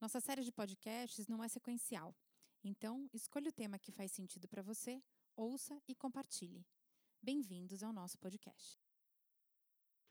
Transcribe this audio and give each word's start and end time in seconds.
Nossa 0.00 0.20
série 0.20 0.44
de 0.44 0.52
podcasts 0.52 1.26
não 1.26 1.42
é 1.42 1.48
sequencial, 1.48 2.14
então 2.62 3.10
escolha 3.12 3.48
o 3.48 3.52
tema 3.52 3.80
que 3.80 3.90
faz 3.90 4.12
sentido 4.12 4.46
para 4.46 4.62
você, 4.62 5.02
ouça 5.34 5.76
e 5.88 5.94
compartilhe. 5.96 6.64
Bem-vindos 7.20 7.82
ao 7.82 7.92
nosso 7.92 8.16
podcast. 8.16 8.80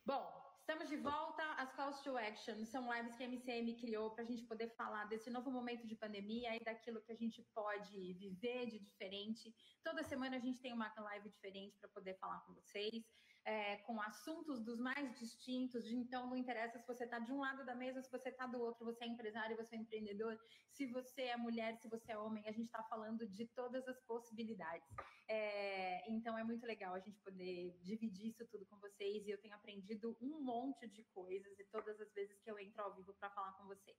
Bom, 0.06 0.26
estamos 0.60 0.90
de 0.90 0.98
volta. 0.98 1.42
As 1.54 1.72
Calls 1.72 2.02
to 2.02 2.18
Action 2.18 2.66
são 2.66 2.94
lives 2.94 3.16
que 3.16 3.24
a 3.24 3.28
MCM 3.28 3.78
criou 3.78 4.12
para 4.12 4.26
a 4.26 4.28
gente 4.28 4.44
poder 4.44 4.76
falar 4.76 5.06
desse 5.06 5.30
novo 5.30 5.50
momento 5.50 5.88
de 5.88 5.96
pandemia 5.96 6.54
e 6.58 6.64
daquilo 6.66 7.02
que 7.02 7.14
a 7.14 7.16
gente 7.16 7.42
pode 7.56 8.14
viver 8.16 8.68
de 8.68 8.80
diferente. 8.80 9.56
Toda 9.82 10.04
semana 10.04 10.36
a 10.36 10.40
gente 10.40 10.60
tem 10.60 10.74
uma 10.74 10.94
live 10.98 11.30
diferente 11.30 11.78
para 11.80 11.88
poder 11.92 12.18
falar 12.18 12.42
com 12.42 12.54
vocês, 12.54 13.06
é, 13.48 13.78
com 13.78 14.00
assuntos 14.02 14.60
dos 14.60 14.78
mais 14.78 15.18
distintos. 15.18 15.90
Então, 15.90 16.28
não 16.28 16.36
interessa 16.36 16.78
se 16.78 16.86
você 16.86 17.06
está 17.06 17.18
de 17.18 17.32
um 17.32 17.40
lado 17.40 17.66
da 17.66 17.74
mesa, 17.74 18.02
se 18.02 18.12
você 18.12 18.28
está 18.28 18.46
do 18.46 18.60
outro, 18.60 18.84
você 18.84 19.06
é 19.06 19.08
empresário, 19.08 19.56
você 19.56 19.78
é 19.78 19.80
empreendedor, 19.80 20.38
se 20.70 20.86
você 20.88 21.22
é 21.24 21.38
mulher, 21.38 21.78
se 21.78 21.88
você 21.88 22.12
é 22.12 22.18
homem, 22.18 22.44
a 22.46 22.52
gente 22.52 22.66
está 22.66 22.84
falando 22.84 23.26
de 23.26 23.48
todas 23.48 23.88
as 23.88 23.98
possibilidades. 24.02 24.86
É, 25.30 26.12
então, 26.12 26.38
é 26.38 26.44
muito 26.44 26.66
legal 26.66 26.94
a 26.94 27.00
gente 27.00 27.22
poder 27.22 27.74
dividir 27.82 28.32
isso 28.32 28.46
tudo 28.48 28.66
com 28.66 28.78
vocês 28.80 29.26
e 29.26 29.30
eu 29.32 29.40
tenho 29.40 29.56
aprendido 29.56 30.18
um 30.22 30.42
monte 30.42 30.86
de 30.90 31.06
coisas 31.14 31.58
e 31.58 31.64
todas 31.72 32.00
as 32.02 32.12
vezes 32.12 32.38
que 32.42 32.52
eu 32.52 32.60
entro 32.60 32.84
ao 32.84 32.94
vivo 32.96 33.14
para 33.14 33.30
falar 33.30 33.54
com 33.54 33.66
vocês. 33.66 33.98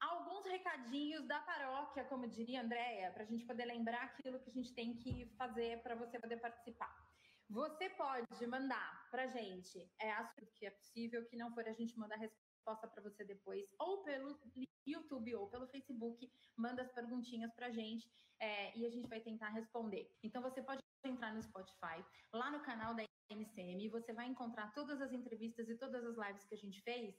Alguns 0.00 0.46
recadinhos 0.46 1.26
da 1.26 1.40
paróquia, 1.40 2.04
como 2.04 2.26
diria 2.26 2.62
a 2.62 3.10
para 3.12 3.22
a 3.22 3.26
gente 3.26 3.44
poder 3.44 3.66
lembrar 3.66 4.02
aquilo 4.04 4.40
que 4.40 4.48
a 4.48 4.52
gente 4.52 4.72
tem 4.74 4.94
que 4.96 5.26
fazer 5.36 5.82
para 5.82 5.94
você 5.94 6.18
poder 6.18 6.38
participar. 6.38 7.05
Você 7.48 7.88
pode 7.90 8.46
mandar 8.46 9.08
para 9.10 9.22
a 9.24 9.26
gente, 9.28 9.88
é 10.00 10.12
assunto 10.12 10.52
que 10.54 10.66
é 10.66 10.70
possível, 10.70 11.24
que 11.26 11.36
não 11.36 11.52
for 11.54 11.66
a 11.66 11.72
gente 11.72 11.96
mandar 11.98 12.16
resposta 12.16 12.88
para 12.88 13.02
você 13.02 13.24
depois, 13.24 13.64
ou 13.78 14.02
pelo 14.02 14.36
YouTube 14.84 15.34
ou 15.36 15.48
pelo 15.48 15.68
Facebook, 15.68 16.30
manda 16.56 16.82
as 16.82 16.90
perguntinhas 16.92 17.52
para 17.54 17.66
a 17.66 17.70
gente 17.70 18.10
é, 18.40 18.76
e 18.76 18.84
a 18.84 18.90
gente 18.90 19.08
vai 19.08 19.20
tentar 19.20 19.50
responder. 19.50 20.10
Então 20.22 20.42
você 20.42 20.60
pode 20.60 20.82
entrar 21.04 21.32
no 21.32 21.42
Spotify, 21.42 22.04
lá 22.32 22.50
no 22.50 22.60
canal 22.60 22.94
da 22.94 23.04
MCM, 23.30 23.88
você 23.90 24.12
vai 24.12 24.26
encontrar 24.26 24.72
todas 24.72 25.00
as 25.00 25.12
entrevistas 25.12 25.68
e 25.68 25.76
todas 25.76 26.04
as 26.04 26.16
lives 26.16 26.44
que 26.44 26.54
a 26.54 26.58
gente 26.58 26.82
fez 26.82 27.16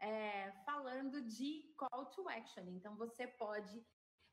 é, 0.00 0.52
falando 0.64 1.20
de 1.22 1.74
call 1.76 2.06
to 2.06 2.28
action. 2.28 2.64
Então 2.68 2.96
você 2.96 3.26
pode 3.26 3.84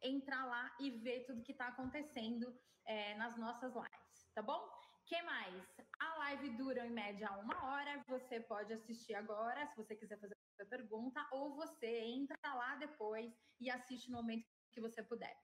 entrar 0.02 0.46
lá 0.46 0.76
e 0.80 0.92
ver 0.92 1.26
tudo 1.26 1.44
que 1.44 1.52
está 1.52 1.68
acontecendo 1.68 2.56
é, 2.86 3.16
nas 3.16 3.38
nossas 3.38 3.74
lives, 3.74 4.32
tá 4.34 4.42
bom? 4.42 4.62
Que 5.06 5.22
mais? 5.24 5.64
A 6.00 6.18
live 6.18 6.50
dura 6.58 6.86
em 6.86 6.92
média 6.92 7.32
uma 7.38 7.64
hora. 7.66 8.04
Você 8.08 8.40
pode 8.40 8.74
assistir 8.74 9.14
agora, 9.14 9.68
se 9.68 9.76
você 9.76 9.96
quiser 9.96 10.20
fazer 10.20 10.36
a 10.60 10.66
pergunta, 10.66 11.28
ou 11.32 11.56
você 11.56 12.00
entra 12.02 12.38
lá 12.46 12.76
depois 12.76 13.34
e 13.60 13.70
assiste 13.70 14.10
no 14.10 14.18
momento 14.18 14.46
que 14.72 14.82
você 14.82 15.04
puder. 15.04 15.36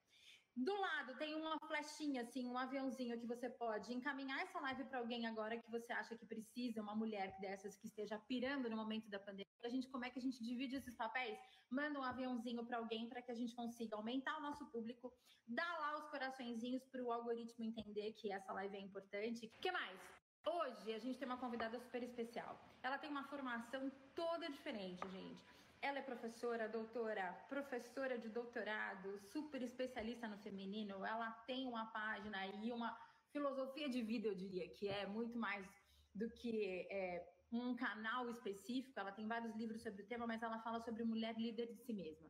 Do 0.57 0.73
lado 0.73 1.15
tem 1.19 1.35
uma 1.35 1.55
flechinha, 1.67 2.23
assim, 2.23 2.47
um 2.47 2.57
aviãozinho 2.57 3.19
que 3.19 3.27
você 3.27 3.47
pode 3.47 3.93
encaminhar 3.93 4.41
essa 4.41 4.59
live 4.59 4.85
para 4.85 4.97
alguém 4.97 5.27
agora 5.27 5.55
que 5.55 5.69
você 5.69 5.93
acha 5.93 6.17
que 6.17 6.25
precisa, 6.25 6.81
uma 6.81 6.95
mulher 6.95 7.37
dessas 7.39 7.77
que 7.77 7.85
esteja 7.85 8.17
pirando 8.27 8.67
no 8.67 8.75
momento 8.75 9.07
da 9.07 9.19
pandemia. 9.19 9.45
A 9.63 9.69
gente, 9.69 9.87
como 9.87 10.05
é 10.05 10.09
que 10.09 10.17
a 10.17 10.21
gente 10.21 10.43
divide 10.43 10.77
esses 10.77 10.95
papéis? 10.95 11.37
Manda 11.69 11.99
um 11.99 12.03
aviãozinho 12.03 12.65
para 12.65 12.79
alguém 12.79 13.07
para 13.07 13.21
que 13.21 13.31
a 13.31 13.35
gente 13.35 13.55
consiga 13.55 13.95
aumentar 13.95 14.35
o 14.39 14.41
nosso 14.41 14.65
público, 14.71 15.13
dar 15.47 15.77
lá 15.79 15.95
os 15.99 16.07
coraçõezinhos 16.07 16.83
para 16.85 17.03
o 17.03 17.11
algoritmo 17.11 17.63
entender 17.63 18.13
que 18.13 18.31
essa 18.31 18.51
live 18.53 18.77
é 18.77 18.81
importante. 18.81 19.45
O 19.55 19.61
que 19.61 19.71
mais? 19.71 19.99
Hoje 20.43 20.91
a 20.91 20.97
gente 20.97 21.19
tem 21.19 21.27
uma 21.27 21.37
convidada 21.37 21.77
super 21.79 22.01
especial. 22.01 22.59
Ela 22.81 22.97
tem 22.97 23.11
uma 23.11 23.25
formação 23.25 23.91
toda 24.15 24.49
diferente, 24.49 25.07
gente. 25.09 25.56
Ela 25.81 25.99
é 25.99 26.01
professora, 26.01 26.67
doutora, 26.67 27.33
professora 27.47 28.17
de 28.17 28.29
doutorado, 28.29 29.19
super 29.19 29.61
especialista 29.61 30.27
no 30.27 30.37
feminino. 30.39 31.05
Ela 31.05 31.31
tem 31.45 31.67
uma 31.67 31.85
página 31.87 32.47
e 32.47 32.71
uma 32.71 32.97
filosofia 33.31 33.87
de 33.87 34.01
vida, 34.01 34.27
eu 34.27 34.35
diria, 34.35 34.67
que 34.69 34.87
é 34.87 35.05
muito 35.05 35.37
mais 35.37 35.67
do 36.13 36.29
que 36.31 36.87
é, 36.89 37.31
um 37.51 37.75
canal 37.75 38.27
específico. 38.29 38.99
Ela 38.99 39.11
tem 39.11 39.27
vários 39.27 39.55
livros 39.55 39.83
sobre 39.83 40.01
o 40.01 40.07
tema, 40.07 40.25
mas 40.25 40.41
ela 40.41 40.59
fala 40.59 40.79
sobre 40.81 41.03
mulher 41.03 41.37
líder 41.37 41.67
de 41.67 41.77
si 41.77 41.93
mesma. 41.93 42.29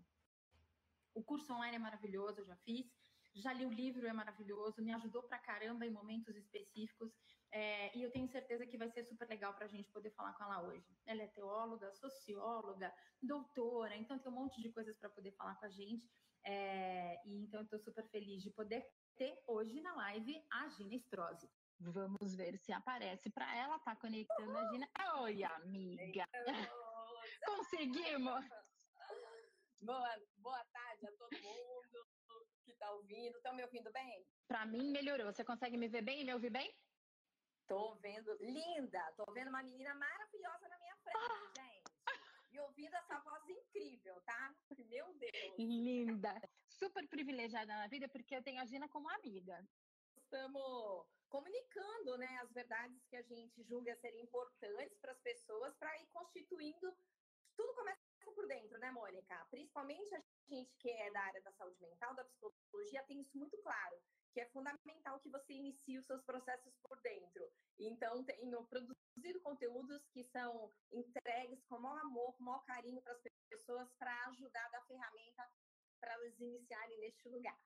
O 1.14 1.24
curso 1.24 1.54
online 1.54 1.78
é 1.78 1.80
maravilhoso, 1.80 2.42
eu 2.42 2.46
já 2.46 2.56
fiz. 2.58 2.86
Já 3.34 3.54
li 3.54 3.66
o 3.66 3.72
livro, 3.72 4.08
é 4.08 4.14
maravilhoso, 4.14 4.82
me 4.82 4.94
ajudou 4.94 5.24
pra 5.24 5.40
caramba 5.40 5.86
em 5.86 5.90
momentos 5.90 6.36
específicos. 6.36 7.14
É, 7.52 7.98
e 7.98 8.04
eu 8.04 8.12
tenho 8.12 8.28
certeza 8.28 8.66
que 8.66 8.78
vai 8.78 8.90
ser 8.90 9.04
super 9.04 9.28
legal 9.28 9.54
para 9.54 9.66
a 9.66 9.70
gente 9.70 9.90
poder 9.92 10.12
falar 10.12 10.34
com 10.34 10.44
ela 10.44 10.62
hoje. 10.64 10.86
Ela 11.06 11.24
é 11.24 11.28
teóloga, 11.28 11.92
socióloga, 11.94 12.94
doutora, 13.22 13.96
então 13.96 14.20
tem 14.20 14.32
um 14.32 14.36
monte 14.36 14.62
de 14.62 14.72
coisas 14.72 14.98
para 14.98 15.10
poder 15.10 15.32
falar 15.32 15.56
com 15.56 15.66
a 15.66 15.70
gente. 15.70 16.10
É, 16.44 17.22
e 17.26 17.44
então 17.44 17.62
eu 17.62 17.64
estou 17.64 17.80
super 17.80 18.08
feliz 18.10 18.42
de 18.44 18.52
poder 18.52 18.86
ter 19.16 19.42
hoje 19.48 19.82
na 19.82 19.96
live 19.96 20.46
a 20.52 20.70
Gina 20.70 20.96
Strozzi. 20.96 21.50
Vamos 21.80 22.36
ver 22.36 22.58
se 22.58 22.72
aparece 22.72 23.30
para 23.30 23.56
ela, 23.56 23.80
tá 23.80 23.96
conectando 23.96 24.52
Uhul. 24.52 24.58
a 24.58 24.72
Gina. 24.72 24.90
Oi, 25.22 25.44
amiga! 25.44 26.26
Conseguimos! 27.46 28.46
Boa, 29.80 30.10
boa 30.38 30.66
tarde 30.66 31.08
a 31.08 31.12
todo 31.12 31.30
mundo 31.42 32.08
que 32.66 32.72
está 32.72 32.92
ouvindo. 32.92 33.38
Estão 33.38 33.56
me 33.56 33.64
ouvindo 33.64 33.92
bem? 33.92 34.26
Para 34.48 34.66
mim, 34.66 34.92
melhorou. 34.92 35.32
Você 35.32 35.44
consegue 35.44 35.78
me 35.78 35.88
ver 35.88 36.02
bem 36.02 36.22
e 36.22 36.24
me 36.26 36.34
ouvir 36.34 36.50
bem? 36.50 36.76
Tô 37.68 37.96
vendo, 37.96 38.34
linda! 38.40 39.14
Tô 39.18 39.30
vendo 39.34 39.50
uma 39.50 39.62
menina 39.62 39.94
maravilhosa 39.94 40.70
na 40.70 40.80
minha 40.80 40.96
frente, 40.98 41.18
ah! 41.18 41.62
gente. 41.62 41.92
E 42.52 42.60
ouvindo 42.60 42.96
essa 42.96 43.20
voz 43.20 43.44
incrível, 43.50 44.22
tá? 44.22 44.56
Meu 44.90 45.14
Deus! 45.16 45.58
Linda! 45.60 46.34
Super 46.70 47.06
privilegiada 47.10 47.74
na 47.74 47.88
vida 47.88 48.08
porque 48.08 48.36
eu 48.36 48.42
tenho 48.42 48.62
a 48.62 48.66
Gina 48.66 48.88
como 48.88 49.10
amiga. 49.10 49.62
Estamos 50.16 51.06
comunicando, 51.28 52.18
né, 52.18 52.40
as 52.42 52.52
verdades 52.54 53.04
que 53.10 53.18
a 53.18 53.22
gente 53.22 53.62
julga 53.64 53.94
serem 53.98 54.22
importantes 54.22 54.98
para 55.00 55.12
as 55.12 55.20
pessoas 55.20 55.76
para 55.76 55.94
ir 56.00 56.08
constituindo. 56.08 56.98
Tudo 57.56 57.74
começa 57.74 58.00
por 58.34 58.48
dentro, 58.48 58.78
né, 58.78 58.92
Mônica? 58.92 59.46
Principalmente 59.50 60.14
a 60.16 60.22
gente 60.48 60.74
que 60.78 60.90
é 60.90 61.12
da 61.12 61.22
área 61.22 61.42
da 61.42 61.52
saúde 61.52 61.82
mental, 61.82 62.16
da 62.16 62.24
psicologia, 62.24 63.04
tem 63.04 63.20
isso 63.20 63.38
muito 63.38 63.58
claro, 63.58 64.02
que 64.38 64.42
é 64.42 64.46
fundamental 64.50 65.20
que 65.20 65.32
você 65.32 65.54
inicie 65.54 65.98
os 65.98 66.06
seus 66.06 66.22
processos 66.22 66.72
por 66.84 66.96
dentro. 67.02 67.52
Então, 67.80 68.24
tenho 68.24 68.64
produzido 68.68 69.42
conteúdos 69.42 70.08
que 70.14 70.24
são 70.26 70.72
entregues 70.92 71.66
com 71.66 71.80
maior 71.80 71.98
amor, 72.02 72.38
com 72.38 72.44
maior 72.44 72.64
carinho 72.66 73.02
para 73.02 73.14
as 73.14 73.22
pessoas, 73.50 73.92
para 73.98 74.28
ajudar 74.28 74.64
a 74.64 74.70
dar 74.70 74.86
ferramenta 74.86 75.44
para 76.00 76.14
elas 76.14 76.40
iniciarem 76.40 77.00
neste 77.00 77.28
lugar. 77.30 77.58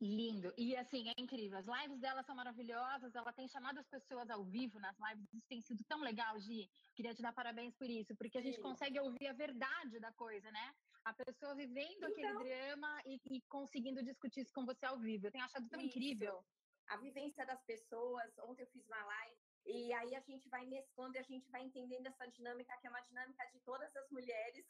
Lindo. 0.00 0.54
E 0.56 0.74
assim, 0.74 1.10
é 1.10 1.20
incrível. 1.20 1.58
As 1.58 1.66
lives 1.66 2.00
dela 2.00 2.22
são 2.22 2.34
maravilhosas. 2.34 3.14
Ela 3.14 3.32
tem 3.34 3.46
chamado 3.46 3.78
as 3.78 3.88
pessoas 3.88 4.30
ao 4.30 4.42
vivo 4.44 4.80
nas 4.80 4.96
lives. 4.98 5.34
Isso 5.34 5.48
tem 5.48 5.60
sido 5.60 5.84
tão 5.84 6.00
legal, 6.00 6.40
Gi. 6.40 6.70
Queria 6.94 7.14
te 7.14 7.20
dar 7.20 7.34
parabéns 7.34 7.74
por 7.74 7.90
isso, 7.90 8.16
porque 8.16 8.38
a 8.38 8.42
gente 8.42 8.58
consegue 8.60 8.98
ouvir 9.00 9.26
a 9.26 9.34
verdade 9.34 10.00
da 10.00 10.12
coisa, 10.12 10.50
né? 10.50 10.74
A 11.08 11.14
pessoa 11.24 11.54
vivendo 11.54 12.04
então, 12.04 12.10
aquele 12.10 12.44
drama 12.44 13.02
e, 13.06 13.20
e, 13.30 13.40
conseguindo 13.48 14.02
discutir 14.02 14.40
isso 14.40 14.52
com 14.52 14.66
você 14.66 14.84
ao 14.84 14.98
vivo. 14.98 15.26
Eu 15.26 15.32
tenho 15.32 15.44
achado 15.44 15.66
tão 15.68 15.80
isso. 15.80 15.88
incrível. 15.88 16.44
A 16.88 16.98
vivência 16.98 17.46
das 17.46 17.62
pessoas. 17.64 18.38
Ontem 18.40 18.62
eu 18.62 18.66
fiz 18.68 18.86
uma 18.86 19.02
live 19.04 19.38
e 19.64 19.92
aí 19.94 20.14
a 20.14 20.20
gente 20.20 20.46
vai 20.50 20.66
mesclando 20.66 21.16
e 21.16 21.18
a 21.18 21.22
gente 21.22 21.50
vai 21.50 21.62
entendendo 21.62 22.06
essa 22.06 22.26
dinâmica, 22.26 22.76
que 22.78 22.86
é 22.86 22.90
uma 22.90 23.00
dinâmica 23.00 23.42
de 23.52 23.58
todas 23.60 23.94
as 23.96 24.10
mulheres 24.10 24.66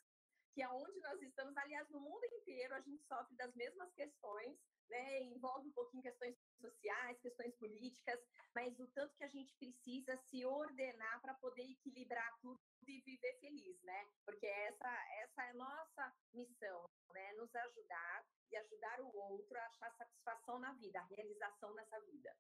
que 0.55 0.62
é 0.62 0.69
onde 0.69 1.00
nós 1.00 1.20
estamos, 1.23 1.56
aliás, 1.56 1.88
no 1.90 2.00
mundo 2.00 2.25
inteiro 2.25 2.75
a 2.75 2.81
gente 2.81 3.02
sofre 3.05 3.37
das 3.37 3.55
mesmas 3.55 3.93
questões, 3.94 4.56
né? 4.88 5.23
Envolve 5.23 5.69
um 5.69 5.73
pouquinho 5.73 6.02
questões 6.02 6.37
sociais, 6.58 7.20
questões 7.20 7.55
políticas, 7.56 8.20
mas 8.55 8.78
o 8.78 8.87
tanto 8.88 9.16
que 9.16 9.25
a 9.25 9.28
gente 9.28 9.55
precisa 9.55 10.16
se 10.16 10.44
ordenar 10.44 11.20
para 11.20 11.34
poder 11.34 11.62
equilibrar 11.62 12.38
tudo 12.40 12.60
e 12.87 13.00
viver 13.02 13.38
feliz, 13.40 13.82
né? 13.82 14.06
Porque 14.25 14.46
essa 14.46 14.88
essa 15.22 15.44
é 15.44 15.50
a 15.50 15.55
nossa 15.55 16.14
missão, 16.32 16.88
né? 17.12 17.32
Nos 17.34 17.55
ajudar 17.55 18.26
e 18.50 18.56
ajudar 18.56 19.00
o 19.00 19.16
outro 19.16 19.58
a 19.58 19.66
achar 19.66 19.93
satisfação 19.93 20.58
na 20.58 20.72
vida, 20.75 21.00
a 21.00 21.05
realização 21.05 21.75
nessa 21.75 22.00
vida. 22.00 22.34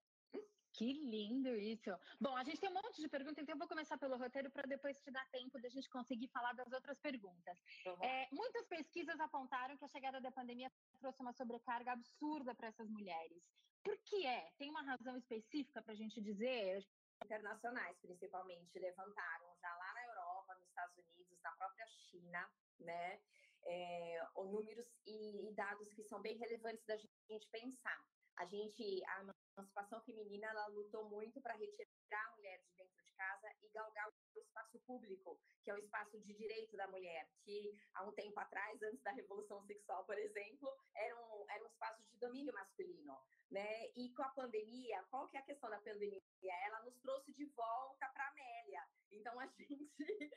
Que 0.78 0.92
lindo 0.92 1.48
isso. 1.56 1.90
Bom, 2.20 2.36
a 2.36 2.44
gente 2.44 2.60
tem 2.60 2.70
um 2.70 2.74
monte 2.74 3.00
de 3.00 3.08
perguntas, 3.08 3.42
então 3.42 3.54
eu 3.54 3.58
vou 3.58 3.66
começar 3.66 3.98
pelo 3.98 4.16
roteiro 4.16 4.48
para 4.48 4.62
depois 4.62 5.00
te 5.00 5.10
dar 5.10 5.26
tempo 5.30 5.60
da 5.60 5.68
gente 5.68 5.90
conseguir 5.90 6.28
falar 6.28 6.52
das 6.52 6.70
outras 6.72 7.00
perguntas. 7.00 7.58
É, 8.00 8.28
muitas 8.30 8.64
pesquisas 8.66 9.18
apontaram 9.18 9.76
que 9.76 9.84
a 9.84 9.88
chegada 9.88 10.20
da 10.20 10.30
pandemia 10.30 10.70
trouxe 11.00 11.20
uma 11.20 11.32
sobrecarga 11.32 11.92
absurda 11.92 12.54
para 12.54 12.68
essas 12.68 12.88
mulheres. 12.88 13.42
Por 13.82 13.96
que 13.98 14.26
é? 14.26 14.50
Tem 14.58 14.70
uma 14.70 14.82
razão 14.82 15.16
específica 15.16 15.82
para 15.82 15.92
a 15.92 15.96
gente 15.96 16.20
dizer? 16.20 16.86
Internacionais, 17.24 17.98
principalmente, 18.00 18.78
levantaram 18.78 19.56
já 19.60 19.74
lá 19.74 19.94
na 19.94 20.06
Europa, 20.06 20.54
nos 20.54 20.68
Estados 20.68 20.96
Unidos, 20.98 21.40
na 21.42 21.52
própria 21.52 21.86
China, 21.86 22.50
né? 22.80 23.20
É, 23.64 24.22
números 24.36 24.86
e, 25.06 25.48
e 25.48 25.54
dados 25.54 25.92
que 25.92 26.02
são 26.04 26.20
bem 26.20 26.36
relevantes 26.38 26.84
da 26.86 26.96
gente 26.96 27.48
pensar. 27.50 28.04
A 28.38 28.44
gente, 28.46 29.04
a 29.04 29.20
emancipação 29.56 30.00
feminina, 30.02 30.46
ela 30.46 30.66
lutou 30.68 31.08
muito 31.08 31.40
para 31.40 31.54
retirar 31.54 31.88
a 32.26 32.36
mulher 32.36 32.60
de 32.60 32.72
dentro 32.76 33.02
de 33.02 33.12
casa 33.12 33.52
e 33.60 33.68
galgar 33.70 34.08
o 34.08 34.38
espaço 34.38 34.78
público, 34.86 35.40
que 35.64 35.70
é 35.70 35.74
o 35.74 35.78
espaço 35.78 36.20
de 36.20 36.32
direito 36.34 36.76
da 36.76 36.86
mulher, 36.86 37.28
que 37.44 37.76
há 37.94 38.04
um 38.04 38.12
tempo 38.12 38.38
atrás, 38.38 38.80
antes 38.80 39.02
da 39.02 39.10
Revolução 39.10 39.60
Sexual, 39.66 40.04
por 40.04 40.16
exemplo, 40.16 40.72
era 40.94 41.16
um, 41.16 41.50
era 41.50 41.64
um 41.64 41.66
espaço 41.66 42.00
de 42.04 42.16
domínio 42.18 42.54
masculino. 42.54 43.18
Né? 43.50 43.88
E 43.96 44.12
com 44.14 44.22
a 44.22 44.28
pandemia, 44.28 45.02
qual 45.10 45.26
que 45.26 45.36
é 45.36 45.40
a 45.40 45.44
questão 45.44 45.68
da 45.68 45.80
pandemia? 45.80 46.22
Ela 46.66 46.84
nos 46.84 46.96
trouxe 47.00 47.32
de 47.32 47.46
volta 47.46 48.08
para 48.10 48.24
a 48.24 48.28
Amélia. 48.28 48.86
Então, 49.10 49.40
a 49.40 49.46
gente 49.58 50.30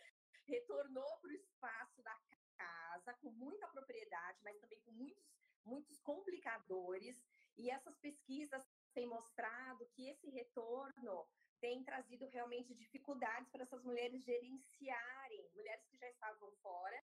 retornou 0.47 1.19
para 1.19 1.29
o 1.29 1.33
espaço 1.33 2.01
da 2.01 2.17
casa 2.57 3.13
com 3.21 3.31
muita 3.31 3.67
propriedade, 3.67 4.39
mas 4.43 4.59
também 4.59 4.79
com 4.81 4.91
muitos, 4.91 5.23
muitos 5.63 5.99
complicadores. 5.99 7.17
E 7.57 7.69
essas 7.69 7.97
pesquisas 7.97 8.63
têm 8.93 9.07
mostrado 9.07 9.87
que 9.93 10.09
esse 10.09 10.29
retorno 10.29 11.27
tem 11.59 11.83
trazido 11.83 12.27
realmente 12.27 12.73
dificuldades 12.73 13.49
para 13.49 13.63
essas 13.63 13.83
mulheres 13.83 14.23
gerenciarem, 14.23 15.49
mulheres 15.53 15.85
que 15.85 15.97
já 15.97 16.09
estavam 16.09 16.51
fora, 16.61 17.03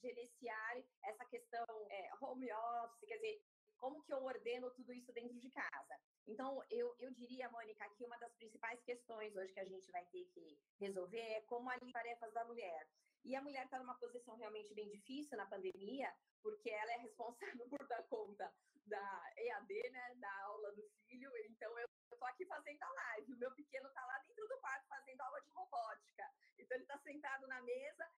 gerenciarem 0.00 0.84
essa 1.02 1.24
questão 1.26 1.66
é, 1.90 2.10
home 2.20 2.50
office, 2.50 3.06
quer 3.06 3.16
dizer, 3.16 3.42
como 3.76 4.02
que 4.02 4.12
eu 4.12 4.22
ordeno 4.22 4.70
tudo 4.72 4.92
isso 4.92 5.12
dentro 5.12 5.38
de 5.38 5.50
casa? 5.50 6.00
Então, 6.26 6.62
eu, 6.70 6.94
eu 6.98 7.10
diria, 7.12 7.50
Mônica, 7.50 7.88
que 7.96 8.04
uma 8.04 8.18
das 8.18 8.32
principais 8.34 8.80
questões 8.82 9.34
hoje 9.34 9.52
que 9.52 9.60
a 9.60 9.64
gente 9.64 9.90
vai 9.90 10.04
ter 10.06 10.24
que 10.26 10.58
resolver 10.78 11.18
é 11.18 11.40
como 11.42 11.68
ali 11.70 11.90
tarefas 11.92 12.32
da 12.32 12.44
mulher. 12.44 12.88
E 13.24 13.36
a 13.36 13.42
mulher 13.42 13.64
está 13.64 13.78
numa 13.78 13.98
posição 13.98 14.36
realmente 14.36 14.74
bem 14.74 14.88
difícil 14.90 15.36
na 15.36 15.46
pandemia, 15.46 16.12
porque 16.42 16.70
ela 16.70 16.92
é 16.92 16.96
responsável 16.98 17.68
por 17.68 17.86
dar 17.86 18.02
conta 18.04 18.52
da 18.86 19.32
EAD, 19.36 19.90
né, 19.90 20.14
da 20.16 20.42
aula 20.44 20.72
do 20.72 20.82
filho. 21.06 21.30
Então, 21.48 21.78
eu 21.78 21.88
estou 22.12 22.28
aqui 22.28 22.46
fazendo 22.46 22.82
a 22.82 22.88
live. 22.90 23.34
O 23.34 23.38
meu 23.38 23.52
pequeno 23.52 23.88
está 23.88 24.04
lá 24.06 24.18
dentro 24.26 24.48
do 24.48 24.58
quarto 24.58 24.86
fazendo 24.88 25.20
aula 25.20 25.40
de 25.42 25.50
robótica. 25.50 26.24
Então, 26.58 26.76
ele 26.76 26.84
está 26.84 26.98
sentado 26.98 27.46
na 27.46 27.60
mesa, 27.62 28.10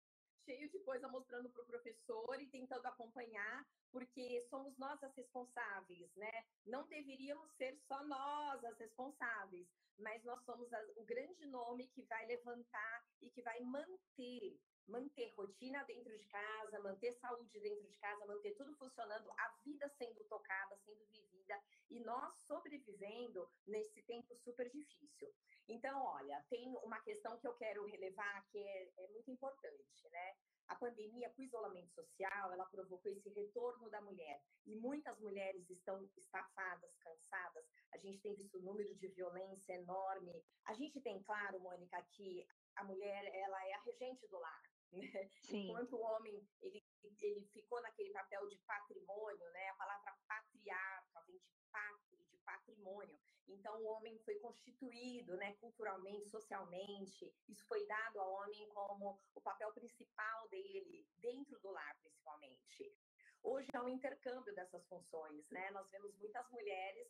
cheio 0.45 0.69
de 0.69 0.79
coisa 0.79 1.07
mostrando 1.07 1.49
para 1.49 1.61
o 1.61 1.67
professor 1.67 2.41
e 2.41 2.49
tentando 2.49 2.85
acompanhar, 2.85 3.65
porque 3.91 4.41
somos 4.49 4.77
nós 4.77 5.01
as 5.03 5.15
responsáveis, 5.15 6.13
né? 6.15 6.45
Não 6.65 6.87
deveríamos 6.87 7.51
ser 7.53 7.77
só 7.87 8.03
nós 8.03 8.63
as 8.63 8.77
responsáveis, 8.77 9.67
mas 9.99 10.23
nós 10.23 10.43
somos 10.43 10.69
o 10.95 11.03
grande 11.03 11.45
nome 11.45 11.87
que 11.89 12.01
vai 12.03 12.25
levantar 12.25 13.05
e 13.21 13.29
que 13.29 13.41
vai 13.41 13.59
manter 13.61 14.59
manter 14.87 15.33
rotina 15.35 15.83
dentro 15.83 16.17
de 16.17 16.25
casa, 16.25 16.79
manter 16.79 17.13
saúde 17.13 17.59
dentro 17.59 17.87
de 17.87 17.95
casa, 17.97 18.25
manter 18.25 18.55
tudo 18.55 18.75
funcionando, 18.75 19.31
a 19.31 19.55
vida 19.63 19.87
sendo 19.89 20.23
tocada, 20.25 20.77
sendo 20.77 21.05
vivida 21.07 21.61
e 21.89 21.99
nós 21.99 22.35
sobrevivendo 22.47 23.49
nesse 23.67 24.01
tempo 24.03 24.35
super 24.35 24.69
difícil. 24.69 25.33
Então, 25.67 26.03
olha, 26.03 26.43
tem 26.49 26.75
uma 26.83 26.99
questão 27.01 27.39
que 27.39 27.47
eu 27.47 27.53
quero 27.53 27.85
relevar 27.85 28.45
que 28.49 28.59
é, 28.59 28.91
é 28.97 29.07
muito 29.09 29.31
importante, 29.31 30.09
né? 30.11 30.35
A 30.67 30.75
pandemia, 30.75 31.29
com 31.31 31.41
o 31.41 31.45
isolamento 31.45 31.91
social, 31.93 32.51
ela 32.51 32.65
provocou 32.65 33.11
esse 33.11 33.29
retorno 33.29 33.89
da 33.89 34.01
mulher. 34.01 34.41
E 34.65 34.75
muitas 34.75 35.19
mulheres 35.19 35.69
estão 35.69 36.01
estafadas, 36.17 36.95
cansadas. 36.97 37.65
A 37.93 37.97
gente 37.97 38.21
tem 38.21 38.35
visto 38.35 38.57
um 38.57 38.61
número 38.61 38.95
de 38.95 39.07
violência 39.09 39.73
enorme. 39.73 40.43
A 40.65 40.73
gente 40.73 41.01
tem 41.01 41.21
claro, 41.23 41.59
Mônica, 41.59 42.01
que 42.11 42.47
a 42.75 42.83
mulher 42.85 43.25
ela 43.35 43.67
é 43.67 43.73
a 43.73 43.81
regente 43.81 44.27
do 44.27 44.39
lar. 44.39 44.72
Né? 44.93 45.29
Enquanto 45.49 45.95
o 45.95 46.01
homem 46.01 46.47
ele, 46.61 46.85
ele 47.21 47.45
ficou 47.47 47.81
naquele 47.81 48.11
papel 48.11 48.47
de 48.47 48.57
patrimônio, 48.59 49.49
né? 49.51 49.69
A 49.69 49.75
palavra 49.75 50.17
patriarca 50.27 51.21
vem 51.25 51.37
de 51.37 51.55
pátria, 51.71 52.23
de 52.25 52.37
patrimônio. 52.37 53.19
Então 53.47 53.81
o 53.81 53.85
homem 53.85 54.17
foi 54.19 54.35
constituído, 54.35 55.35
né, 55.35 55.53
culturalmente, 55.55 56.29
socialmente. 56.29 57.33
Isso 57.47 57.65
foi 57.67 57.85
dado 57.85 58.19
ao 58.19 58.31
homem 58.31 58.69
como 58.69 59.19
o 59.35 59.41
papel 59.41 59.73
principal 59.73 60.47
dele 60.47 61.05
dentro 61.17 61.59
do 61.59 61.71
lar, 61.71 61.95
principalmente. 61.97 62.95
Hoje 63.41 63.69
é 63.73 63.81
um 63.81 63.89
intercâmbio 63.89 64.55
dessas 64.55 64.85
funções, 64.87 65.49
né? 65.49 65.71
Nós 65.71 65.89
vemos 65.91 66.15
muitas 66.15 66.49
mulheres 66.49 67.07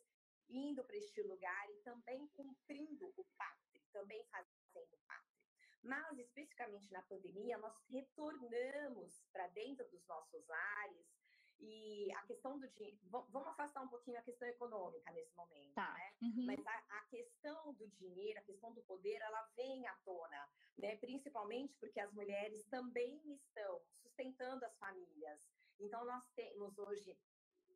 indo 0.48 0.84
para 0.84 0.96
este 0.96 1.22
lugar 1.22 1.70
e 1.70 1.76
também 1.82 2.26
cumprindo 2.28 3.12
o 3.16 3.24
pátrio, 3.36 3.82
também 3.92 4.24
fazendo 4.24 4.98
pátrio. 5.06 5.33
Mas, 5.84 6.18
especificamente 6.18 6.90
na 6.90 7.02
pandemia, 7.02 7.58
nós 7.58 7.76
retornamos 7.90 9.22
para 9.32 9.46
dentro 9.48 9.86
dos 9.90 10.04
nossos 10.06 10.46
lares 10.46 11.14
e 11.60 12.10
a 12.12 12.22
questão 12.22 12.58
do 12.58 12.68
dinheiro. 12.68 12.98
Vamos 13.10 13.48
afastar 13.48 13.82
um 13.82 13.88
pouquinho 13.88 14.18
a 14.18 14.22
questão 14.22 14.48
econômica 14.48 15.10
nesse 15.12 15.34
momento, 15.36 15.74
tá. 15.74 15.92
né? 15.92 16.14
Uhum. 16.22 16.46
Mas 16.46 16.66
a, 16.66 16.98
a, 16.98 17.04
questão 17.08 17.74
do 17.74 17.86
dinheiro, 17.88 18.38
a 18.38 18.44
questão 18.44 18.72
do 18.72 18.82
poder, 18.82 19.20
ela 19.20 19.42
vem 19.56 19.86
à 19.86 19.94
tona, 20.04 20.48
né? 20.78 20.96
Principalmente 20.96 21.74
porque 21.76 22.00
as 22.00 22.12
mulheres 22.12 22.64
também 22.64 23.20
estão 23.32 23.80
sustentando 24.02 24.64
as 24.64 24.76
famílias. 24.78 25.48
Então, 25.78 26.04
nós 26.04 26.26
temos 26.34 26.78
hoje 26.78 27.16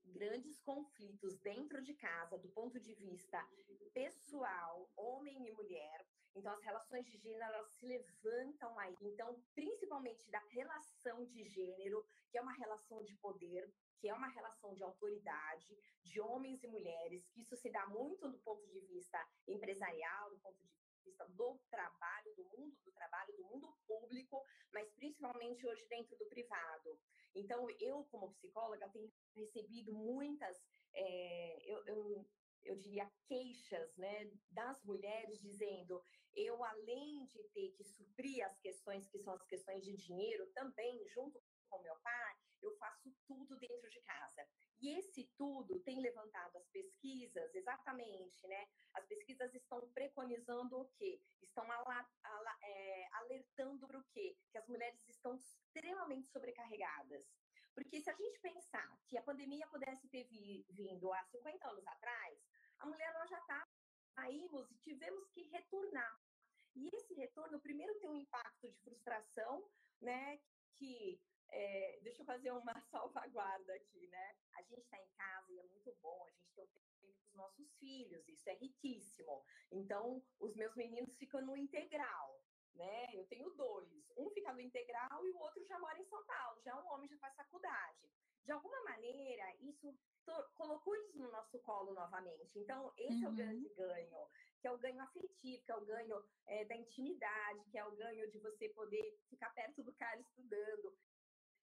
grandes 0.07 0.59
conflitos 0.61 1.39
dentro 1.41 1.83
de 1.83 1.95
casa, 1.95 2.39
do 2.39 2.49
ponto 2.49 2.81
de 2.81 2.95
vista 2.95 3.47
pessoal, 3.93 4.91
homem 4.97 5.47
e 5.47 5.53
mulher, 5.53 6.07
então, 6.39 6.53
as 6.53 6.63
relações 6.63 7.05
de 7.07 7.17
gênero 7.19 7.45
elas 7.45 7.71
se 7.73 7.87
levantam 7.87 8.79
aí. 8.79 8.97
Então, 9.03 9.43
principalmente 9.55 10.31
da 10.31 10.39
relação 10.51 11.25
de 11.27 11.45
gênero, 11.45 12.05
que 12.31 12.39
é 12.39 12.41
uma 12.41 12.53
relação 12.53 13.03
de 13.05 13.15
poder, 13.17 13.69
que 13.99 14.09
é 14.09 14.15
uma 14.15 14.29
relação 14.29 14.75
de 14.75 14.83
autoridade, 14.85 15.77
de 16.03 16.21
homens 16.21 16.63
e 16.63 16.69
mulheres, 16.69 17.27
que 17.29 17.41
isso 17.41 17.57
se 17.57 17.71
dá 17.71 17.87
muito 17.89 18.29
do 18.29 18.39
ponto 18.39 18.67
de 18.69 18.81
vista 18.81 19.19
empresarial, 19.47 20.31
do 20.31 20.39
ponto 20.39 20.57
de 20.57 20.69
vista 21.05 21.27
do 21.29 21.59
trabalho, 21.71 22.35
do 22.37 22.45
mundo 22.45 22.77
do 22.85 22.93
trabalho, 22.93 23.37
do 23.37 23.45
mundo 23.45 23.75
público, 23.87 24.45
mas 24.73 24.91
principalmente 24.93 25.67
hoje 25.67 25.87
dentro 25.89 26.17
do 26.17 26.27
privado. 26.27 27.01
Então, 27.35 27.69
eu, 27.81 28.05
como 28.11 28.33
psicóloga, 28.35 28.89
tenho 28.91 29.11
recebido 29.35 29.93
muitas. 29.93 30.57
É, 30.95 31.71
eu, 31.71 31.85
eu 31.87 32.27
eu 32.65 32.77
diria, 32.77 33.11
queixas 33.27 33.97
né, 33.97 34.31
das 34.51 34.83
mulheres 34.85 35.41
dizendo: 35.41 36.03
eu, 36.35 36.63
além 36.63 37.25
de 37.27 37.43
ter 37.55 37.73
que 37.73 37.85
suprir 37.85 38.45
as 38.45 38.59
questões 38.61 39.09
que 39.09 39.19
são 39.19 39.35
as 39.35 39.45
questões 39.47 39.85
de 39.85 39.97
dinheiro, 39.97 40.47
também, 40.53 41.07
junto 41.09 41.43
com 41.69 41.83
meu 41.83 41.97
pai, 42.01 42.37
eu 42.63 42.77
faço 42.77 43.15
tudo 43.27 43.57
dentro 43.59 43.89
de 43.89 44.01
casa. 44.03 44.47
E 44.81 44.97
esse 44.99 45.29
tudo 45.37 45.81
tem 45.81 46.01
levantado 46.01 46.57
as 46.57 46.69
pesquisas, 46.69 47.55
exatamente, 47.55 48.47
né? 48.47 48.69
As 48.95 49.07
pesquisas 49.07 49.53
estão 49.55 49.81
preconizando 49.93 50.81
o 50.81 50.89
quê? 50.97 51.21
Estão 51.43 51.71
ala, 51.71 52.09
ala, 52.23 52.59
é, 52.63 53.09
alertando 53.13 53.87
para 53.87 53.99
o 53.99 54.05
quê? 54.13 54.37
Que 54.51 54.59
as 54.59 54.67
mulheres 54.69 55.01
estão 55.09 55.35
extremamente 55.35 56.29
sobrecarregadas. 56.31 57.27
Porque 57.79 58.01
se 58.01 58.11
a 58.11 58.15
gente 58.15 58.41
pensar 58.41 58.91
que 59.07 59.17
a 59.17 59.23
pandemia 59.23 59.65
pudesse 59.69 60.09
ter 60.09 60.25
vi, 60.25 60.67
vindo 60.71 61.13
há 61.13 61.23
50 61.27 61.69
anos 61.69 61.87
atrás, 61.87 62.37
a 62.81 62.87
mulher 62.87 63.09
ela 63.15 63.25
já 63.27 63.39
está, 63.39 63.69
saímos 64.17 64.69
e 64.73 64.79
tivemos 64.79 65.31
que 65.31 65.43
retornar. 65.43 66.21
E 66.75 66.89
esse 66.93 67.15
retorno, 67.15 67.61
primeiro, 67.61 67.95
tem 68.01 68.11
um 68.11 68.17
impacto 68.17 68.69
de 68.69 68.81
frustração, 68.81 69.65
né? 70.01 70.41
Que 70.75 71.23
é, 71.51 72.01
deixa 72.03 72.23
eu 72.23 72.27
fazer 72.27 72.51
uma 72.51 72.75
salvaguarda 72.91 73.73
aqui, 73.73 74.09
né? 74.09 74.35
A 74.55 74.63
gente 74.63 74.81
está 74.81 74.99
em 74.99 75.11
casa 75.17 75.53
e 75.53 75.61
é 75.61 75.63
muito 75.63 75.97
bom, 76.03 76.27
a 76.27 76.31
gente 76.33 76.53
tem 76.57 76.65
um 76.65 76.67
tempo 76.67 76.91
com 77.01 77.07
os 77.07 77.35
nossos 77.35 77.73
filhos, 77.77 78.27
isso 78.27 78.51
é 78.51 78.55
riquíssimo. 78.55 79.45
Então, 79.71 80.21
os 80.41 80.57
meus 80.57 80.75
meninos 80.75 81.17
ficam 81.17 81.43
no 81.43 81.57
integral, 81.57 82.43
né? 82.79 83.11
Eu 83.13 83.27
tenho 83.27 83.51
dois, 83.51 83.89
um 84.17 84.31
fica 84.31 84.53
no 84.53 84.61
integral 84.61 85.27
e 85.27 85.31
o 85.31 85.39
outro 85.39 85.65
já 85.67 85.79
mora 85.79 85.99
em 85.99 86.07
São 86.07 86.25
Paulo, 86.25 86.61
já 86.63 86.71
é 86.71 86.75
um 86.75 86.87
homem, 86.93 87.09
já 87.09 87.19
faz 87.19 87.35
faculdade. 87.35 88.09
De 88.45 88.53
alguma 88.53 88.83
maneira, 88.85 89.45
isso 89.61 89.95
colocou 90.55 90.95
isso 90.97 91.19
no 91.19 91.31
nosso 91.31 91.59
colo 91.61 91.93
novamente. 91.93 92.59
Então, 92.59 92.93
esse 92.97 93.25
uhum. 93.25 93.27
é 93.27 93.29
o 93.29 93.35
grande 93.35 93.67
uhum. 93.67 93.75
ganho, 93.75 94.29
que 94.61 94.69
é 94.69 94.73
o 94.73 94.79
ganho 94.79 95.03
afetivo, 95.03 95.65
que 95.65 95.73
é 95.73 95.77
o 95.77 95.85
ganho 95.85 96.25
é, 96.47 96.65
da 96.65 96.77
intimidade, 96.77 97.65
que 97.71 97.79
é 97.79 97.85
o 97.85 97.97
ganho 97.97 98.31
de 98.31 98.39
você 98.39 98.69
poder 98.71 99.19
ficar 99.29 99.51
perto 99.51 99.83
do 99.83 99.93
cara 99.95 100.19
estudando. 100.21 100.97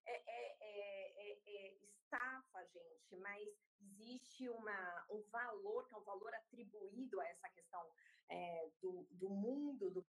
É, 0.07 0.21
é, 0.27 1.31
é, 1.31 1.39
é 1.47 1.75
estafa, 2.05 2.63
gente, 2.67 3.15
mas 3.17 3.49
existe 3.81 4.47
uma, 4.49 5.05
um 5.09 5.21
valor, 5.29 5.87
que 5.87 5.95
é 5.95 5.97
um 5.97 6.03
valor 6.03 6.33
atribuído 6.35 7.19
a 7.19 7.27
essa 7.27 7.49
questão 7.49 7.81
é, 8.29 8.69
do, 8.81 9.07
do 9.11 9.29
mundo, 9.29 9.89
do 9.89 10.05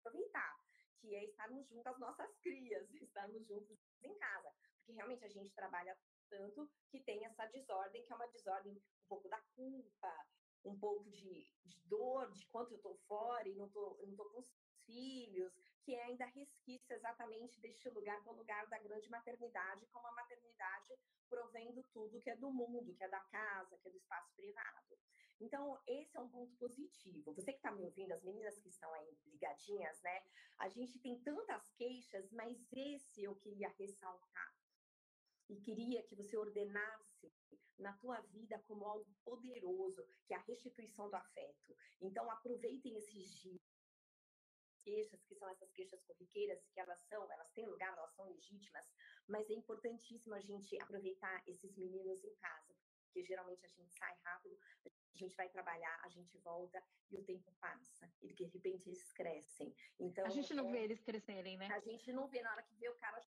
aproveitar, 0.00 0.58
que 1.00 1.14
é 1.14 1.24
estarmos 1.24 1.66
juntos 1.68 1.86
às 1.86 1.98
nossas 1.98 2.36
crias, 2.38 2.88
estarmos 3.00 3.46
juntos 3.46 3.78
em 4.02 4.14
casa, 4.18 4.52
porque 4.78 4.92
realmente 4.92 5.24
a 5.24 5.28
gente 5.28 5.54
trabalha 5.54 5.96
tanto 6.28 6.70
que 6.90 7.00
tem 7.00 7.24
essa 7.24 7.46
desordem, 7.46 8.04
que 8.04 8.12
é 8.12 8.16
uma 8.16 8.28
desordem 8.28 8.72
um 8.72 9.08
pouco 9.08 9.28
da 9.28 9.40
culpa, 9.54 10.26
um 10.64 10.78
pouco 10.78 11.10
de, 11.10 11.48
de 11.64 11.80
dor, 11.88 12.30
de 12.32 12.46
quanto 12.46 12.72
eu 12.72 12.76
estou 12.76 12.96
fora 13.08 13.48
e 13.48 13.54
não 13.54 13.66
estou 13.66 13.98
não 14.06 14.14
tô 14.14 14.24
com 14.30 14.40
os 14.40 14.48
filhos, 14.86 15.52
que 15.82 15.94
é 15.94 16.04
ainda 16.04 16.24
resquício 16.26 16.94
exatamente 16.94 17.60
deste 17.60 17.88
lugar, 17.90 18.20
que 18.22 18.28
é 18.28 18.32
o 18.32 18.36
lugar 18.36 18.66
da 18.68 18.78
grande 18.78 19.08
maternidade, 19.08 19.86
como 19.86 20.06
a 20.06 20.12
maternidade 20.12 20.94
provendo 21.28 21.82
tudo 21.92 22.20
que 22.20 22.30
é 22.30 22.36
do 22.36 22.50
mundo, 22.50 22.94
que 22.94 23.04
é 23.04 23.08
da 23.08 23.20
casa, 23.20 23.78
que 23.78 23.88
é 23.88 23.90
do 23.90 23.96
espaço 23.96 24.34
privado. 24.34 24.98
Então, 25.40 25.80
esse 25.86 26.16
é 26.16 26.20
um 26.20 26.28
ponto 26.28 26.54
positivo. 26.56 27.32
Você 27.32 27.52
que 27.52 27.58
está 27.58 27.72
me 27.72 27.82
ouvindo, 27.82 28.12
as 28.12 28.22
meninas 28.22 28.58
que 28.58 28.68
estão 28.68 28.92
aí 28.92 29.18
ligadinhas, 29.26 30.00
né? 30.02 30.22
A 30.58 30.68
gente 30.68 30.98
tem 30.98 31.18
tantas 31.20 31.66
queixas, 31.70 32.30
mas 32.30 32.58
esse 32.70 33.24
eu 33.24 33.34
queria 33.36 33.70
ressaltar. 33.70 34.54
E 35.48 35.56
queria 35.56 36.02
que 36.02 36.14
você 36.14 36.36
ordenasse 36.36 37.32
na 37.78 37.94
tua 37.94 38.20
vida 38.20 38.62
como 38.68 38.84
algo 38.84 39.10
poderoso, 39.24 40.06
que 40.26 40.34
é 40.34 40.36
a 40.36 40.42
restituição 40.42 41.08
do 41.08 41.16
afeto. 41.16 41.74
Então, 42.00 42.30
aproveitem 42.30 42.96
esses 42.98 43.30
dias 43.40 43.60
queixas, 44.82 45.22
que 45.24 45.34
são 45.34 45.48
essas 45.48 45.72
queixas 45.72 46.02
corriqueiras, 46.04 46.62
que 46.72 46.80
elas 46.80 47.00
são, 47.02 47.30
elas 47.32 47.50
têm 47.52 47.66
lugar, 47.66 47.96
elas 47.96 48.12
são 48.14 48.26
legítimas, 48.26 48.86
mas 49.26 49.48
é 49.50 49.54
importantíssimo 49.54 50.34
a 50.34 50.40
gente 50.40 50.80
aproveitar 50.80 51.42
esses 51.48 51.76
meninos 51.76 52.22
em 52.24 52.34
casa, 52.36 52.74
porque 53.04 53.24
geralmente 53.24 53.64
a 53.64 53.68
gente 53.68 53.92
sai 53.92 54.14
rápido, 54.24 54.58
a 54.84 54.88
gente 55.20 55.36
vai 55.36 55.48
trabalhar, 55.48 56.00
a 56.02 56.08
gente 56.08 56.38
volta 56.38 56.82
e 57.10 57.16
o 57.16 57.24
tempo 57.24 57.52
passa, 57.60 58.10
e 58.22 58.32
de 58.32 58.44
repente 58.44 58.88
eles 58.88 59.12
crescem. 59.12 59.74
Então, 59.98 60.24
a 60.26 60.30
gente 60.30 60.54
não 60.54 60.68
é, 60.68 60.72
vê 60.72 60.78
eles 60.84 61.00
crescerem, 61.02 61.56
né? 61.56 61.68
A 61.72 61.80
gente 61.80 62.12
não 62.12 62.26
vê 62.28 62.40
na 62.42 62.52
hora 62.52 62.62
que 62.62 62.74
vê 62.76 62.88
o 62.88 62.96
cara 62.96 63.22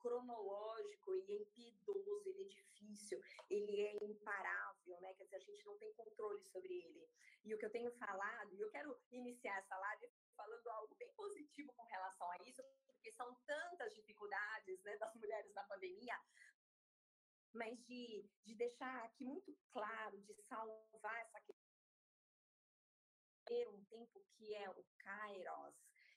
cronológico, 0.00 1.14
ele 1.14 1.32
é 1.32 1.36
impiedoso, 1.42 2.28
ele 2.28 2.42
é 2.42 2.48
difícil, 2.48 3.20
ele 3.50 3.80
é 3.82 4.04
imparável, 4.04 5.00
né? 5.00 5.14
Quer 5.14 5.24
dizer, 5.24 5.36
a 5.36 5.40
gente 5.40 5.64
não 5.64 5.76
tem 5.78 5.92
controle 5.94 6.42
sobre 6.44 6.72
ele. 6.72 7.08
E 7.44 7.54
o 7.54 7.58
que 7.58 7.66
eu 7.66 7.70
tenho 7.70 7.90
falado, 7.92 8.54
e 8.54 8.60
eu 8.60 8.70
quero 8.70 8.98
iniciar 9.10 9.56
essa 9.58 9.76
live 9.78 10.10
falando 10.36 10.68
algo 10.68 10.94
bem 10.96 11.12
positivo 11.12 11.72
com 11.72 11.84
relação 11.84 12.28
a 12.30 12.36
isso, 12.44 12.62
porque 12.86 13.12
são 13.12 13.34
tantas 13.46 13.94
dificuldades 13.94 14.82
né, 14.82 14.96
das 14.96 15.14
mulheres 15.14 15.52
na 15.54 15.62
pandemia, 15.64 16.18
mas 17.56 17.78
de, 17.86 18.24
de 18.44 18.54
deixar 18.54 19.04
aqui 19.04 19.24
muito 19.24 19.56
claro, 19.72 20.20
de 20.22 20.34
salvar 20.48 21.20
essa 21.22 21.40
questão 21.40 21.66
um 23.68 23.84
tempo 23.84 24.24
que 24.36 24.54
é 24.54 24.68
o 24.70 24.84
kairos, 24.98 25.74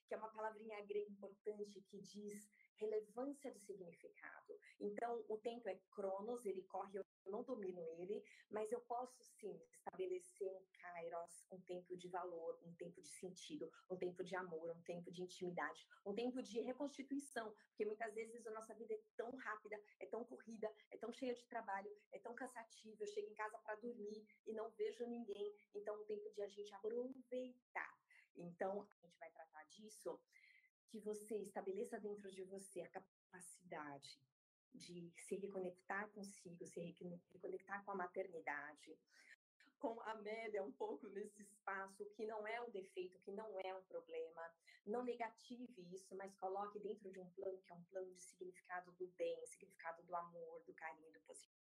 que 0.08 0.16
é 0.16 0.18
uma 0.18 0.32
palavrinha 0.32 0.84
grega 0.86 1.12
importante 1.12 1.82
que 1.82 2.02
diz 2.02 2.50
relevância 2.80 3.52
do 3.52 3.60
significado. 3.60 4.60
Então, 4.80 5.24
o 5.28 5.38
tempo 5.38 5.68
é 5.68 5.76
cronos, 5.92 6.46
ele 6.46 6.64
corre, 6.64 6.98
eu 6.98 7.06
não 7.26 7.44
domino 7.44 7.82
ele, 7.98 8.24
mas 8.50 8.72
eu 8.72 8.80
posso 8.82 9.22
sim 9.24 9.60
estabelecer 9.72 10.50
um 10.50 10.64
kairos, 10.74 11.48
um 11.52 11.60
tempo 11.62 11.96
de 11.98 12.08
valor, 12.08 12.60
um 12.66 12.74
tempo 12.76 13.02
de 13.02 13.10
sentido, 13.10 13.70
um 13.90 13.98
tempo 13.98 14.24
de 14.24 14.36
amor, 14.36 14.70
um 14.72 14.82
tempo 14.84 15.12
de 15.12 15.22
intimidade, 15.22 15.86
um 16.06 16.14
tempo 16.14 16.42
de 16.42 16.62
reconstituição, 16.62 17.54
porque 17.70 17.86
muitas 17.86 18.14
vezes 18.14 18.46
a 18.48 18.52
nossa 18.52 18.74
vida 18.74 18.94
é 18.94 19.02
tão 19.16 19.36
rápida, 19.36 19.80
é 20.00 20.06
tão 20.06 20.24
corrida, 20.24 20.72
é 20.92 20.98
tão 20.98 21.12
cheia 21.12 21.34
de 21.34 21.46
trabalho, 21.48 21.92
é 22.12 22.20
tão 22.20 22.34
cansativa, 22.34 23.04
eu 23.04 23.08
chego 23.08 23.30
em 23.30 23.36
casa 23.36 23.58
para 23.60 23.76
dormir 23.76 24.26
e 24.46 24.54
não 24.54 24.70
vejo 24.72 25.06
ninguém, 25.06 25.54
então 25.76 26.02
um 26.02 26.06
tempo 26.06 26.30
de 26.32 26.42
a 26.42 26.48
gente 26.48 26.74
aproveitar. 26.74 28.00
Então, 28.36 28.82
a 28.82 29.06
gente 29.06 29.18
vai 29.18 29.30
tratar 29.32 29.64
disso 29.66 30.20
que 30.90 31.00
você 31.00 31.38
estabeleça 31.38 32.00
dentro 32.00 32.30
de 32.32 32.44
você 32.44 32.82
a 32.82 32.90
capacidade 32.90 34.20
de 34.74 35.12
se 35.18 35.36
reconectar 35.36 36.08
consigo, 36.10 36.66
se 36.66 36.80
reconectar 37.32 37.84
com 37.84 37.92
a 37.92 37.96
maternidade, 37.96 38.98
com 39.80 40.00
a 40.02 40.12
Amélia 40.12 40.64
um 40.64 40.72
pouco 40.74 41.08
nesse 41.10 41.42
espaço, 41.42 42.06
que 42.16 42.26
não 42.26 42.46
é 42.46 42.62
um 42.62 42.70
defeito, 42.70 43.20
que 43.20 43.32
não 43.32 43.60
é 43.60 43.74
um 43.74 43.84
problema. 43.84 44.54
Não 44.86 45.04
negative 45.04 45.88
isso, 45.94 46.16
mas 46.16 46.36
coloque 46.36 46.80
dentro 46.80 47.12
de 47.12 47.20
um 47.20 47.30
plano 47.32 47.62
que 47.62 47.72
é 47.72 47.76
um 47.76 47.84
plano 47.86 48.14
de 48.14 48.22
significado 48.22 48.92
do 48.94 49.08
bem, 49.18 49.46
significado 49.46 50.04
do 50.04 50.16
amor, 50.16 50.62
do 50.66 50.74
carinho, 50.74 51.12
do 51.12 51.20
positivo. 51.22 51.60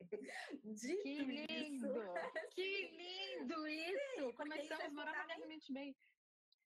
Dito 0.64 1.02
que 1.02 1.24
lindo! 1.24 1.86
Isso. 1.86 2.54
Que 2.54 2.88
lindo 2.88 3.68
isso! 3.68 4.16
Sim, 4.16 4.32
Começamos 4.32 4.84
é 4.84 4.88
maravilhosamente 4.90 5.72
bem 5.72 5.96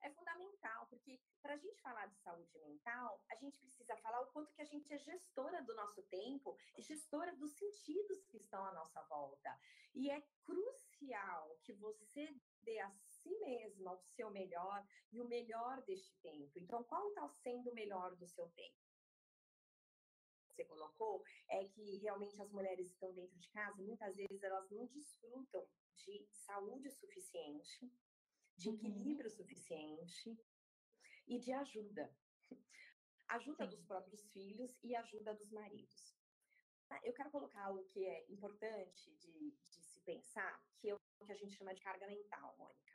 é 0.06 0.10
fundamental, 0.10 0.86
porque 0.86 1.20
para 1.42 1.54
a 1.54 1.56
gente 1.56 1.80
falar 1.82 2.06
de 2.06 2.16
saúde 2.18 2.58
mental, 2.60 3.20
a 3.28 3.34
gente 3.36 3.58
precisa 3.58 3.96
falar 3.96 4.20
o 4.20 4.26
quanto 4.32 4.52
que 4.52 4.62
a 4.62 4.64
gente 4.64 4.92
é 4.92 4.98
gestora 4.98 5.62
do 5.64 5.74
nosso 5.74 6.02
tempo 6.04 6.56
gestora 6.78 7.34
dos 7.36 7.52
sentidos 7.52 8.24
que 8.26 8.36
estão 8.36 8.64
à 8.64 8.72
nossa 8.72 9.02
volta. 9.02 9.58
E 9.94 10.10
é 10.10 10.20
crucial 10.44 11.58
que 11.64 11.72
você 11.72 12.34
dê 12.62 12.78
a 12.78 12.90
si 12.90 13.36
mesma 13.40 13.92
o 13.92 13.98
seu 14.14 14.30
melhor 14.30 14.86
e 15.10 15.20
o 15.20 15.26
melhor 15.26 15.82
deste 15.82 16.16
tempo. 16.20 16.58
Então, 16.58 16.84
qual 16.84 17.08
está 17.08 17.28
sendo 17.28 17.70
o 17.70 17.74
melhor 17.74 18.14
do 18.16 18.28
seu 18.28 18.48
tempo? 18.50 18.76
Você 20.48 20.64
colocou 20.64 21.22
é 21.48 21.64
que 21.64 21.96
realmente 21.98 22.40
as 22.40 22.50
mulheres 22.50 22.88
estão 22.88 23.12
dentro 23.12 23.36
de 23.38 23.48
casa, 23.50 23.82
muitas 23.82 24.14
vezes 24.14 24.42
elas 24.42 24.70
não 24.70 24.86
desfrutam 24.86 25.66
de 25.96 26.26
saúde 26.32 26.90
suficiente 26.90 27.90
de 28.56 28.68
uhum. 28.68 28.74
equilíbrio 28.74 29.30
uhum. 29.30 29.36
suficiente 29.36 30.38
e 31.26 31.38
de 31.38 31.52
ajuda. 31.52 32.12
Ajuda 33.28 33.64
Sim. 33.64 33.70
dos 33.70 33.82
próprios 33.82 34.24
filhos 34.30 34.78
e 34.82 34.94
ajuda 34.94 35.34
dos 35.34 35.50
maridos. 35.50 36.16
Ah, 36.88 37.00
eu 37.02 37.12
quero 37.12 37.30
colocar 37.30 37.64
algo 37.64 37.84
que 37.84 38.04
é 38.04 38.24
importante 38.30 39.10
de, 39.16 39.50
de 39.68 39.82
se 39.82 40.00
pensar, 40.02 40.64
que 40.78 40.90
é 40.90 40.94
o 40.94 41.00
que 41.24 41.32
a 41.32 41.36
gente 41.36 41.56
chama 41.56 41.74
de 41.74 41.80
carga 41.80 42.06
mental, 42.06 42.54
Mônica. 42.56 42.94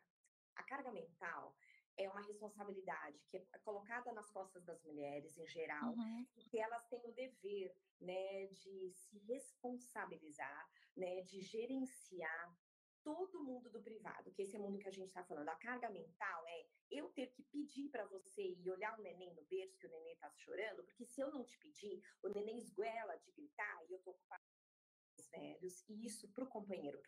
A 0.55 0.63
carga 0.63 0.91
mental 0.91 1.55
é 1.97 2.09
uma 2.09 2.21
responsabilidade 2.21 3.21
que 3.29 3.37
é 3.37 3.59
colocada 3.59 4.13
nas 4.13 4.29
costas 4.31 4.63
das 4.63 4.81
mulheres 4.83 5.37
em 5.37 5.45
geral, 5.45 5.93
uhum. 5.93 6.25
que 6.49 6.57
elas 6.57 6.87
têm 6.87 7.05
o 7.05 7.11
dever 7.11 7.75
né, 7.99 8.47
de 8.47 8.91
se 8.93 9.19
responsabilizar, 9.19 10.69
né, 10.95 11.21
de 11.21 11.41
gerenciar 11.41 12.55
todo 13.03 13.43
mundo 13.43 13.69
do 13.69 13.81
privado, 13.81 14.31
que 14.31 14.41
esse 14.41 14.55
é 14.55 14.59
o 14.59 14.61
mundo 14.61 14.79
que 14.79 14.87
a 14.87 14.91
gente 14.91 15.07
está 15.07 15.23
falando. 15.23 15.49
A 15.49 15.55
carga 15.55 15.89
mental 15.89 16.47
é 16.47 16.65
eu 16.89 17.09
ter 17.09 17.27
que 17.27 17.43
pedir 17.43 17.89
para 17.89 18.05
você 18.05 18.41
e 18.41 18.69
olhar 18.69 18.97
o 18.97 19.01
neném 19.01 19.33
no 19.33 19.43
berço 19.43 19.77
que 19.77 19.87
o 19.87 19.89
neném 19.89 20.13
está 20.13 20.31
chorando, 20.37 20.83
porque 20.83 21.05
se 21.05 21.21
eu 21.21 21.31
não 21.31 21.43
te 21.43 21.57
pedir, 21.57 22.01
o 22.21 22.29
neném 22.29 22.59
esguela 22.59 23.15
de 23.17 23.31
gritar 23.31 23.85
e 23.87 23.93
eu 23.93 23.97
estou 23.97 24.13
com 24.13 24.35
os 25.17 25.29
velhos, 25.29 25.83
e 25.89 26.05
isso 26.05 26.27
para 26.29 26.43
o 26.43 26.47
companheiro. 26.47 27.01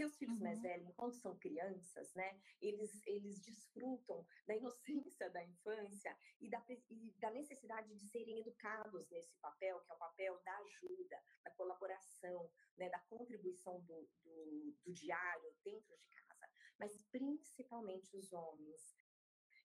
Porque 0.00 0.12
os 0.12 0.16
filhos 0.16 0.38
uhum. 0.38 0.44
mais 0.44 0.62
velhos, 0.62 0.88
enquanto 0.88 1.16
são 1.16 1.36
crianças, 1.36 2.14
né, 2.14 2.40
eles, 2.58 3.06
eles 3.06 3.38
desfrutam 3.38 4.26
da 4.46 4.56
inocência 4.56 5.28
da 5.28 5.44
infância 5.44 6.16
e 6.40 6.48
da, 6.48 6.64
e 6.88 7.12
da 7.18 7.30
necessidade 7.30 7.94
de 7.94 8.06
serem 8.06 8.40
educados 8.40 9.10
nesse 9.10 9.36
papel, 9.36 9.78
que 9.80 9.92
é 9.92 9.94
o 9.94 9.98
papel 9.98 10.40
da 10.42 10.56
ajuda, 10.56 11.22
da 11.44 11.50
colaboração, 11.50 12.50
né, 12.78 12.88
da 12.88 12.98
contribuição 13.00 13.78
do, 13.82 14.08
do, 14.24 14.74
do 14.86 14.92
diário 14.94 15.54
dentro 15.62 15.94
de 15.94 16.08
casa, 16.08 16.48
mas 16.78 16.96
principalmente 17.12 18.16
os 18.16 18.32
homens. 18.32 18.96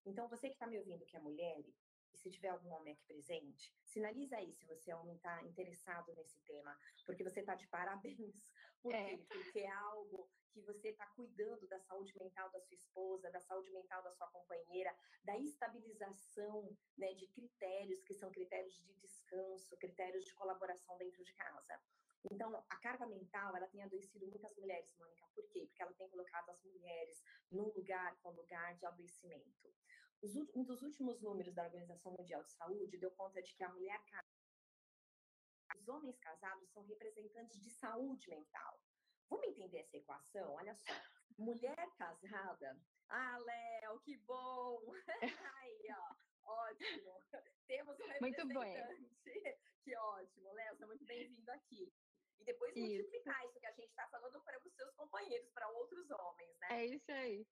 Então, 0.06 0.28
você 0.28 0.50
que 0.50 0.56
está 0.56 0.68
me 0.68 0.78
ouvindo, 0.78 1.06
que 1.06 1.16
é 1.16 1.20
mulher, 1.22 1.64
e 2.14 2.18
se 2.18 2.30
tiver 2.30 2.50
algum 2.50 2.72
homem 2.72 2.94
aqui 2.94 3.06
presente, 3.06 3.74
sinaliza 3.86 4.36
aí 4.36 4.54
se 4.54 4.66
você 4.66 4.94
homem 4.94 5.16
está 5.16 5.42
interessado 5.44 6.14
nesse 6.14 6.40
tema, 6.42 6.78
porque 7.06 7.24
você 7.24 7.40
está 7.40 7.56
de 7.56 7.68
parabéns. 7.68 8.54
Por 8.86 8.94
é. 8.94 9.18
Porque 9.18 9.60
é 9.62 9.72
algo 9.72 10.30
que 10.54 10.62
você 10.62 10.90
está 10.90 11.08
cuidando 11.08 11.68
da 11.68 11.80
saúde 11.80 12.14
mental 12.22 12.52
da 12.52 12.62
sua 12.62 12.76
esposa, 12.76 13.32
da 13.32 13.42
saúde 13.42 13.72
mental 13.72 14.04
da 14.04 14.12
sua 14.12 14.28
companheira, 14.28 14.96
da 15.24 15.36
estabilização 15.40 16.78
né, 16.96 17.12
de 17.16 17.28
critérios 17.30 18.04
que 18.04 18.14
são 18.14 18.30
critérios 18.30 18.76
de 18.76 18.94
descanso, 18.94 19.76
critérios 19.78 20.24
de 20.24 20.34
colaboração 20.36 20.96
dentro 21.00 21.24
de 21.24 21.34
casa. 21.34 21.82
Então, 22.32 22.56
a 22.56 22.78
carga 22.78 23.08
mental, 23.08 23.58
ela 23.58 23.68
tem 23.68 23.82
adoecido 23.82 24.28
muitas 24.28 24.56
mulheres, 24.56 24.96
Mônica. 25.00 25.26
Por 25.34 25.48
quê? 25.50 25.66
Porque 25.66 25.82
ela 25.82 25.94
tem 25.94 26.08
colocado 26.08 26.52
as 26.52 26.64
mulheres 26.64 27.24
num 27.52 27.72
lugar 27.72 28.16
com 28.22 28.30
lugar 28.32 28.76
de 28.76 28.86
adoecimento. 28.86 29.74
Um 30.54 30.64
dos 30.64 30.84
últimos 30.84 31.22
números 31.22 31.56
da 31.56 31.64
Organização 31.64 32.12
Mundial 32.14 32.44
de 32.44 32.52
Saúde 32.52 32.98
deu 32.98 33.12
conta 33.12 33.42
de 33.42 33.54
que 33.54 33.64
a 33.64 33.70
mulher 33.70 34.00
os 35.86 35.90
homens 35.90 36.18
casados 36.18 36.68
são 36.72 36.84
representantes 36.84 37.62
de 37.62 37.70
saúde 37.70 38.28
mental. 38.28 38.82
Vamos 39.30 39.48
entender 39.48 39.78
essa 39.78 39.98
equação? 39.98 40.54
Olha 40.54 40.74
só. 40.74 40.94
Mulher 41.38 41.88
casada. 41.96 42.76
Ah, 43.08 43.38
Léo, 43.38 44.00
que 44.00 44.18
bom! 44.18 44.82
Aí, 45.62 45.88
ó, 45.92 46.16
ótimo. 46.44 47.14
Temos 47.68 48.00
um 48.00 48.08
representante 48.08 49.54
Que 49.84 49.96
ótimo, 49.96 50.54
Léo, 50.54 50.74
seja 50.74 50.88
muito 50.88 51.06
bem-vindo 51.06 51.52
aqui. 51.52 51.94
E 52.40 52.44
depois 52.44 52.76
isso. 52.76 52.88
multiplicar 52.88 53.46
isso 53.46 53.60
que 53.60 53.68
a 53.68 53.72
gente 53.72 53.90
está 53.90 54.08
falando 54.08 54.42
para 54.42 54.58
os 54.58 54.74
seus 54.74 54.92
companheiros, 54.96 55.52
para 55.52 55.70
outros 55.70 56.10
homens, 56.10 56.58
né? 56.62 56.68
É 56.72 56.86
isso 56.88 57.12
aí. 57.12 57.48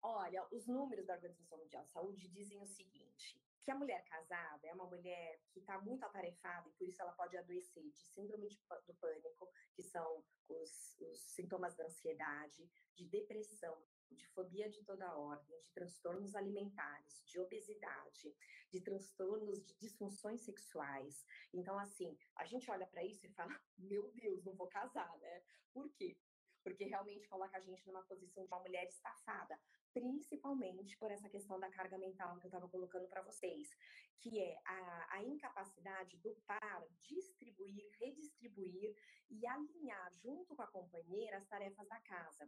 Olha, 0.00 0.46
os 0.52 0.68
números 0.68 1.04
da 1.04 1.14
Organização 1.14 1.58
Mundial 1.58 1.84
de 1.84 1.90
Saúde 1.90 2.28
dizem 2.28 2.62
o 2.62 2.66
seguinte: 2.66 3.40
que 3.66 3.70
a 3.72 3.74
mulher 3.74 4.04
casada 4.04 4.64
é 4.64 4.72
uma 4.72 4.86
mulher 4.86 5.40
que 5.50 5.58
está 5.58 5.76
muito 5.80 6.04
atarefada 6.04 6.68
e 6.68 6.72
por 6.74 6.88
isso 6.88 7.02
ela 7.02 7.10
pode 7.14 7.36
adoecer 7.36 7.82
de 7.82 7.98
síndrome 7.98 8.48
de, 8.48 8.56
do 8.86 8.94
pânico, 8.94 9.50
que 9.74 9.82
são 9.82 10.24
os, 10.48 10.96
os 11.00 11.20
sintomas 11.34 11.74
da 11.74 11.84
ansiedade, 11.84 12.70
de 12.94 13.04
depressão, 13.08 13.76
de 14.12 14.24
fobia 14.28 14.70
de 14.70 14.84
toda 14.84 15.16
ordem, 15.16 15.60
de 15.60 15.72
transtornos 15.72 16.36
alimentares, 16.36 17.24
de 17.26 17.40
obesidade, 17.40 18.32
de 18.70 18.80
transtornos 18.80 19.60
de 19.64 19.74
disfunções 19.74 20.42
sexuais. 20.42 21.26
Então, 21.52 21.76
assim, 21.76 22.16
a 22.36 22.44
gente 22.44 22.70
olha 22.70 22.86
para 22.86 23.02
isso 23.02 23.26
e 23.26 23.30
fala: 23.30 23.50
meu 23.76 24.12
Deus, 24.12 24.44
não 24.44 24.54
vou 24.54 24.68
casar, 24.68 25.18
né? 25.18 25.42
Por 25.72 25.90
quê? 25.90 26.16
Porque 26.62 26.84
realmente 26.84 27.28
coloca 27.28 27.56
a 27.56 27.60
gente 27.60 27.84
numa 27.84 28.04
posição 28.04 28.44
de 28.44 28.48
uma 28.48 28.60
mulher 28.60 28.86
estafada, 28.86 29.58
principalmente 29.96 30.94
por 30.98 31.10
essa 31.10 31.26
questão 31.26 31.58
da 31.58 31.70
carga 31.70 31.96
mental 31.96 32.36
que 32.36 32.44
eu 32.44 32.48
estava 32.48 32.68
colocando 32.68 33.08
para 33.08 33.22
vocês, 33.22 33.74
que 34.18 34.38
é 34.38 34.58
a, 34.66 35.16
a 35.16 35.24
incapacidade 35.24 36.18
do 36.18 36.34
par 36.46 36.86
distribuir, 37.00 37.88
redistribuir 37.98 38.94
e 39.30 39.46
alinhar 39.46 40.12
junto 40.12 40.54
com 40.54 40.60
a 40.60 40.66
companheira 40.66 41.38
as 41.38 41.46
tarefas 41.46 41.88
da 41.88 41.98
casa. 42.00 42.46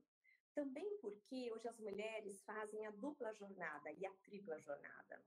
Também 0.55 0.99
porque 1.00 1.50
hoje 1.50 1.67
as 1.67 1.78
mulheres 1.78 2.43
fazem 2.43 2.85
a 2.87 2.90
dupla 2.90 3.33
jornada 3.33 3.90
e 3.93 4.05
a 4.05 4.12
tripla 4.23 4.59
jornada. 4.61 5.25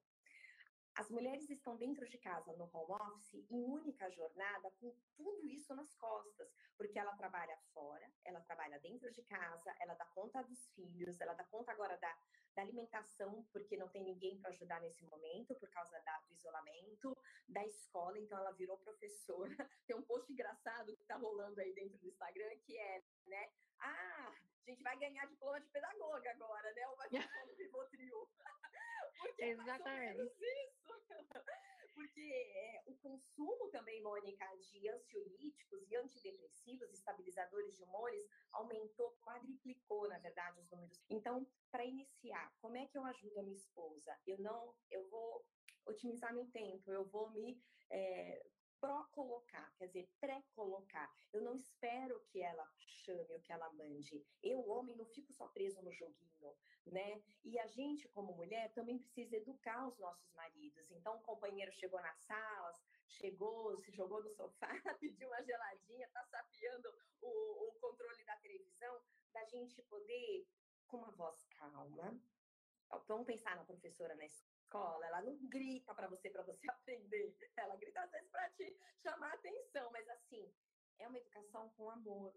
As 1.01 1.09
mulheres 1.09 1.49
estão 1.49 1.75
dentro 1.77 2.07
de 2.07 2.15
casa 2.19 2.53
no 2.53 2.69
home 2.71 2.93
office 2.93 3.43
em 3.49 3.63
única 3.63 4.07
jornada 4.11 4.69
com 4.79 4.95
tudo 5.17 5.47
isso 5.47 5.73
nas 5.73 5.95
costas, 5.95 6.47
porque 6.77 6.99
ela 6.99 7.17
trabalha 7.17 7.57
fora, 7.73 8.07
ela 8.23 8.39
trabalha 8.41 8.79
dentro 8.81 9.11
de 9.11 9.23
casa, 9.23 9.75
ela 9.79 9.95
dá 9.95 10.05
conta 10.05 10.43
dos 10.43 10.69
filhos, 10.75 11.19
ela 11.19 11.33
dá 11.33 11.43
conta 11.45 11.71
agora 11.71 11.97
da, 11.97 12.15
da 12.55 12.61
alimentação, 12.61 13.43
porque 13.51 13.75
não 13.77 13.89
tem 13.89 14.03
ninguém 14.03 14.37
para 14.37 14.51
ajudar 14.51 14.79
nesse 14.79 15.03
momento 15.05 15.55
por 15.55 15.71
causa 15.71 15.99
da, 16.01 16.19
do 16.19 16.35
isolamento, 16.35 17.17
da 17.47 17.65
escola, 17.65 18.19
então 18.19 18.37
ela 18.37 18.51
virou 18.51 18.77
professora. 18.77 19.55
Tem 19.87 19.95
um 19.95 20.03
post 20.03 20.31
engraçado 20.31 20.95
que 20.95 21.01
está 21.01 21.15
rolando 21.15 21.59
aí 21.59 21.73
dentro 21.73 21.97
do 21.97 22.07
Instagram 22.09 22.55
que 22.59 22.77
é, 22.77 23.03
né? 23.25 23.49
Ah, 23.79 24.35
a 24.67 24.69
gente 24.69 24.83
vai 24.83 24.95
ganhar 24.99 25.25
diploma 25.25 25.59
de 25.59 25.67
pedagoga 25.69 26.29
agora, 26.29 26.71
né? 26.75 26.87
Ou 26.89 26.95
vai 26.95 27.09
ficar 27.09 27.45
no 27.47 27.55
Exatamente. 29.37 30.21
Isso. 30.21 30.91
Porque 31.93 32.21
é, 32.21 32.83
o 32.87 32.95
consumo 32.95 33.69
também, 33.69 34.01
Mônica, 34.01 34.45
de 34.57 34.89
ansiolíticos 34.89 35.91
e 35.91 35.95
antidepressivos, 35.95 36.89
estabilizadores 36.93 37.75
de 37.75 37.83
humores, 37.83 38.25
aumentou, 38.53 39.11
quadriplicou, 39.21 40.07
na 40.07 40.17
verdade, 40.19 40.59
os 40.61 40.69
números. 40.69 41.03
Então, 41.09 41.45
para 41.69 41.85
iniciar, 41.85 42.53
como 42.61 42.77
é 42.77 42.85
que 42.87 42.97
eu 42.97 43.03
ajudo 43.05 43.39
a 43.39 43.43
minha 43.43 43.57
esposa? 43.57 44.17
Eu 44.25 44.39
não, 44.39 44.73
eu 44.89 45.07
vou 45.09 45.45
otimizar 45.85 46.33
meu 46.33 46.49
tempo, 46.51 46.91
eu 46.91 47.05
vou 47.05 47.29
me 47.31 47.61
é, 47.89 48.41
pró-colocar, 48.81 49.71
quer 49.77 49.87
dizer, 49.87 50.09
pré-colocar. 50.19 51.09
Eu 51.31 51.41
não 51.41 51.55
espero 51.55 52.19
que 52.25 52.41
ela 52.41 52.67
chame 52.79 53.31
ou 53.31 53.39
que 53.39 53.53
ela 53.53 53.71
mande. 53.73 54.25
Eu, 54.41 54.67
homem, 54.67 54.97
não 54.97 55.05
fico 55.05 55.31
só 55.31 55.47
preso 55.47 55.81
no 55.83 55.93
joguinho, 55.93 56.53
né? 56.87 57.21
E 57.43 57.59
a 57.59 57.67
gente, 57.67 58.09
como 58.09 58.33
mulher, 58.33 58.73
também 58.73 58.97
precisa 58.97 59.37
educar 59.37 59.87
os 59.87 59.97
nossos 59.99 60.33
maridos. 60.33 60.91
Então, 60.91 61.15
o 61.15 61.21
companheiro 61.21 61.71
chegou 61.71 62.01
na 62.01 62.13
sala, 62.15 62.79
chegou, 63.07 63.77
se 63.77 63.91
jogou 63.91 64.21
no 64.23 64.29
sofá, 64.29 64.67
pediu 64.99 65.27
uma 65.27 65.41
geladinha, 65.43 66.09
tá 66.09 66.23
sapeando 66.25 66.91
o, 67.21 67.67
o 67.69 67.73
controle 67.79 68.23
da 68.25 68.35
televisão, 68.37 68.99
da 69.31 69.45
gente 69.45 69.81
poder, 69.83 70.47
com 70.87 70.97
uma 70.97 71.11
voz 71.11 71.41
calma, 71.55 72.19
vamos 73.07 73.25
pensar 73.25 73.55
na 73.55 73.63
professora 73.63 74.15
na 74.15 74.25
escola, 74.25 74.50
escola, 74.71 75.05
ela 75.05 75.21
não 75.21 75.35
grita 75.49 75.93
para 75.93 76.07
você 76.07 76.29
para 76.29 76.43
você 76.43 76.65
aprender, 76.71 77.35
ela 77.57 77.75
grita 77.75 78.01
às 78.01 78.11
vezes 78.11 78.29
para 78.29 78.49
te 78.51 78.77
chamar 79.03 79.33
atenção, 79.33 79.91
mas 79.91 80.07
assim, 80.09 80.49
é 80.99 81.07
uma 81.07 81.17
educação 81.17 81.69
com 81.71 81.89
amor. 81.89 82.33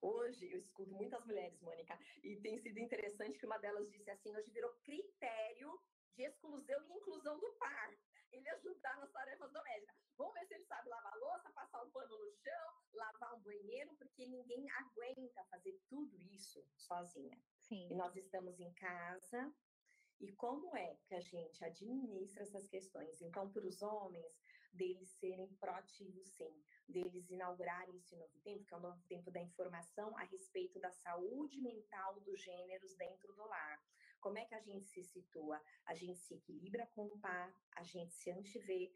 Hoje 0.00 0.50
eu 0.50 0.58
escuto 0.58 0.90
muitas 0.92 1.24
mulheres, 1.26 1.60
Mônica, 1.60 1.98
e 2.22 2.36
tem 2.40 2.58
sido 2.58 2.78
interessante 2.78 3.38
que 3.38 3.46
uma 3.46 3.58
delas 3.58 3.90
disse 3.90 4.10
assim: 4.10 4.34
hoje 4.34 4.50
virou 4.50 4.72
critério 4.82 5.80
de 6.16 6.24
exclusão 6.24 6.82
e 6.84 6.92
inclusão 6.92 7.38
do 7.38 7.52
par. 7.54 7.90
Ele 8.32 8.48
ajudar 8.48 8.98
nas 8.98 9.12
tarefas 9.12 9.52
domésticas. 9.52 9.96
Vamos 10.16 10.34
ver 10.34 10.46
se 10.46 10.54
ele 10.54 10.64
sabe 10.64 10.88
lavar 10.88 11.16
louça, 11.18 11.52
passar 11.52 11.82
um 11.84 11.90
pano 11.90 12.18
no 12.18 12.32
chão, 12.32 12.82
lavar 12.92 13.34
um 13.34 13.40
banheiro, 13.40 13.94
porque 13.96 14.26
ninguém 14.26 14.68
aguenta 14.72 15.44
fazer 15.44 15.78
tudo 15.88 16.20
isso 16.32 16.66
sozinha. 16.76 17.38
Sim. 17.60 17.88
E 17.90 17.94
nós 17.94 18.14
estamos 18.16 18.58
em 18.58 18.72
casa, 18.74 19.54
e 20.20 20.32
como 20.32 20.76
é 20.76 20.96
que 21.06 21.14
a 21.14 21.20
gente 21.20 21.64
administra 21.64 22.42
essas 22.42 22.68
questões? 22.68 23.20
Então, 23.20 23.50
para 23.50 23.66
os 23.66 23.82
homens, 23.82 24.32
deles 24.72 25.08
serem 25.20 25.48
proativos, 25.54 26.28
sim, 26.30 26.64
deles 26.88 27.30
inaugurarem 27.30 27.96
esse 27.96 28.16
novo 28.16 28.38
tempo, 28.40 28.64
que 28.64 28.74
é 28.74 28.76
o 28.76 28.80
novo 28.80 29.00
tempo 29.02 29.30
da 29.30 29.40
informação 29.40 30.16
a 30.18 30.24
respeito 30.24 30.78
da 30.80 30.90
saúde 30.90 31.60
mental 31.60 32.20
dos 32.20 32.42
gêneros 32.42 32.94
dentro 32.96 33.32
do 33.34 33.46
lar. 33.46 33.82
Como 34.20 34.38
é 34.38 34.44
que 34.44 34.54
a 34.54 34.60
gente 34.60 34.86
se 34.86 35.02
situa? 35.02 35.60
A 35.86 35.94
gente 35.94 36.18
se 36.18 36.34
equilibra 36.34 36.86
com 36.94 37.06
o 37.06 37.18
par, 37.20 37.54
a 37.76 37.82
gente 37.82 38.14
se 38.14 38.30
antevê, 38.30 38.92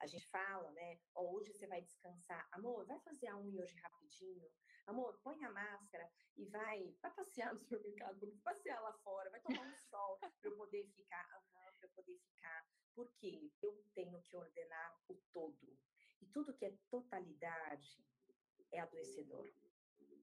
a 0.00 0.06
gente 0.06 0.26
fala, 0.26 0.70
né? 0.72 0.98
hoje 1.14 1.52
você 1.52 1.66
vai 1.66 1.80
descansar. 1.80 2.46
Amor, 2.52 2.84
vai 2.84 2.98
fazer 3.00 3.28
a 3.28 3.38
unha 3.38 3.62
hoje 3.62 3.76
rapidinho? 3.76 4.50
Amor, 4.86 5.18
põe 5.22 5.42
a 5.44 5.50
máscara 5.50 6.10
e 6.36 6.44
vai, 6.46 6.94
vai 7.00 7.14
passear 7.14 7.54
no 7.54 7.58
supermercado, 7.58 8.20
vai 8.20 8.30
passear 8.42 8.80
lá 8.82 8.92
fora, 8.98 9.30
vai 9.30 9.40
tomar 9.40 9.66
um 9.66 9.76
sol 9.76 10.18
para 10.18 10.32
eu 10.42 10.56
poder 10.56 10.86
ficar, 10.88 11.26
uhum, 11.36 11.72
para 11.72 11.86
eu 11.86 11.90
poder 11.90 12.18
ficar. 12.18 12.68
Porque 12.94 13.50
eu 13.62 13.82
tenho 13.94 14.20
que 14.22 14.36
ordenar 14.36 15.00
o 15.08 15.14
todo. 15.32 15.78
E 16.20 16.26
tudo 16.26 16.54
que 16.54 16.66
é 16.66 16.76
totalidade 16.90 18.04
é 18.72 18.80
adoecedor. 18.80 19.50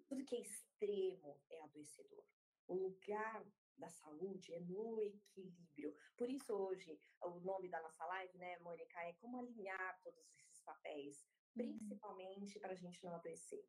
Tudo 0.08 0.26
que 0.26 0.36
é 0.36 0.42
extremo 0.42 1.42
é 1.50 1.62
adoecedor. 1.64 2.24
O 2.68 2.76
lugar 2.76 3.44
da 3.78 3.90
saúde 3.90 4.54
é 4.54 4.60
no 4.60 5.02
equilíbrio. 5.02 5.96
Por 6.16 6.30
isso, 6.30 6.54
hoje, 6.54 7.02
o 7.24 7.40
nome 7.40 7.68
da 7.68 7.82
nossa 7.82 8.06
live, 8.06 8.38
né, 8.38 8.60
Mônica, 8.60 9.00
é 9.02 9.14
como 9.14 9.38
alinhar 9.38 10.00
todos 10.04 10.20
esses 10.38 10.62
papéis, 10.62 11.26
uhum. 11.56 11.64
principalmente 11.64 12.60
para 12.60 12.74
a 12.74 12.76
gente 12.76 13.04
não 13.04 13.16
adoecer. 13.16 13.66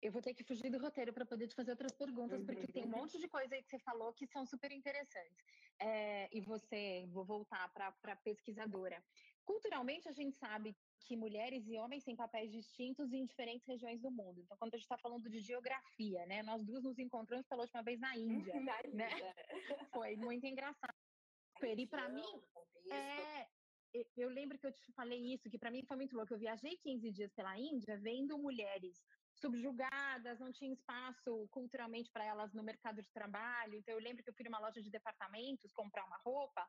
Eu 0.00 0.12
vou 0.12 0.22
ter 0.22 0.32
que 0.32 0.44
fugir 0.44 0.70
do 0.70 0.78
roteiro 0.78 1.12
para 1.12 1.26
poder 1.26 1.48
te 1.48 1.54
fazer 1.54 1.72
outras 1.72 1.92
perguntas, 1.92 2.44
porque 2.44 2.72
tem 2.72 2.84
um 2.84 2.86
uhum. 2.86 3.00
monte 3.00 3.18
de 3.18 3.28
coisa 3.28 3.54
aí 3.54 3.62
que 3.62 3.68
você 3.68 3.78
falou 3.80 4.12
que 4.12 4.26
são 4.26 4.46
super 4.46 4.70
interessantes. 4.70 5.36
É, 5.80 6.28
e 6.32 6.40
você, 6.40 7.04
vou 7.08 7.24
voltar 7.24 7.68
para 7.72 7.92
a 8.04 8.16
pesquisadora. 8.16 9.02
Culturalmente, 9.44 10.08
a 10.08 10.12
gente 10.12 10.36
sabe 10.36 10.76
que 11.00 11.16
mulheres 11.16 11.66
e 11.66 11.78
homens 11.78 12.04
têm 12.04 12.14
papéis 12.14 12.52
distintos 12.52 13.12
em 13.12 13.24
diferentes 13.24 13.66
regiões 13.66 14.00
do 14.00 14.10
mundo. 14.10 14.40
Então, 14.40 14.56
quando 14.58 14.74
a 14.74 14.76
gente 14.76 14.84
está 14.84 14.98
falando 14.98 15.28
de 15.28 15.40
geografia, 15.40 16.26
né? 16.26 16.42
Nós 16.42 16.62
duas 16.64 16.84
nos 16.84 16.98
encontramos 16.98 17.46
pela 17.46 17.62
última 17.62 17.82
vez 17.82 17.98
na 17.98 18.16
Índia. 18.16 18.54
na 18.60 18.82
né? 18.92 19.08
Foi 19.92 20.16
muito 20.16 20.46
engraçado. 20.46 20.94
E 21.62 21.86
para 21.86 22.08
mim, 22.08 22.22
é, 22.92 23.48
eu 24.16 24.28
lembro 24.28 24.58
que 24.58 24.66
eu 24.66 24.72
te 24.72 24.92
falei 24.92 25.34
isso, 25.34 25.50
que 25.50 25.58
para 25.58 25.70
mim 25.70 25.82
foi 25.82 25.96
muito 25.96 26.14
louco. 26.16 26.32
Eu 26.32 26.38
viajei 26.38 26.76
15 26.76 27.10
dias 27.10 27.32
pela 27.32 27.58
Índia 27.58 27.98
vendo 27.98 28.38
mulheres 28.38 29.04
subjugadas, 29.38 30.38
não 30.38 30.52
tinha 30.52 30.72
espaço 30.72 31.48
culturalmente 31.50 32.10
para 32.10 32.24
elas 32.24 32.52
no 32.52 32.62
mercado 32.62 33.02
de 33.02 33.10
trabalho. 33.12 33.74
Então, 33.74 33.94
eu 33.94 34.00
lembro 34.00 34.22
que 34.22 34.30
eu 34.30 34.34
fui 34.34 34.44
numa 34.44 34.58
loja 34.58 34.82
de 34.82 34.90
departamentos 34.90 35.72
comprar 35.72 36.04
uma 36.04 36.18
roupa, 36.18 36.66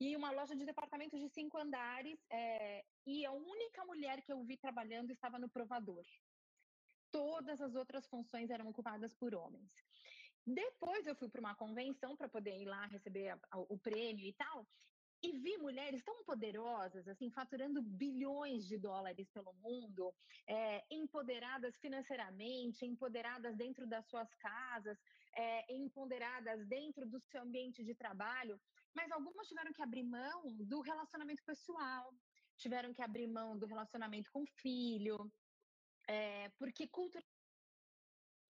e 0.00 0.16
uma 0.16 0.30
loja 0.30 0.56
de 0.56 0.64
departamentos 0.64 1.20
de 1.20 1.28
cinco 1.28 1.58
andares, 1.58 2.24
é, 2.30 2.82
e 3.06 3.26
a 3.26 3.32
única 3.32 3.84
mulher 3.84 4.22
que 4.22 4.32
eu 4.32 4.42
vi 4.42 4.56
trabalhando 4.56 5.10
estava 5.10 5.38
no 5.38 5.48
provador. 5.48 6.02
Todas 7.12 7.60
as 7.60 7.74
outras 7.74 8.06
funções 8.06 8.48
eram 8.48 8.68
ocupadas 8.68 9.12
por 9.14 9.34
homens. 9.34 9.70
Depois 10.46 11.06
eu 11.06 11.14
fui 11.14 11.28
para 11.28 11.40
uma 11.40 11.54
convenção 11.54 12.16
para 12.16 12.28
poder 12.28 12.56
ir 12.62 12.64
lá 12.64 12.86
receber 12.86 13.28
a, 13.28 13.38
a, 13.50 13.58
o 13.58 13.78
prêmio 13.78 14.26
e 14.26 14.32
tal, 14.32 14.66
e 15.22 15.32
vi 15.38 15.58
mulheres 15.58 16.02
tão 16.02 16.24
poderosas, 16.24 17.06
assim, 17.06 17.30
faturando 17.30 17.82
bilhões 17.82 18.66
de 18.66 18.78
dólares 18.78 19.28
pelo 19.30 19.52
mundo, 19.54 20.14
é, 20.46 20.84
empoderadas 20.90 21.76
financeiramente, 21.78 22.86
empoderadas 22.86 23.56
dentro 23.56 23.86
das 23.86 24.06
suas 24.06 24.32
casas, 24.36 24.98
é, 25.34 25.74
empoderadas 25.74 26.66
dentro 26.66 27.06
do 27.06 27.20
seu 27.20 27.42
ambiente 27.42 27.84
de 27.84 27.94
trabalho, 27.94 28.60
mas 28.94 29.10
algumas 29.10 29.46
tiveram 29.46 29.72
que 29.72 29.82
abrir 29.82 30.04
mão 30.04 30.56
do 30.58 30.80
relacionamento 30.80 31.44
pessoal, 31.44 32.14
tiveram 32.56 32.92
que 32.92 33.02
abrir 33.02 33.26
mão 33.26 33.58
do 33.58 33.66
relacionamento 33.66 34.30
com 34.32 34.42
o 34.42 34.52
filho, 34.60 35.30
é, 36.08 36.48
porque 36.58 36.88
cultura 36.88 37.24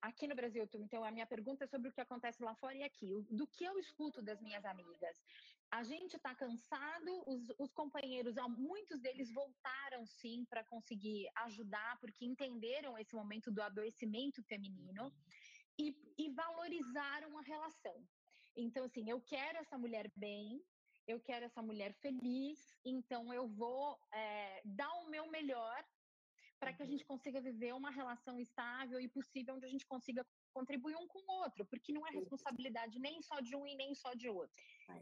aqui 0.01 0.27
no 0.27 0.35
Brasil, 0.35 0.67
então 0.75 1.05
a 1.05 1.11
minha 1.11 1.27
pergunta 1.27 1.65
é 1.65 1.67
sobre 1.67 1.91
o 1.91 1.93
que 1.93 2.01
acontece 2.01 2.43
lá 2.43 2.55
fora 2.55 2.75
e 2.75 2.83
aqui. 2.83 3.23
Do 3.31 3.47
que 3.47 3.65
eu 3.65 3.79
escuto 3.79 4.23
das 4.23 4.41
minhas 4.41 4.65
amigas? 4.65 5.17
A 5.71 5.85
gente 5.85 6.17
está 6.17 6.35
cansado, 6.35 7.23
os, 7.27 7.49
os, 7.59 7.73
companheiros, 7.73 8.35
muitos 8.59 9.01
deles 9.01 9.33
voltaram 9.33 10.05
sim 10.05 10.45
para 10.47 10.65
conseguir 10.65 11.29
ajudar, 11.45 11.99
porque 12.01 12.25
entenderam 12.25 12.99
esse 12.99 13.15
momento 13.15 13.53
do 13.53 13.63
adoecimento 13.63 14.43
feminino 14.43 15.13
e, 15.79 15.97
e 16.19 16.29
valorizaram 16.31 17.39
a 17.39 17.43
relação. 17.43 18.05
Então, 18.57 18.85
assim, 18.85 19.09
eu 19.09 19.21
quero 19.21 19.59
essa 19.59 19.79
mulher 19.79 20.11
bem, 20.17 20.61
eu 21.07 21.21
quero 21.21 21.45
essa 21.45 21.63
mulher 21.63 21.95
feliz, 21.95 22.59
então 22.85 23.33
eu 23.33 23.49
vou 23.49 23.97
é, 24.13 24.61
dar 24.65 24.93
o 25.03 25.09
meu 25.09 25.31
melhor 25.31 25.85
para 26.59 26.73
que 26.75 26.83
a 26.83 26.87
gente 26.87 27.05
consiga 27.05 27.41
viver 27.41 27.73
uma 27.75 27.91
relação 27.91 28.39
estável 28.39 29.01
e 29.01 29.09
possível, 29.09 29.55
onde 29.55 29.67
a 29.67 29.69
gente 29.69 29.87
consiga 29.87 30.27
contribuir 30.51 30.97
um 30.97 31.07
com 31.07 31.19
o 31.21 31.43
outro, 31.43 31.65
porque 31.67 31.93
não 31.93 32.07
é 32.07 32.11
responsabilidade 32.11 32.99
nem 32.99 33.23
só 33.23 33.41
de 33.41 33.55
um 33.57 33.67
e 33.67 33.75
nem 33.75 33.95
só 33.95 34.13
de 34.15 34.29
outro. 34.29 34.55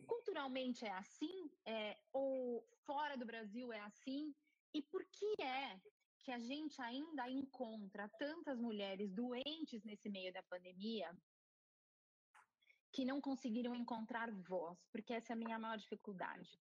Culturalmente 0.06 0.84
é 0.84 0.92
assim, 0.92 1.50
é, 1.64 1.98
ou 2.12 2.66
fora 2.84 3.16
do 3.16 3.26
Brasil 3.26 3.72
é 3.72 3.80
assim, 3.80 4.34
e 4.74 4.82
por 4.82 5.04
que 5.06 5.42
é 5.42 5.80
que 6.18 6.30
a 6.30 6.38
gente 6.38 6.80
ainda 6.82 7.28
encontra 7.30 8.08
tantas 8.18 8.61
mulheres 8.61 9.11
doentes 9.12 9.82
nesse 9.84 10.08
meio 10.11 10.32
da 10.32 10.42
pandemia 10.42 11.11
que 12.92 13.04
não 13.04 13.20
conseguiram 13.20 13.74
encontrar 13.74 14.30
voz, 14.30 14.78
porque 14.90 15.14
essa 15.14 15.32
é 15.32 15.34
a 15.34 15.37
minha 15.37 15.58
maior 15.58 15.78
dificuldade 15.78 16.58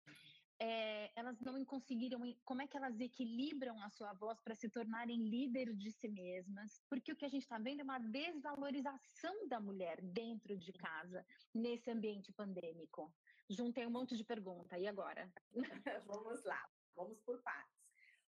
é, 0.59 1.11
elas 1.15 1.39
não 1.41 1.63
conseguiram. 1.65 2.19
Como 2.43 2.61
é 2.61 2.67
que 2.67 2.77
elas 2.77 2.99
equilibram 2.99 3.81
a 3.81 3.89
sua 3.89 4.13
voz 4.13 4.39
para 4.41 4.55
se 4.55 4.69
tornarem 4.69 5.29
líderes 5.29 5.77
de 5.77 5.91
si 5.91 6.07
mesmas? 6.07 6.81
Porque 6.89 7.11
o 7.11 7.15
que 7.15 7.25
a 7.25 7.29
gente 7.29 7.43
está 7.43 7.57
vendo 7.57 7.81
é 7.81 7.83
uma 7.83 7.99
desvalorização 7.99 9.47
da 9.47 9.59
mulher 9.59 10.01
dentro 10.01 10.57
de 10.57 10.71
casa, 10.73 11.25
nesse 11.53 11.91
ambiente 11.91 12.31
pandêmico. 12.33 13.13
Juntei 13.49 13.85
um 13.85 13.91
monte 13.91 14.15
de 14.15 14.23
pergunta, 14.23 14.77
e 14.79 14.87
agora? 14.87 15.31
vamos 16.07 16.43
lá, 16.43 16.69
vamos 16.95 17.19
por 17.21 17.41
partes. 17.41 17.75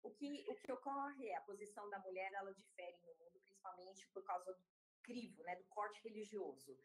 O 0.03 0.11
que, 0.11 0.45
o 0.49 0.55
que 0.55 0.71
ocorre 0.71 1.27
é 1.27 1.35
a 1.35 1.41
posição 1.41 1.89
da 1.89 1.99
mulher, 1.99 2.31
ela 2.33 2.53
difere 2.53 2.97
no 3.05 3.15
mundo, 3.23 3.39
principalmente 3.43 4.07
por 4.13 4.23
causa 4.23 4.53
do 4.53 4.59
crivo, 5.01 5.41
né, 5.43 5.55
do 5.55 5.63
corte 5.65 6.01
religioso. 6.03 6.77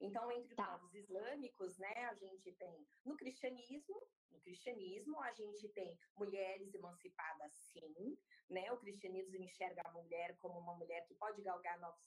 Então, 0.00 0.30
entre 0.32 0.50
os 0.50 0.56
tá. 0.56 0.66
povos 0.66 0.94
islâmicos, 0.94 1.78
né, 1.78 1.94
a 2.10 2.14
gente 2.14 2.52
tem 2.52 2.86
no 3.04 3.16
cristianismo 3.16 4.00
no 4.32 4.40
cristianismo, 4.40 5.20
a 5.20 5.32
gente 5.32 5.68
tem 5.68 5.96
mulheres 6.16 6.74
emancipadas, 6.74 7.52
sim, 7.52 8.18
né? 8.48 8.72
O 8.72 8.78
cristianismo 8.78 9.36
enxerga 9.36 9.82
a 9.84 9.92
mulher 9.92 10.36
como 10.38 10.58
uma 10.58 10.74
mulher 10.74 11.06
que 11.06 11.14
pode 11.14 11.42
galgar 11.42 11.78
novos 11.78 12.06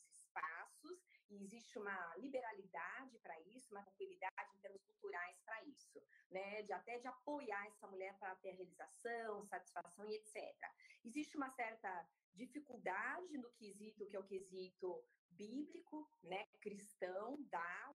existe 1.43 1.78
uma 1.78 2.15
liberalidade 2.17 3.17
para 3.19 3.39
isso, 3.41 3.74
uma 3.74 3.84
tranquilidade 3.84 4.56
em 4.56 4.60
termos 4.60 4.84
culturais 4.84 5.39
para 5.43 5.63
isso, 5.63 6.02
né? 6.30 6.62
De 6.63 6.74
até 6.74 7.00
de 7.00 7.08
apoiar 7.08 7.65
essa 7.67 7.88
mulher 7.88 8.17
para 8.17 8.36
ter 8.38 8.52
realização, 8.52 9.45
satisfação 9.45 10.06
e 10.06 10.15
etc. 10.15 10.56
Existe 11.04 11.38
uma 11.38 11.50
certa 11.52 12.08
dificuldade 12.34 13.38
no 13.38 13.52
quesito 13.52 14.06
que 14.08 14.15
é 14.15 14.19
o 14.19 14.28
quesito 14.28 15.04
bíblico, 15.32 16.10
né, 16.24 16.45
cristão, 16.62 17.38
da 17.50 17.93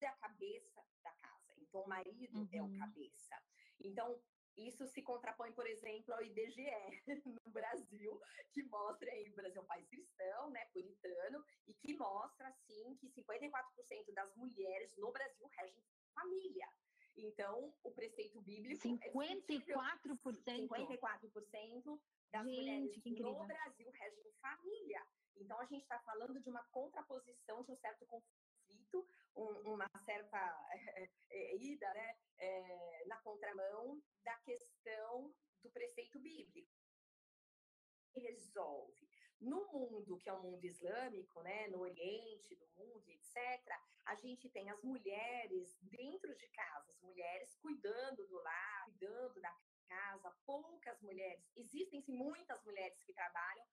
a 0.00 0.12
cabeça 0.12 0.80
então, 1.68 1.82
o 1.82 1.88
marido 1.88 2.38
uhum. 2.38 2.48
é 2.52 2.62
o 2.62 2.66
uhum. 2.66 2.78
cabeça. 2.78 3.42
Então, 3.80 4.20
isso 4.58 4.86
se 4.86 5.02
contrapõe, 5.02 5.52
por 5.52 5.66
exemplo, 5.66 6.12
ao 6.14 6.22
IBGE 6.22 6.66
no 7.24 7.50
Brasil, 7.52 8.20
que 8.52 8.62
mostra 8.64 9.10
aí, 9.10 9.30
o 9.30 9.34
Brasil 9.34 9.60
é 9.60 9.64
um 9.64 9.66
país 9.66 9.88
cristão, 9.88 10.50
né, 10.50 10.64
puritano, 10.72 11.44
e 11.66 11.74
que 11.74 11.94
mostra, 11.96 12.48
assim, 12.48 12.96
que 12.96 13.08
54% 13.08 14.12
das 14.12 14.34
mulheres 14.34 14.96
no 14.96 15.12
Brasil 15.12 15.46
regem 15.58 15.82
família. 16.14 16.68
Então, 17.16 17.74
o 17.82 17.90
preceito 17.90 18.40
bíblico 18.42 18.80
54%? 18.80 20.42
É 20.46 20.56
54% 20.56 22.00
das 22.30 22.46
gente, 22.46 23.00
mulheres 23.00 23.20
no 23.20 23.46
Brasil 23.46 23.90
regem 23.90 24.32
família. 24.40 25.06
Então, 25.36 25.58
a 25.60 25.64
gente 25.66 25.82
está 25.82 25.98
falando 26.00 26.40
de 26.40 26.50
uma 26.50 26.64
contraposição, 26.70 27.62
de 27.62 27.72
um 27.72 27.76
certo 27.76 28.06
conflito 28.06 29.06
um, 29.38 29.74
uma 29.74 29.88
certa 30.04 30.38
é, 30.96 31.08
é, 31.30 31.56
ida 31.56 31.94
né, 31.94 32.16
é, 32.38 33.04
na 33.06 33.16
contramão 33.18 34.02
da 34.24 34.36
questão 34.38 35.34
do 35.62 35.70
preceito 35.70 36.18
bíblico. 36.18 36.68
Resolve. 38.14 39.08
No 39.40 39.70
mundo 39.72 40.18
que 40.18 40.28
é 40.28 40.32
o 40.32 40.42
mundo 40.42 40.64
islâmico, 40.64 41.40
né, 41.42 41.68
no 41.68 41.80
Oriente 41.80 42.56
do 42.56 42.66
mundo, 42.76 43.08
etc., 43.08 43.38
a 44.06 44.14
gente 44.16 44.48
tem 44.48 44.68
as 44.70 44.82
mulheres 44.82 45.76
dentro 45.82 46.34
de 46.34 46.48
casa, 46.48 46.90
as 46.90 47.00
mulheres 47.00 47.54
cuidando 47.56 48.26
do 48.26 48.42
lar, 48.42 48.84
cuidando 48.86 49.40
da 49.40 49.54
casa, 49.86 50.34
poucas 50.44 51.00
mulheres. 51.02 51.44
Existem 51.54 52.02
sim 52.02 52.12
muitas 52.12 52.62
mulheres 52.64 53.00
que 53.04 53.12
trabalham, 53.12 53.66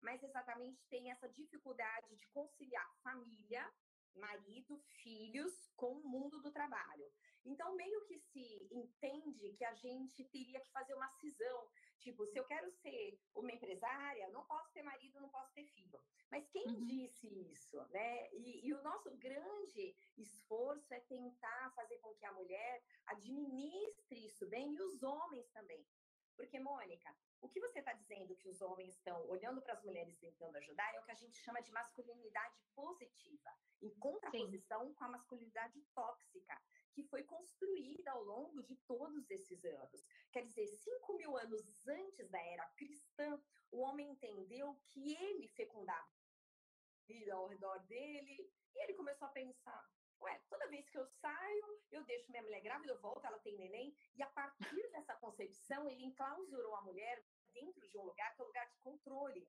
mas 0.00 0.22
exatamente 0.22 0.84
tem 0.88 1.10
essa 1.10 1.28
dificuldade 1.28 2.16
de 2.16 2.26
conciliar 2.28 2.92
família 3.02 3.72
marido, 4.14 4.78
filhos 5.02 5.70
com 5.76 5.92
o 5.92 6.08
mundo 6.08 6.40
do 6.40 6.52
trabalho. 6.52 7.10
Então, 7.44 7.74
meio 7.74 8.04
que 8.04 8.18
se 8.18 8.68
entende 8.70 9.52
que 9.54 9.64
a 9.64 9.74
gente 9.74 10.24
teria 10.24 10.60
que 10.60 10.70
fazer 10.70 10.94
uma 10.94 11.08
cisão. 11.20 11.68
Tipo, 11.98 12.26
se 12.26 12.38
eu 12.38 12.44
quero 12.44 12.70
ser 12.70 13.18
uma 13.34 13.52
empresária, 13.52 14.28
não 14.30 14.44
posso 14.44 14.72
ter 14.72 14.82
marido, 14.82 15.20
não 15.20 15.28
posso 15.28 15.52
ter 15.52 15.64
filho. 15.66 16.00
Mas 16.30 16.48
quem 16.48 16.66
uhum. 16.66 16.84
disse 16.84 17.28
isso, 17.50 17.76
né? 17.90 18.28
E, 18.32 18.66
e, 18.66 18.72
o 18.72 18.82
nosso 18.82 19.10
grande 19.18 19.94
esforço 20.16 20.92
é 20.94 21.00
tentar 21.00 21.72
fazer 21.76 21.98
com 21.98 22.14
que 22.14 22.24
a 22.24 22.32
mulher 22.32 22.82
administre 23.06 24.26
isso 24.26 24.46
bem 24.48 24.74
e 24.74 24.80
os 24.80 25.02
homens 25.02 25.48
também. 25.50 25.86
Porque, 26.36 26.58
Mônica, 26.58 27.14
o 27.40 27.48
que 27.48 27.60
você 27.60 27.80
está 27.80 27.92
dizendo 27.92 28.36
que 28.36 28.48
os 28.48 28.60
homens 28.60 28.94
estão 28.94 29.28
olhando 29.28 29.60
para 29.62 29.74
as 29.74 29.82
mulheres 29.82 30.16
tentando 30.18 30.56
ajudar 30.56 30.94
é 30.94 31.00
o 31.00 31.04
que 31.04 31.10
a 31.10 31.16
gente 31.16 31.36
chama 31.38 31.60
de 31.60 31.70
masculinidade 31.72 32.56
positiva, 32.74 33.50
em 33.80 33.90
contraposição 33.98 34.86
Sim. 34.86 34.94
com 34.94 35.04
a 35.04 35.08
masculinidade 35.08 35.80
tóxica, 35.94 36.60
que 36.92 37.02
foi 37.04 37.24
construída 37.24 38.12
ao 38.12 38.22
longo 38.22 38.62
de 38.62 38.76
todos 38.86 39.30
esses 39.30 39.64
anos. 39.64 40.04
Quer 40.32 40.44
dizer, 40.44 40.66
cinco 40.66 41.14
mil 41.16 41.36
anos 41.36 41.86
antes 41.88 42.28
da 42.30 42.40
era 42.40 42.66
cristã, 42.76 43.42
o 43.70 43.80
homem 43.80 44.10
entendeu 44.10 44.80
que 44.88 45.14
ele 45.14 45.48
fecundava 45.48 46.08
vida 47.06 47.34
ao 47.34 47.46
redor 47.46 47.78
dele, 47.86 48.50
e 48.74 48.82
ele 48.82 48.94
começou 48.94 49.28
a 49.28 49.32
pensar: 49.32 49.90
Ué, 50.22 50.40
toda 50.48 50.68
vez 50.68 50.88
que 50.88 50.98
eu 50.98 51.06
saio, 51.06 51.80
eu 51.90 52.04
deixo 52.04 52.30
minha 52.30 52.42
mulher 52.42 52.60
grávida, 52.60 52.92
eu 52.92 53.00
volto, 53.00 53.26
ela 53.26 53.38
tem 53.40 53.56
neném. 53.56 53.94
E 54.14 54.22
a 54.22 54.28
partir 54.28 54.90
dessa 54.90 55.14
concepção, 55.16 55.88
ele 55.88 56.04
enclausurou 56.04 56.76
a 56.76 56.82
mulher 56.82 57.24
dentro 57.52 57.88
de 57.88 57.98
um 57.98 58.04
lugar 58.04 58.34
que 58.34 58.40
é 58.40 58.44
um 58.44 58.48
lugar 58.48 58.68
de 58.68 58.76
controle. 58.78 59.48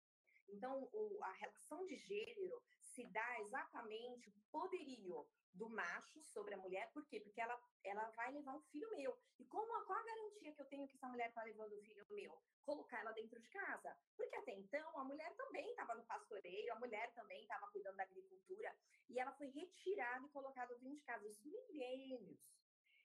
Então, 0.50 0.90
o, 0.92 1.24
a 1.24 1.32
relação 1.34 1.86
de 1.86 1.96
gênero 1.96 2.62
se 2.94 3.04
dá 3.06 3.40
exatamente 3.42 4.30
o 4.30 4.34
poderio 4.52 5.28
do 5.54 5.70
macho 5.70 6.22
sobre 6.22 6.54
a 6.54 6.58
mulher, 6.58 6.92
por 6.92 7.06
quê? 7.06 7.20
Porque 7.20 7.42
ela, 7.42 7.60
ela 7.84 8.10
vai 8.12 8.32
levar 8.32 8.56
um 8.56 8.62
filho 8.72 8.90
meu. 8.96 9.18
E 9.40 9.46
como, 9.46 9.86
qual 9.86 10.00
a 10.00 10.04
garantia 10.04 10.54
que 10.54 10.62
eu 10.62 10.66
tenho 10.66 10.88
que 10.88 10.96
essa 10.96 11.08
mulher 11.08 11.30
está 11.30 11.44
levando 11.44 11.78
um 11.78 11.82
filho 11.84 12.06
meu? 12.10 12.42
Colocar 12.64 13.00
ela 13.00 13.12
dentro 13.12 13.40
de 13.40 13.50
casa. 13.50 13.96
Porque 14.16 14.36
até 14.36 14.54
então 14.54 14.98
a 14.98 15.04
mulher 15.04 15.32
também 15.36 15.70
estava 15.70 15.96
no 15.96 16.04
pastoreio, 16.06 16.74
a 16.74 16.80
mulher 16.80 17.12
também 17.14 17.42
estava 17.42 17.68
cuidando 17.68 17.98
da 17.98 18.04
agricultura, 18.04 18.76
e 19.10 19.20
ela 19.20 19.32
foi 19.34 19.48
retirada 19.48 20.26
e 20.26 20.30
colocada 20.30 20.74
dentro 20.76 20.98
de 20.98 21.04
casa. 21.04 21.28
Isso 21.28 21.48
milênios. 21.70 22.40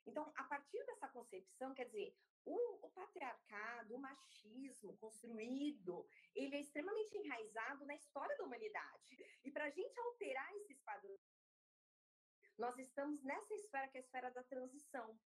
Então, 0.08 0.32
a 0.36 0.44
partir 0.44 0.82
dessa 0.86 1.06
concepção, 1.08 1.74
quer 1.74 1.84
dizer, 1.84 2.16
o, 2.44 2.86
o, 2.86 2.90
patriarcado, 2.90 3.94
o 3.94 3.98
machismo 3.98 4.96
construído, 4.96 6.08
ele 6.34 6.56
é 6.56 6.60
extremamente 6.60 7.16
enraizado 7.18 7.84
na 7.84 7.94
história 7.94 8.34
da 8.38 8.44
humanidade. 8.44 9.18
E 9.44 9.50
para 9.50 9.66
a 9.66 9.70
gente 9.70 10.00
alterar 10.00 10.50
esses 10.56 10.80
padrões, 10.80 11.20
nós 12.56 12.78
estamos 12.78 13.22
nessa 13.22 13.54
esfera 13.54 13.88
que 13.88 13.98
é 13.98 14.00
a 14.00 14.04
esfera 14.04 14.30
da 14.30 14.42
transição. 14.44 15.18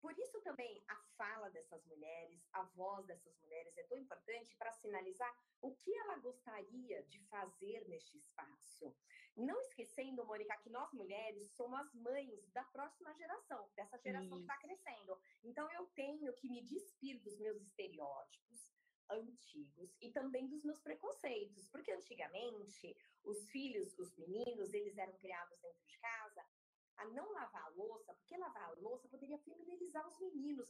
Por 0.00 0.16
isso 0.18 0.40
também 0.42 0.82
a 0.88 0.96
fala 1.16 1.50
dessas 1.50 1.84
mulheres, 1.84 2.48
a 2.52 2.62
voz 2.62 3.04
dessas 3.06 3.36
mulheres 3.40 3.76
é 3.76 3.82
tão 3.84 3.98
importante 3.98 4.54
para 4.56 4.72
sinalizar 4.72 5.32
o 5.60 5.74
que 5.74 5.92
ela 5.98 6.16
gostaria 6.18 7.02
de 7.04 7.20
fazer 7.26 7.88
neste 7.88 8.16
espaço. 8.16 8.96
Não 9.36 9.58
esquecendo, 9.62 10.24
Mônica, 10.26 10.56
que 10.58 10.68
nós 10.68 10.92
mulheres 10.92 11.50
somos 11.52 11.80
as 11.80 11.94
mães 11.94 12.50
da 12.50 12.64
próxima 12.64 13.14
geração, 13.14 13.70
dessa 13.74 13.98
geração 13.98 14.36
que 14.36 14.42
está 14.42 14.58
crescendo. 14.58 15.18
Então 15.42 15.70
eu 15.72 15.86
tenho 15.94 16.32
que 16.34 16.48
me 16.50 16.62
despir 16.62 17.20
dos 17.22 17.38
meus 17.38 17.60
estereótipos 17.62 18.72
antigos 19.10 19.96
e 20.00 20.10
também 20.10 20.46
dos 20.48 20.62
meus 20.64 20.80
preconceitos, 20.80 21.66
porque 21.68 21.92
antigamente 21.92 22.96
os 23.24 23.48
filhos, 23.50 23.98
os 23.98 24.14
meninos, 24.16 24.72
eles 24.72 24.96
eram 24.96 25.16
criados 25.18 25.58
dentro 25.60 25.84
de 25.86 25.98
casa 25.98 26.46
a 26.96 27.04
não 27.06 27.32
lavar 27.32 27.64
a 27.64 27.68
louça, 27.70 28.14
porque 28.14 28.36
lavar 28.36 28.64
a 28.64 28.80
louça 28.80 29.08
poderia 29.08 29.38
feminilizar 29.38 30.06
os 30.06 30.18
meninos. 30.18 30.68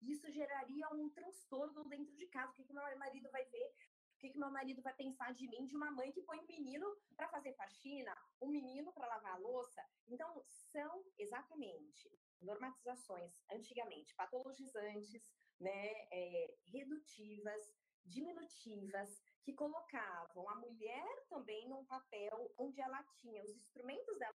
Isso 0.00 0.30
geraria 0.30 0.88
um 0.94 1.10
transtorno 1.10 1.84
dentro 1.88 2.14
de 2.14 2.26
casa. 2.28 2.52
O 2.52 2.54
que, 2.54 2.64
que 2.64 2.72
meu 2.72 2.98
marido 2.98 3.28
vai 3.30 3.44
ver? 3.46 3.72
O 4.18 4.20
que, 4.20 4.30
que 4.30 4.38
meu 4.38 4.50
marido 4.50 4.82
vai 4.82 4.92
pensar 4.94 5.32
de 5.32 5.46
mim, 5.46 5.64
de 5.64 5.76
uma 5.76 5.92
mãe 5.92 6.10
que 6.10 6.22
põe 6.22 6.40
um 6.40 6.46
menino 6.46 6.92
para 7.16 7.28
fazer 7.28 7.54
faxina, 7.54 8.12
um 8.42 8.48
menino 8.48 8.92
para 8.92 9.06
lavar 9.06 9.34
a 9.34 9.38
louça? 9.38 9.80
Então, 10.08 10.42
são 10.44 11.04
exatamente 11.16 12.10
normatizações 12.40 13.32
antigamente 13.48 14.12
patologizantes, 14.16 15.30
né, 15.60 15.92
é, 16.10 16.52
redutivas, 16.66 17.72
diminutivas, 18.04 19.22
que 19.44 19.52
colocavam 19.52 20.50
a 20.50 20.56
mulher 20.56 21.26
também 21.28 21.68
num 21.68 21.84
papel 21.84 22.52
onde 22.58 22.80
ela 22.80 23.00
tinha 23.20 23.40
os 23.44 23.54
instrumentos 23.54 24.18
dela 24.18 24.34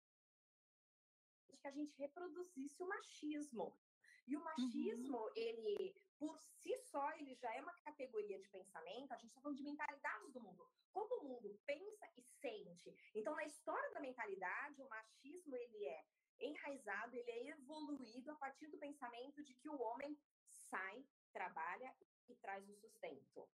que 1.61 1.67
a 1.67 1.73
gente 1.73 1.97
reproduzisse 1.99 2.81
o 2.81 2.87
machismo. 2.87 3.77
E 4.29 4.37
o 4.37 4.39
uhum. 4.39 4.45
machismo, 4.45 5.19
uhum. 5.19 5.33
ele, 5.35 5.93
por 6.23 6.39
si 6.39 6.73
só, 6.79 7.11
ele 7.17 7.35
já 7.35 7.53
é 7.53 7.61
uma 7.61 7.75
categoria 7.81 8.39
de 8.39 8.49
pensamento, 8.49 9.11
a 9.11 9.17
gente 9.17 9.31
está 9.31 9.41
falando 9.41 9.57
de 9.57 9.65
mentalidades 9.65 10.33
do 10.33 10.41
mundo. 10.41 10.71
Como 10.93 11.17
o 11.17 11.29
mundo 11.31 11.61
pensa 11.67 12.09
e 12.17 12.23
sente. 12.23 12.95
Então, 13.13 13.35
na 13.35 13.45
história 13.45 13.91
da 13.91 13.99
mentalidade, 13.99 14.81
o 14.81 14.89
machismo, 14.89 15.57
ele 15.57 15.85
é 15.85 16.05
enraizado, 16.39 17.17
ele 17.17 17.31
é 17.33 17.49
evoluído 17.49 18.31
a 18.31 18.37
partir 18.37 18.69
do 18.69 18.79
pensamento 18.79 19.43
de 19.43 19.53
que 19.55 19.69
o 19.69 19.81
homem 19.81 20.17
sai, 20.53 21.05
trabalha 21.33 21.93
e 22.29 22.37
traz 22.37 22.69
o 22.69 22.77
sustento. 22.77 23.49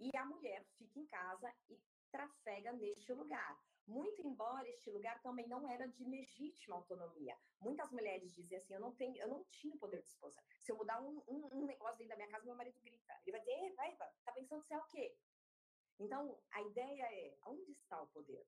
E 0.00 0.10
a 0.16 0.24
mulher 0.24 0.64
fica 0.76 0.98
em 0.98 1.06
casa 1.06 1.54
e 1.68 1.78
trafega 2.12 2.72
neste 2.74 3.12
lugar. 3.12 3.58
Muito 3.84 4.22
embora 4.22 4.68
este 4.68 4.90
lugar 4.90 5.20
também 5.22 5.48
não 5.48 5.68
era 5.68 5.88
de 5.88 6.04
legítima 6.04 6.76
autonomia. 6.76 7.36
Muitas 7.60 7.90
mulheres 7.90 8.32
diziam 8.32 8.58
assim: 8.58 8.74
eu 8.74 8.80
não 8.80 8.94
tenho, 8.94 9.16
eu 9.16 9.28
não 9.28 9.44
tinha 9.50 9.76
poder 9.76 10.02
de 10.02 10.08
esposa. 10.08 10.40
Se 10.60 10.70
eu 10.70 10.76
mudar 10.76 11.02
um, 11.02 11.20
um, 11.26 11.48
um 11.52 11.66
negócio 11.66 11.98
dentro 11.98 12.10
da 12.10 12.16
minha 12.16 12.28
casa, 12.28 12.46
meu 12.46 12.54
marido 12.54 12.78
grita. 12.80 13.12
Ele 13.26 13.32
vai 13.32 13.40
dizer, 13.40 13.74
vai, 13.74 13.96
vai, 13.96 14.08
tá 14.24 14.32
pensando 14.32 14.64
que 14.64 14.74
é 14.74 14.78
o 14.78 14.86
quê? 14.86 15.16
Então, 15.98 16.38
a 16.52 16.62
ideia 16.62 17.02
é, 17.02 17.36
onde 17.46 17.72
está 17.72 18.00
o 18.00 18.06
poder? 18.08 18.46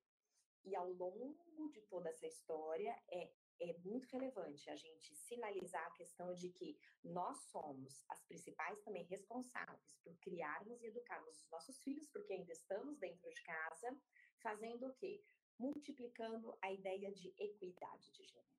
E 0.64 0.74
ao 0.76 0.88
longo 0.92 1.68
de 1.70 1.82
toda 1.82 2.08
essa 2.08 2.26
história, 2.26 2.96
é, 3.10 3.30
é 3.60 3.76
muito 3.78 4.08
relevante 4.08 4.68
a 4.68 4.76
gente 4.76 5.14
sinalizar 5.14 5.86
a 5.86 5.92
questão 5.92 6.34
de 6.34 6.50
que 6.50 6.78
nós 7.02 7.38
somos 7.50 8.04
as 8.08 8.22
principais 8.24 8.80
também 8.82 9.04
responsáveis 9.04 9.96
por 10.02 10.16
criarmos 10.18 10.82
e 10.82 10.86
educarmos 10.86 11.42
os 11.42 11.50
nossos 11.50 11.80
filhos, 11.82 12.08
porque 12.08 12.32
ainda 12.32 12.52
estamos 12.52 12.98
dentro 12.98 13.30
de 13.30 13.42
casa, 13.42 13.96
fazendo 14.42 14.86
o 14.86 14.94
quê? 14.94 15.22
Multiplicando 15.58 16.56
a 16.62 16.72
ideia 16.72 17.12
de 17.12 17.32
equidade 17.38 18.10
de 18.12 18.24
gênero. 18.24 18.53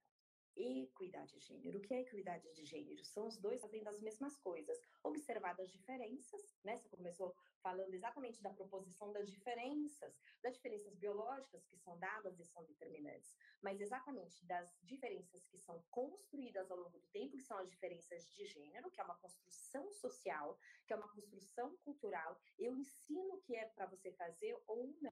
Equidade 0.57 1.33
de 1.33 1.39
gênero. 1.39 1.79
O 1.79 1.81
que 1.81 1.93
é 1.93 2.01
equidade 2.01 2.49
de 2.53 2.63
gênero? 2.63 3.03
São 3.03 3.27
os 3.27 3.37
dois 3.37 3.59
fazendo 3.59 3.87
as 3.89 3.99
mesmas 3.99 4.37
coisas, 4.37 4.79
observadas 5.03 5.65
as 5.65 5.71
diferenças, 5.71 6.55
né? 6.63 6.77
Você 6.77 6.87
começou 6.87 7.35
falando 7.61 7.93
exatamente 7.93 8.41
da 8.41 8.53
proposição 8.53 9.11
das 9.11 9.29
diferenças, 9.29 10.17
das 10.41 10.55
diferenças 10.55 10.95
biológicas 10.95 11.65
que 11.65 11.77
são 11.77 11.97
dadas 11.99 12.39
e 12.39 12.45
são 12.45 12.63
determinantes, 12.63 13.35
mas 13.61 13.81
exatamente 13.81 14.45
das 14.45 14.79
diferenças 14.81 15.45
que 15.47 15.57
são 15.57 15.83
construídas 15.89 16.71
ao 16.71 16.77
longo 16.77 16.99
do 16.99 17.07
tempo, 17.07 17.35
que 17.35 17.43
são 17.43 17.57
as 17.57 17.69
diferenças 17.69 18.25
de 18.33 18.45
gênero, 18.45 18.89
que 18.91 19.01
é 19.01 19.03
uma 19.03 19.17
construção 19.17 19.91
social, 19.91 20.57
que 20.85 20.93
é 20.93 20.95
uma 20.95 21.09
construção 21.09 21.75
cultural. 21.77 22.39
Eu 22.57 22.77
ensino 22.77 23.33
o 23.33 23.41
que 23.41 23.55
é 23.55 23.65
para 23.65 23.87
você 23.87 24.11
fazer 24.13 24.57
ou 24.67 24.87
não 25.01 25.11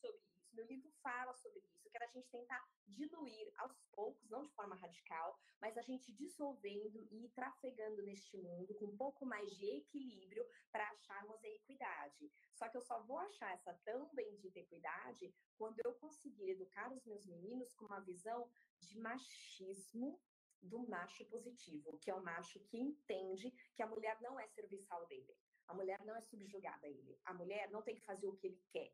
sobre 0.00 0.20
meu 0.58 0.66
livro 0.66 0.90
fala 1.00 1.32
sobre 1.34 1.60
isso, 1.60 1.88
que 1.88 1.96
era 1.96 2.06
a 2.06 2.10
gente 2.10 2.28
tentar 2.30 2.60
diluir 2.88 3.52
aos 3.58 3.80
poucos, 3.92 4.28
não 4.28 4.42
de 4.42 4.52
forma 4.54 4.74
radical, 4.74 5.38
mas 5.60 5.78
a 5.78 5.82
gente 5.82 6.12
dissolvendo 6.12 7.06
e 7.12 7.28
trafegando 7.28 8.02
neste 8.02 8.36
mundo 8.36 8.74
com 8.74 8.86
um 8.86 8.96
pouco 8.96 9.24
mais 9.24 9.48
de 9.56 9.66
equilíbrio 9.66 10.44
para 10.72 10.88
acharmos 10.90 11.42
a 11.44 11.48
equidade. 11.48 12.28
Só 12.54 12.68
que 12.68 12.76
eu 12.76 12.82
só 12.82 13.00
vou 13.04 13.18
achar 13.18 13.52
essa 13.52 13.72
tão 13.84 14.12
bendita 14.12 14.58
equidade 14.58 15.32
quando 15.56 15.78
eu 15.84 15.94
conseguir 15.94 16.50
educar 16.50 16.92
os 16.92 17.04
meus 17.04 17.24
meninos 17.24 17.72
com 17.74 17.86
uma 17.86 18.00
visão 18.00 18.50
de 18.80 18.98
machismo 18.98 20.20
do 20.60 20.88
macho 20.88 21.24
positivo, 21.26 21.98
que 21.98 22.10
é 22.10 22.14
o 22.14 22.24
macho 22.24 22.58
que 22.64 22.78
entende 22.78 23.52
que 23.76 23.82
a 23.82 23.86
mulher 23.86 24.20
não 24.20 24.40
é 24.40 24.48
serviçal 24.48 25.06
dele. 25.06 25.36
A 25.68 25.74
mulher 25.74 26.04
não 26.04 26.16
é 26.16 26.20
subjugada 26.20 26.84
a 26.84 26.90
ele. 26.90 27.16
A 27.24 27.32
mulher 27.32 27.70
não 27.70 27.80
tem 27.80 27.94
que 27.94 28.04
fazer 28.04 28.26
o 28.26 28.36
que 28.36 28.48
ele 28.48 28.60
quer. 28.72 28.92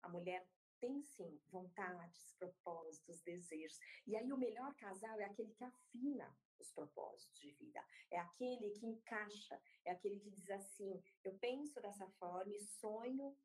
A 0.00 0.08
mulher 0.08 0.48
tem 0.82 1.00
sim 1.00 1.40
vontades, 1.48 2.34
propósitos, 2.36 3.22
desejos. 3.22 3.78
E 4.04 4.16
aí 4.16 4.32
o 4.32 4.36
melhor 4.36 4.74
casal 4.74 5.20
é 5.20 5.24
aquele 5.24 5.54
que 5.54 5.62
afina 5.62 6.36
os 6.58 6.72
propósitos 6.72 7.38
de 7.38 7.52
vida. 7.52 7.80
É 8.10 8.18
aquele 8.18 8.70
que 8.70 8.84
encaixa, 8.84 9.62
é 9.84 9.92
aquele 9.92 10.18
que 10.18 10.30
diz 10.30 10.50
assim: 10.50 11.00
eu 11.22 11.38
penso 11.38 11.80
dessa 11.80 12.08
forma 12.18 12.52
e 12.52 12.60
sonho 12.60 13.36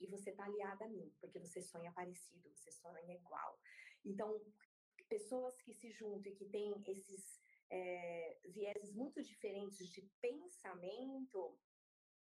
e 0.00 0.06
você 0.08 0.30
está 0.30 0.44
aliada 0.44 0.84
a 0.84 0.88
mim, 0.88 1.14
porque 1.20 1.38
você 1.38 1.62
sonha 1.62 1.92
parecido, 1.92 2.50
você 2.50 2.72
sonha 2.72 3.14
igual. 3.14 3.56
Então, 4.04 4.44
pessoas 5.08 5.56
que 5.62 5.72
se 5.72 5.92
juntam 5.92 6.32
e 6.32 6.34
que 6.34 6.46
têm 6.46 6.74
esses 6.88 7.40
é, 7.70 8.36
vieses 8.46 8.92
muito 8.92 9.22
diferentes 9.22 9.88
de 9.88 10.02
pensamento 10.20 11.56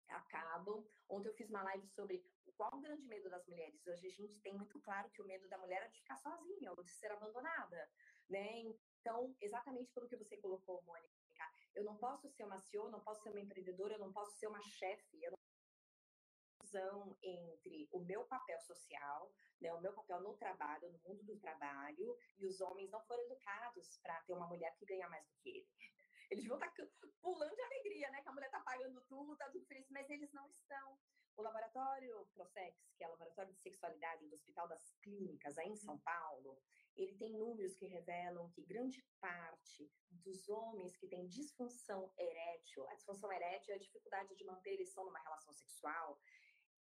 acabam. 0.08 0.86
Ontem 1.08 1.28
eu 1.28 1.34
fiz 1.34 1.48
uma 1.50 1.62
live 1.62 1.86
sobre 1.88 2.24
qual 2.56 2.74
o 2.74 2.80
grande 2.80 3.06
medo 3.06 3.28
das 3.28 3.46
mulheres? 3.46 3.86
Hoje 3.86 4.06
a 4.06 4.10
gente 4.10 4.40
tem 4.40 4.54
muito 4.54 4.80
claro 4.80 5.10
que 5.10 5.20
o 5.20 5.26
medo 5.26 5.48
da 5.48 5.58
mulher 5.58 5.82
é 5.82 5.88
de 5.88 5.98
ficar 5.98 6.16
sozinha 6.16 6.72
ou 6.72 6.82
de 6.82 6.90
ser 6.90 7.10
abandonada, 7.12 7.90
né? 8.28 8.60
Então, 9.00 9.36
exatamente 9.40 9.92
pelo 9.92 10.08
que 10.08 10.16
você 10.16 10.36
colocou, 10.38 10.82
Mônica, 10.84 11.12
eu 11.74 11.84
não 11.84 11.96
posso 11.96 12.28
ser 12.30 12.44
uma 12.44 12.58
CEO, 12.58 12.90
não 12.90 13.00
posso 13.00 13.22
ser 13.22 13.30
uma 13.30 13.40
empreendedora, 13.40 13.94
eu 13.94 14.00
não 14.00 14.12
posso 14.12 14.36
ser 14.38 14.46
uma 14.46 14.62
chefe, 14.62 15.22
eu 15.22 15.30
não 15.30 15.36
entre 17.22 17.88
o 17.92 18.00
meu 18.00 18.24
papel 18.24 18.58
social, 18.60 19.32
né, 19.60 19.72
o 19.72 19.80
meu 19.80 19.92
papel 19.92 20.20
no 20.20 20.36
trabalho, 20.36 20.90
no 20.92 20.98
mundo 20.98 21.22
do 21.24 21.38
trabalho, 21.38 22.18
e 22.38 22.46
os 22.46 22.60
homens 22.60 22.90
não 22.90 23.00
foram 23.04 23.22
educados 23.24 23.98
para 24.02 24.20
ter 24.22 24.32
uma 24.34 24.46
mulher 24.46 24.74
que 24.76 24.84
ganha 24.84 25.08
mais 25.08 25.26
do 25.26 25.34
que 25.36 25.50
ele. 25.50 25.68
Eles 26.30 26.46
vão 26.46 26.56
estar 26.56 26.70
tá 26.70 26.86
pulando 27.20 27.54
de 27.54 27.62
alegria, 27.62 28.10
né? 28.10 28.22
Que 28.22 28.28
a 28.28 28.32
mulher 28.32 28.46
está 28.46 28.60
pagando 28.60 29.00
tudo, 29.02 29.32
está 29.32 29.48
tudo 29.50 29.66
feliz, 29.66 29.88
mas 29.90 30.08
eles 30.10 30.32
não 30.32 30.48
estão. 30.48 30.98
O 31.36 31.42
laboratório 31.42 32.26
Prosex, 32.32 32.94
que 32.96 33.04
é 33.04 33.08
o 33.08 33.10
laboratório 33.10 33.52
de 33.52 33.60
sexualidade 33.60 34.26
do 34.26 34.34
Hospital 34.34 34.66
das 34.68 34.90
Clínicas, 35.02 35.58
aí 35.58 35.68
em 35.68 35.76
São 35.76 35.98
Paulo, 35.98 36.58
ele 36.96 37.14
tem 37.16 37.36
números 37.36 37.74
que 37.74 37.86
revelam 37.86 38.50
que 38.52 38.62
grande 38.62 39.04
parte 39.20 39.92
dos 40.08 40.48
homens 40.48 40.96
que 40.96 41.06
têm 41.06 41.28
disfunção 41.28 42.10
erétil, 42.16 42.88
a 42.88 42.94
disfunção 42.94 43.30
erétil 43.30 43.74
é 43.74 43.76
a 43.76 43.80
dificuldade 43.80 44.34
de 44.34 44.44
manter 44.46 44.72
ereção 44.72 45.04
numa 45.04 45.18
relação 45.18 45.52
sexual, 45.52 46.18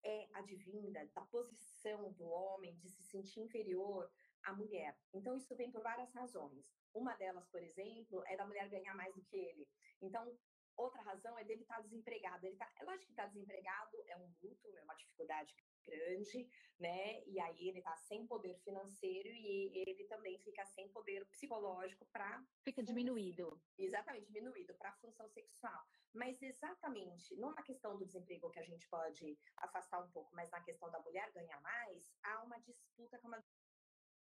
é 0.04 0.28
advinda 0.34 1.06
da 1.16 1.22
posição 1.28 2.12
do 2.14 2.26
homem 2.26 2.76
de 2.78 2.90
se 2.90 3.04
sentir 3.04 3.40
inferior 3.40 4.12
à 4.44 4.54
mulher. 4.54 4.98
Então, 5.14 5.38
isso 5.38 5.56
vem 5.56 5.72
por 5.72 5.82
várias 5.82 6.12
razões. 6.12 6.81
Uma 6.94 7.16
delas, 7.16 7.48
por 7.48 7.62
exemplo, 7.62 8.24
é 8.28 8.36
da 8.36 8.46
mulher 8.46 8.70
ganhar 8.70 8.96
mais 8.96 9.14
do 9.16 9.24
que 9.24 9.38
ele. 9.38 9.68
Então, 10.02 10.38
Outra 10.78 11.02
razão 11.02 11.38
é 11.38 11.44
dele 11.44 11.62
estar 11.62 11.76
tá 11.76 11.82
desempregado. 11.82 12.46
Ele 12.46 12.56
tá, 12.56 12.72
é 12.80 12.84
lógico 12.84 13.06
que 13.06 13.12
estar 13.12 13.24
tá 13.24 13.30
desempregado 13.30 14.04
é 14.08 14.18
um 14.18 14.34
luto, 14.42 14.78
é 14.78 14.82
uma 14.84 14.96
dificuldade 14.96 15.56
grande, 15.86 16.50
né? 16.80 17.24
E 17.26 17.40
aí 17.40 17.70
ele 17.70 17.80
está 17.80 17.96
sem 17.98 18.26
poder 18.26 18.58
financeiro 18.60 19.30
e 19.30 19.72
ele 19.76 20.06
também 20.06 20.40
fica 20.40 20.66
sem 20.66 20.90
poder 20.90 21.26
psicológico 21.28 22.06
para 22.12 22.44
fica 22.64 22.82
diminuído. 22.82 23.62
Exatamente, 23.78 24.28
diminuído 24.28 24.74
para 24.76 24.90
a 24.90 24.96
função 24.98 25.28
sexual. 25.30 25.86
Mas 26.14 26.42
exatamente, 26.42 27.36
não 27.36 27.54
na 27.54 27.64
questão 27.64 27.98
do 27.98 28.06
desemprego 28.06 28.50
que 28.50 28.60
a 28.60 28.66
gente 28.66 28.88
pode 28.90 29.38
afastar 29.58 30.02
um 30.02 30.12
pouco, 30.12 30.34
mas 30.36 30.50
na 30.50 30.62
questão 30.62 30.90
da 30.92 31.00
mulher 31.00 31.32
ganhar 31.32 31.62
mais, 31.62 32.04
há 32.24 32.44
uma 32.44 32.60
disputa 32.60 33.20
com 33.20 33.28
uma 33.28 33.44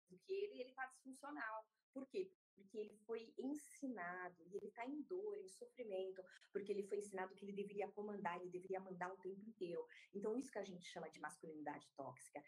do 0.10 0.20
que 0.20 0.34
ele, 0.34 0.58
e 0.58 0.62
ele 0.62 0.70
está 0.70 0.86
disfuncional. 0.86 1.66
Por 1.94 2.08
quê? 2.08 2.32
Porque 2.56 2.78
ele 2.78 2.96
foi 3.06 3.34
ensinado, 3.38 4.44
e 4.48 4.58
ele 4.58 4.68
está 4.68 4.86
em 4.86 5.02
dor, 5.04 5.38
em 5.38 5.48
sofrimento, 5.50 6.24
porque 6.52 6.72
ele 6.72 6.84
foi 6.84 6.98
ensinado 6.98 7.36
que 7.36 7.46
ele 7.46 7.54
deveria 7.54 7.92
comandar, 7.92 8.40
ele 8.40 8.50
deveria 8.50 8.80
mandar 8.80 9.12
o 9.14 9.18
tempo 9.18 9.42
inteiro. 9.42 9.86
Então, 10.14 10.38
isso 10.38 10.52
que 10.52 10.60
a 10.60 10.64
gente 10.64 10.86
chama 10.86 11.10
de 11.10 11.20
masculinidade 11.20 11.88
tóxica. 11.96 12.42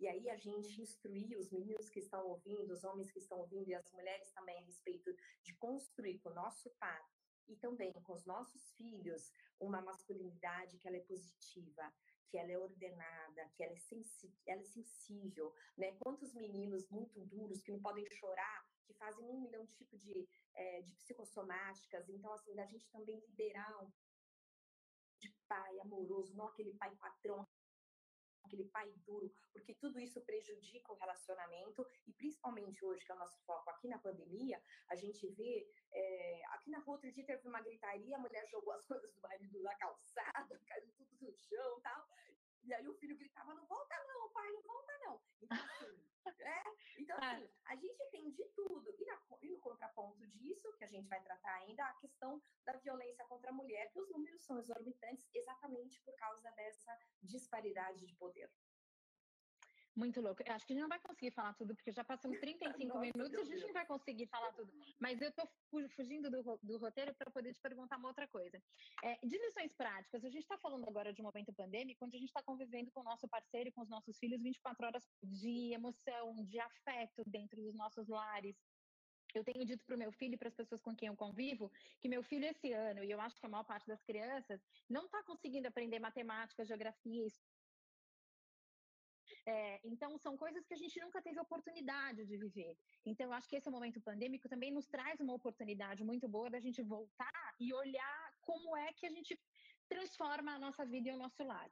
E 0.00 0.06
aí 0.06 0.30
a 0.30 0.36
gente 0.36 0.80
instruir 0.80 1.36
os 1.36 1.50
meninos 1.50 1.88
que 1.90 1.98
estão 1.98 2.24
ouvindo, 2.24 2.72
os 2.72 2.84
homens 2.84 3.10
que 3.10 3.18
estão 3.18 3.40
ouvindo 3.40 3.68
e 3.68 3.74
as 3.74 3.90
mulheres 3.90 4.30
também 4.30 4.56
a 4.58 4.64
respeito 4.64 5.10
de 5.42 5.54
construir 5.56 6.20
com 6.20 6.30
o 6.30 6.34
nosso 6.34 6.70
pai 6.78 7.02
e 7.48 7.56
também 7.56 7.92
com 7.92 8.12
os 8.12 8.24
nossos 8.24 8.70
filhos 8.76 9.32
uma 9.58 9.80
masculinidade 9.82 10.78
que 10.78 10.86
ela 10.86 10.98
é 10.98 11.00
positiva, 11.00 11.92
que 12.28 12.38
ela 12.38 12.52
é 12.52 12.58
ordenada, 12.58 13.50
que 13.56 13.64
ela 13.64 13.72
é, 13.72 13.78
ela 14.46 14.60
é 14.60 14.64
sensível, 14.64 15.52
né? 15.76 15.96
Quantos 15.98 16.32
meninos 16.34 16.88
muito 16.90 17.24
duros 17.24 17.60
que 17.62 17.72
não 17.72 17.80
podem 17.80 18.06
chorar 18.12 18.67
que 18.88 18.94
fazem 18.94 19.28
um 19.28 19.40
milhão 19.40 19.64
de 19.64 19.74
tipos 19.74 20.00
de, 20.00 20.26
é, 20.54 20.80
de 20.80 20.94
psicossomáticas. 20.94 22.08
Então, 22.08 22.32
assim, 22.32 22.54
da 22.54 22.64
gente 22.64 22.88
também 22.90 23.20
liberar 23.20 23.84
um 23.84 23.92
de 25.20 25.30
pai 25.46 25.78
amoroso, 25.80 26.34
não 26.34 26.46
aquele 26.46 26.72
pai 26.74 26.94
patrão, 26.96 27.46
aquele 28.44 28.64
pai 28.64 28.90
duro, 29.04 29.30
porque 29.52 29.74
tudo 29.74 30.00
isso 30.00 30.20
prejudica 30.22 30.92
o 30.92 30.96
relacionamento 30.96 31.86
e 32.06 32.12
principalmente 32.14 32.82
hoje, 32.84 33.04
que 33.04 33.12
é 33.12 33.14
o 33.14 33.18
nosso 33.18 33.38
foco 33.44 33.68
aqui 33.70 33.88
na 33.88 33.98
pandemia, 33.98 34.62
a 34.88 34.94
gente 34.94 35.28
vê, 35.34 35.68
é, 35.92 36.42
aqui 36.52 36.70
na 36.70 36.78
rua 36.78 36.94
outro 36.94 37.12
dia 37.12 37.26
teve 37.26 37.46
uma 37.46 37.60
gritaria, 37.60 38.16
a 38.16 38.20
mulher 38.20 38.46
jogou 38.48 38.72
as 38.72 38.84
coisas 38.86 39.12
do 39.12 39.20
marido 39.20 39.60
na 39.60 39.74
calçada, 39.76 40.60
caiu 40.66 40.88
tudo, 40.96 41.36
chão 41.36 41.80
tal. 41.82 42.08
E 42.64 42.72
aí 42.74 42.86
o 42.88 42.94
filho 42.94 43.16
gritava, 43.16 43.54
não 43.54 43.66
volta 43.66 43.94
não, 44.06 44.30
pai, 44.30 44.50
não 44.50 44.62
volta 44.62 44.98
não. 44.98 45.20
Então, 45.42 45.58
assim, 45.58 46.07
é, 46.40 46.62
então, 46.98 47.18
é. 47.18 47.26
assim, 47.26 47.50
a 47.66 47.76
gente 47.76 48.10
tem 48.10 48.30
de 48.30 48.44
tudo. 48.54 48.94
E, 48.98 49.04
na, 49.04 49.20
e, 49.42 49.48
no 49.48 49.58
contraponto 49.58 50.26
disso, 50.28 50.72
que 50.76 50.84
a 50.84 50.88
gente 50.88 51.08
vai 51.08 51.20
tratar 51.22 51.54
ainda, 51.54 51.84
a 51.84 51.94
questão 51.94 52.42
da 52.64 52.72
violência 52.74 53.24
contra 53.26 53.50
a 53.50 53.52
mulher, 53.52 53.90
que 53.90 54.00
os 54.00 54.10
números 54.10 54.42
são 54.44 54.58
exorbitantes 54.58 55.28
exatamente 55.34 56.00
por 56.02 56.14
causa 56.16 56.50
dessa 56.52 56.96
disparidade 57.22 58.06
de 58.06 58.14
poder. 58.14 58.50
Muito 59.98 60.20
louco. 60.20 60.40
Eu 60.46 60.54
acho 60.54 60.64
que 60.64 60.72
a 60.72 60.76
gente 60.76 60.82
não 60.82 60.88
vai 60.88 61.00
conseguir 61.00 61.32
falar 61.32 61.54
tudo, 61.54 61.74
porque 61.74 61.90
já 61.90 62.04
passamos 62.04 62.38
35 62.86 62.86
Nossa, 62.86 63.00
minutos 63.00 63.32
e 63.32 63.40
a 63.40 63.44
gente 63.44 63.66
não 63.66 63.72
vai 63.72 63.84
conseguir 63.84 64.28
falar 64.28 64.52
tudo. 64.52 64.72
Mas 65.00 65.20
eu 65.20 65.28
estou 65.28 65.50
fugindo 65.96 66.30
do, 66.30 66.60
do 66.62 66.78
roteiro 66.78 67.12
para 67.16 67.28
poder 67.32 67.52
te 67.52 67.60
perguntar 67.60 67.96
uma 67.96 68.06
outra 68.06 68.28
coisa. 68.28 68.62
É, 69.02 69.18
de 69.26 69.36
lições 69.36 69.74
práticas, 69.74 70.24
a 70.24 70.28
gente 70.28 70.42
está 70.42 70.56
falando 70.58 70.88
agora 70.88 71.12
de 71.12 71.20
um 71.20 71.24
momento 71.24 71.52
pandêmico, 71.52 72.04
onde 72.04 72.16
a 72.16 72.20
gente 72.20 72.28
está 72.28 72.42
convivendo 72.44 72.92
com 72.92 73.00
o 73.00 73.04
nosso 73.04 73.26
parceiro 73.26 73.70
e 73.70 73.72
com 73.72 73.82
os 73.82 73.88
nossos 73.88 74.16
filhos 74.18 74.40
24 74.40 74.86
horas 74.86 75.04
de 75.20 75.72
emoção, 75.72 76.44
de 76.44 76.60
afeto 76.60 77.24
dentro 77.26 77.60
dos 77.60 77.74
nossos 77.74 78.06
lares. 78.06 78.56
Eu 79.34 79.44
tenho 79.44 79.64
dito 79.64 79.84
para 79.84 79.94
o 79.94 79.98
meu 79.98 80.12
filho 80.12 80.34
e 80.34 80.38
para 80.38 80.48
as 80.48 80.54
pessoas 80.54 80.80
com 80.80 80.94
quem 80.94 81.08
eu 81.08 81.16
convivo 81.16 81.70
que 82.00 82.08
meu 82.08 82.22
filho 82.22 82.46
esse 82.46 82.72
ano, 82.72 83.04
e 83.04 83.10
eu 83.10 83.20
acho 83.20 83.38
que 83.38 83.46
a 83.46 83.48
maior 83.48 83.64
parte 83.64 83.86
das 83.86 84.02
crianças, 84.02 84.60
não 84.88 85.04
está 85.04 85.22
conseguindo 85.22 85.68
aprender 85.68 85.98
matemática, 85.98 86.64
geografia, 86.64 87.26
é, 89.48 89.80
então, 89.82 90.18
são 90.18 90.36
coisas 90.36 90.66
que 90.66 90.74
a 90.74 90.76
gente 90.76 91.00
nunca 91.00 91.22
teve 91.22 91.40
oportunidade 91.40 92.26
de 92.26 92.36
viver. 92.36 92.76
Então, 93.06 93.26
eu 93.26 93.32
acho 93.32 93.48
que 93.48 93.56
esse 93.56 93.70
momento 93.70 93.98
pandêmico 93.98 94.46
também 94.46 94.70
nos 94.70 94.86
traz 94.86 95.18
uma 95.20 95.32
oportunidade 95.32 96.04
muito 96.04 96.28
boa 96.28 96.50
da 96.50 96.60
gente 96.60 96.82
voltar 96.82 97.54
e 97.58 97.72
olhar 97.72 98.34
como 98.42 98.76
é 98.76 98.92
que 98.92 99.06
a 99.06 99.10
gente 99.10 99.40
transforma 99.88 100.52
a 100.52 100.58
nossa 100.58 100.84
vida 100.84 101.08
e 101.08 101.12
o 101.12 101.16
nosso 101.16 101.42
lar. 101.42 101.70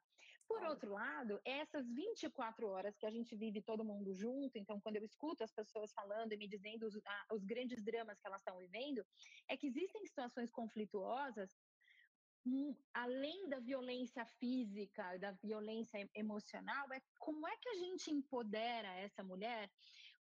Por 0.49 0.63
outro 0.63 0.93
lado, 0.93 1.39
essas 1.45 1.87
24 1.91 2.67
horas 2.69 2.97
que 2.97 3.05
a 3.05 3.11
gente 3.11 3.37
vive 3.37 3.61
todo 3.61 3.85
mundo 3.85 4.15
junto, 4.15 4.57
então 4.57 4.81
quando 4.81 4.97
eu 4.97 5.05
escuto 5.05 5.43
as 5.43 5.53
pessoas 5.53 5.93
falando 5.93 6.33
e 6.33 6.37
me 6.37 6.49
dizendo 6.49 6.87
os, 6.87 6.97
ah, 7.05 7.27
os 7.33 7.45
grandes 7.45 7.83
dramas 7.83 8.19
que 8.19 8.27
elas 8.27 8.41
estão 8.41 8.57
vivendo, 8.57 9.05
é 9.49 9.57
que 9.57 9.67
existem 9.67 10.07
situações 10.07 10.51
conflituosas 10.51 11.51
além 12.95 13.49
da 13.49 13.59
violência 13.59 14.25
física, 14.25 15.19
da 15.19 15.33
violência 15.33 16.09
emocional, 16.15 16.93
é 16.93 17.01
como 17.19 17.47
é 17.47 17.57
que 17.57 17.69
a 17.69 17.75
gente 17.75 18.11
empodera 18.11 18.89
essa 19.01 19.23
mulher 19.23 19.71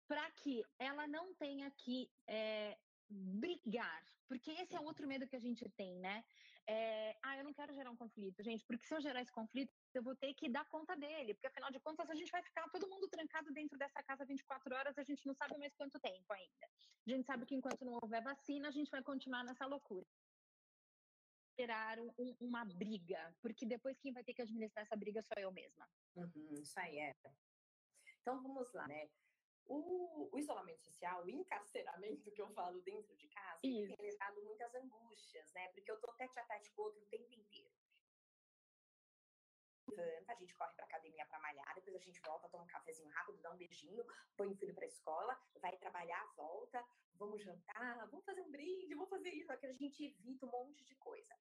para 0.08 0.30
que 0.32 0.64
ela 0.80 1.06
não 1.08 1.34
tenha 1.36 1.70
que 1.72 2.10
é, 2.28 2.78
brigar, 3.10 4.04
porque 4.28 4.52
esse 4.52 4.76
é 4.76 4.80
outro 4.80 5.08
medo 5.08 5.28
que 5.28 5.36
a 5.36 5.40
gente 5.40 5.68
tem, 5.70 6.00
né? 6.00 6.24
É, 6.70 7.16
ah, 7.24 7.38
eu 7.38 7.46
não 7.46 7.54
quero 7.54 7.74
gerar 7.74 7.92
um 7.92 7.96
conflito, 7.96 8.44
gente, 8.44 8.66
porque 8.66 8.86
se 8.86 8.94
eu 8.94 9.00
gerar 9.00 9.22
esse 9.22 9.32
conflito, 9.32 9.72
eu 9.94 10.04
vou 10.04 10.16
ter 10.16 10.34
que 10.34 10.50
dar 10.50 10.66
conta 10.66 10.96
dele, 10.98 11.34
porque 11.34 11.48
afinal 11.48 11.72
de 11.72 11.80
contas 11.80 12.10
a 12.10 12.16
gente 12.16 12.30
vai 12.30 12.44
ficar 12.44 12.68
todo 12.70 12.90
mundo 12.90 13.08
trancado 13.08 13.54
dentro 13.54 13.78
dessa 13.78 14.04
casa 14.04 14.26
24 14.26 14.76
horas, 14.76 14.98
a 14.98 15.04
gente 15.04 15.26
não 15.26 15.34
sabe 15.34 15.58
mais 15.58 15.74
quanto 15.76 15.98
tempo 16.00 16.34
ainda. 16.34 16.68
A 17.06 17.10
gente 17.10 17.26
sabe 17.26 17.46
que 17.46 17.56
enquanto 17.56 17.86
não 17.86 17.98
houver 18.02 18.22
vacina, 18.22 18.68
a 18.68 18.72
gente 18.72 18.92
vai 18.92 19.02
continuar 19.02 19.46
nessa 19.46 19.66
loucura 19.66 20.06
gerar 21.58 22.00
um, 22.00 22.36
uma 22.40 22.64
briga, 22.64 23.36
porque 23.42 23.66
depois 23.66 24.00
quem 24.00 24.14
vai 24.14 24.24
ter 24.24 24.34
que 24.34 24.42
administrar 24.42 24.86
essa 24.86 24.96
briga 24.96 25.24
sou 25.24 25.38
eu 25.38 25.52
mesma. 25.52 25.90
Uhum, 26.16 26.54
isso 26.62 26.80
aí 26.80 27.00
é. 27.00 27.16
Então 28.22 28.42
vamos 28.42 28.72
lá, 28.74 28.88
né? 28.88 29.10
O, 29.66 30.30
o, 30.32 30.40
isolamento 30.40 30.82
social, 30.84 31.24
o 31.26 31.30
encarceramento 31.30 32.32
que 32.32 32.42
eu 32.42 32.50
falo 32.52 32.80
dentro 32.82 33.14
de 33.16 33.28
casa, 33.28 33.60
tem 33.62 33.96
levado 34.00 34.42
muitas 34.46 34.74
angústias, 34.76 35.52
né? 35.54 35.68
Porque 35.70 35.92
eu 35.92 36.00
tô 36.00 36.14
tete 36.14 36.40
a 36.40 36.46
tete 36.46 36.72
com 36.72 36.84
o 36.84 36.86
outro 36.86 37.02
o 37.04 37.08
tempo 37.08 37.34
inteiro. 37.34 37.67
Levanta, 39.90 40.32
a 40.32 40.36
gente 40.36 40.54
corre 40.56 40.74
pra 40.74 40.86
academia 40.86 41.26
para 41.26 41.40
malhar, 41.40 41.74
depois 41.76 41.96
a 41.96 42.00
gente 42.00 42.20
volta, 42.22 42.50
toma 42.50 42.64
um 42.64 42.68
cafezinho 42.68 43.10
rápido, 43.12 43.42
dá 43.42 43.52
um 43.52 43.58
beijinho, 43.58 44.06
põe 44.36 44.48
o 44.48 44.56
filho 44.56 44.74
pra 44.76 44.86
escola, 44.86 45.40
vai 45.62 45.76
trabalhar, 45.78 46.26
volta, 46.36 46.86
vamos 47.16 47.42
jantar, 47.42 48.08
vamos 48.08 48.26
fazer 48.26 48.42
um 48.42 48.52
brinde, 48.52 48.94
vamos 48.94 49.10
fazer 49.10 49.30
isso, 49.30 49.52
aquilo 49.52 49.74
a 49.74 49.76
gente 49.76 50.04
evita 50.04 50.46
um 50.46 50.50
monte 50.50 50.84
de 50.84 50.96
coisa. 50.96 51.36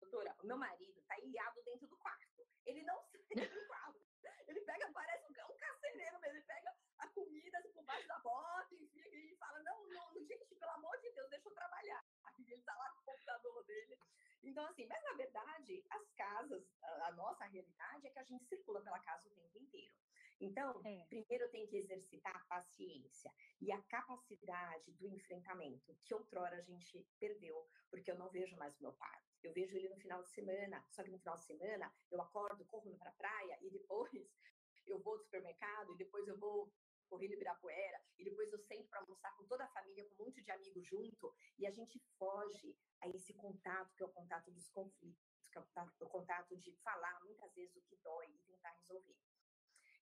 Doutora, 0.00 0.36
o 0.42 0.46
meu 0.46 0.56
marido 0.56 1.02
tá 1.02 1.18
ilhado 1.20 1.62
dentro 1.62 1.86
do 1.88 1.96
quarto. 1.96 2.46
Ele 2.66 2.82
não 2.82 3.02
sai 3.10 3.48
do 3.48 3.66
quarto. 3.66 4.00
Ele 4.46 4.60
pega, 4.60 4.90
parece 4.92 5.26
um, 5.26 5.52
um 5.52 5.56
carcereiro 5.56 6.20
mesmo, 6.20 6.36
ele 6.36 6.42
pega 6.42 6.76
a 6.98 7.08
comida 7.08 7.58
assim, 7.58 7.72
por 7.72 7.84
baixo 7.84 8.06
da 8.06 8.18
bota, 8.18 8.74
enfim, 8.74 9.00
e 9.00 9.36
fala, 9.36 9.58
não, 9.62 9.88
não, 9.88 10.12
gente, 10.14 10.54
pelo 10.54 10.70
amor 10.72 10.96
de 11.00 11.10
Deus, 11.12 11.30
deixa 11.30 11.48
eu 11.48 11.54
trabalhar. 11.54 12.04
E 12.38 12.52
ele 12.52 12.62
tá 12.62 12.74
lá 12.76 12.90
com 12.90 13.00
o 13.00 13.04
computador 13.04 13.64
dele. 13.64 13.98
Então, 14.42 14.64
assim, 14.66 14.86
mas 14.86 15.02
na 15.02 15.14
verdade, 15.14 15.84
as 15.90 16.10
casas, 16.12 16.64
a, 16.82 17.08
a 17.08 17.12
nossa 17.12 17.44
realidade 17.46 18.06
é 18.06 18.10
que 18.10 18.18
a 18.18 18.24
gente 18.24 18.44
circula 18.44 18.80
pela 18.82 19.00
casa 19.00 19.28
o 19.28 19.32
tempo 19.32 19.58
inteiro. 19.58 19.94
Então, 20.40 20.80
é. 20.84 21.04
primeiro 21.08 21.48
tem 21.50 21.66
que 21.66 21.76
exercitar 21.76 22.36
a 22.36 22.44
paciência 22.44 23.32
e 23.60 23.72
a 23.72 23.80
capacidade 23.82 24.92
do 24.92 25.08
enfrentamento, 25.08 25.96
que 26.04 26.14
outrora 26.14 26.56
a 26.56 26.60
gente 26.60 27.06
perdeu, 27.18 27.66
porque 27.90 28.10
eu 28.10 28.18
não 28.18 28.28
vejo 28.28 28.56
mais 28.56 28.76
o 28.78 28.82
meu 28.82 28.92
pai. 28.92 29.18
Eu 29.42 29.52
vejo 29.52 29.76
ele 29.76 29.88
no 29.88 29.96
final 29.96 30.22
de 30.22 30.28
semana, 30.30 30.84
só 30.90 31.02
que 31.02 31.10
no 31.10 31.18
final 31.18 31.36
de 31.36 31.44
semana 31.44 31.92
eu 32.10 32.20
acordo, 32.20 32.64
corro 32.66 32.96
para 32.98 33.10
a 33.10 33.14
praia 33.14 33.58
e 33.62 33.70
depois 33.70 34.10
eu 34.86 35.00
vou 35.00 35.14
ao 35.14 35.20
supermercado 35.20 35.94
e 35.94 35.96
depois 35.96 36.28
eu 36.28 36.38
vou 36.38 36.72
correr 37.06 37.28
no 37.28 37.34
Ibirapuera 37.34 38.00
e 38.18 38.24
depois 38.24 38.52
eu 38.52 38.58
sento 38.58 38.88
para 38.88 39.00
almoçar 39.00 39.34
com 39.36 39.44
toda 39.46 39.64
a 39.64 39.68
família, 39.68 40.04
com 40.04 40.22
um 40.22 40.26
monte 40.26 40.42
de 40.42 40.50
amigos 40.50 40.86
junto 40.86 41.34
e 41.58 41.66
a 41.66 41.70
gente 41.70 41.98
foge 42.18 42.76
a 43.00 43.08
esse 43.08 43.32
contato 43.34 43.94
que 43.96 44.02
é 44.02 44.06
o 44.06 44.12
contato 44.12 44.50
dos 44.50 44.68
conflitos, 44.68 45.48
que 45.48 45.58
é 45.58 45.60
o 46.00 46.08
contato 46.08 46.56
de 46.56 46.72
falar 46.82 47.20
muitas 47.24 47.54
vezes 47.54 47.76
o 47.76 47.82
que 47.82 47.96
dói 47.96 48.26
e 48.26 48.38
tentar 48.40 48.70
resolver. 48.70 49.16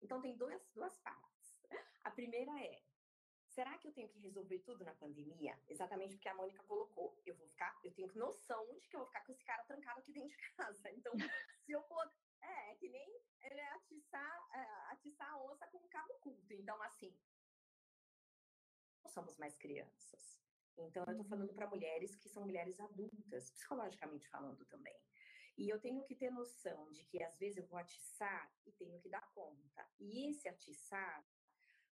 Então, 0.04 0.20
tem 0.20 0.36
duas, 0.36 0.62
duas 0.74 0.98
partes. 0.98 1.56
A 2.04 2.10
primeira 2.10 2.52
é: 2.60 2.82
será 3.48 3.78
que 3.78 3.88
eu 3.88 3.92
tenho 3.92 4.08
que 4.10 4.18
resolver 4.18 4.58
tudo 4.58 4.84
na 4.84 4.94
pandemia? 4.94 5.58
Exatamente 5.66 6.14
porque 6.16 6.28
a 6.28 6.34
Mônica 6.34 6.62
colocou. 6.64 7.18
Eu 7.24 7.34
vou 7.36 7.48
ficar, 7.48 7.78
eu 7.82 7.92
tenho 7.92 8.12
noção 8.14 8.78
de 8.78 8.88
que 8.88 8.96
eu 8.96 9.00
vou 9.00 9.06
ficar 9.06 9.24
com 9.24 9.32
esse 9.32 9.42
cara 9.44 9.64
trancado 9.64 10.00
aqui 10.00 10.12
dentro 10.12 10.28
de 10.28 10.36
casa. 10.56 10.90
Então, 10.92 11.12
se 11.64 11.72
eu 11.72 11.82
for. 11.84 12.12
É, 12.42 12.72
é 12.72 12.74
que 12.74 12.90
nem 12.90 13.08
ele 13.40 13.58
é 13.58 13.68
atiçar, 13.72 14.48
atiçar 15.04 15.30
a 15.30 15.42
onça 15.42 15.66
com 15.66 15.78
um 15.78 15.88
cabo 15.88 16.14
curto. 16.14 16.52
Então, 16.54 16.80
assim, 16.82 17.14
não 19.02 19.10
somos 19.10 19.36
mais 19.36 19.56
crianças. 19.58 20.40
Então, 20.76 21.04
eu 21.04 21.12
estou 21.12 21.24
falando 21.26 21.50
uhum. 21.50 21.54
para 21.54 21.68
mulheres 21.68 22.16
que 22.16 22.28
são 22.28 22.42
mulheres 22.42 22.80
adultas, 22.80 23.50
psicologicamente 23.50 24.28
falando 24.28 24.64
também. 24.64 24.98
E 25.56 25.68
eu 25.68 25.80
tenho 25.80 26.02
que 26.04 26.16
ter 26.16 26.30
noção 26.30 26.90
de 26.90 27.04
que 27.04 27.22
às 27.22 27.38
vezes 27.38 27.58
eu 27.58 27.66
vou 27.66 27.78
atiçar 27.78 28.52
e 28.66 28.72
tenho 28.72 28.98
que 28.98 29.08
dar 29.08 29.24
conta. 29.32 29.88
E 30.00 30.28
esse 30.28 30.48
atiçar, 30.48 31.24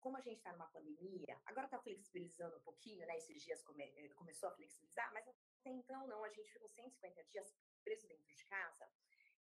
como 0.02 0.18
a 0.18 0.22
gente 0.22 0.38
está 0.38 0.52
numa 0.52 0.68
pandemia, 0.68 1.40
agora 1.46 1.68
está 1.68 1.80
flexibilizando 1.80 2.58
um 2.58 2.62
pouquinho, 2.62 3.08
né? 3.08 3.18
Esses 3.18 3.42
dias 3.42 3.62
come, 3.64 3.84
eh, 3.84 4.10
começou 4.10 4.50
a 4.50 4.56
flexibilizar, 4.56 5.14
mas 5.14 5.26
até 5.26 5.70
então 5.70 6.06
não, 6.06 6.26
a 6.26 6.30
gente 6.30 6.52
ficou 6.52 6.68
150 6.68 7.24
dias 7.24 7.56
preso 7.82 8.06
dentro 8.10 8.36
de 8.36 8.44
casa. 8.46 8.90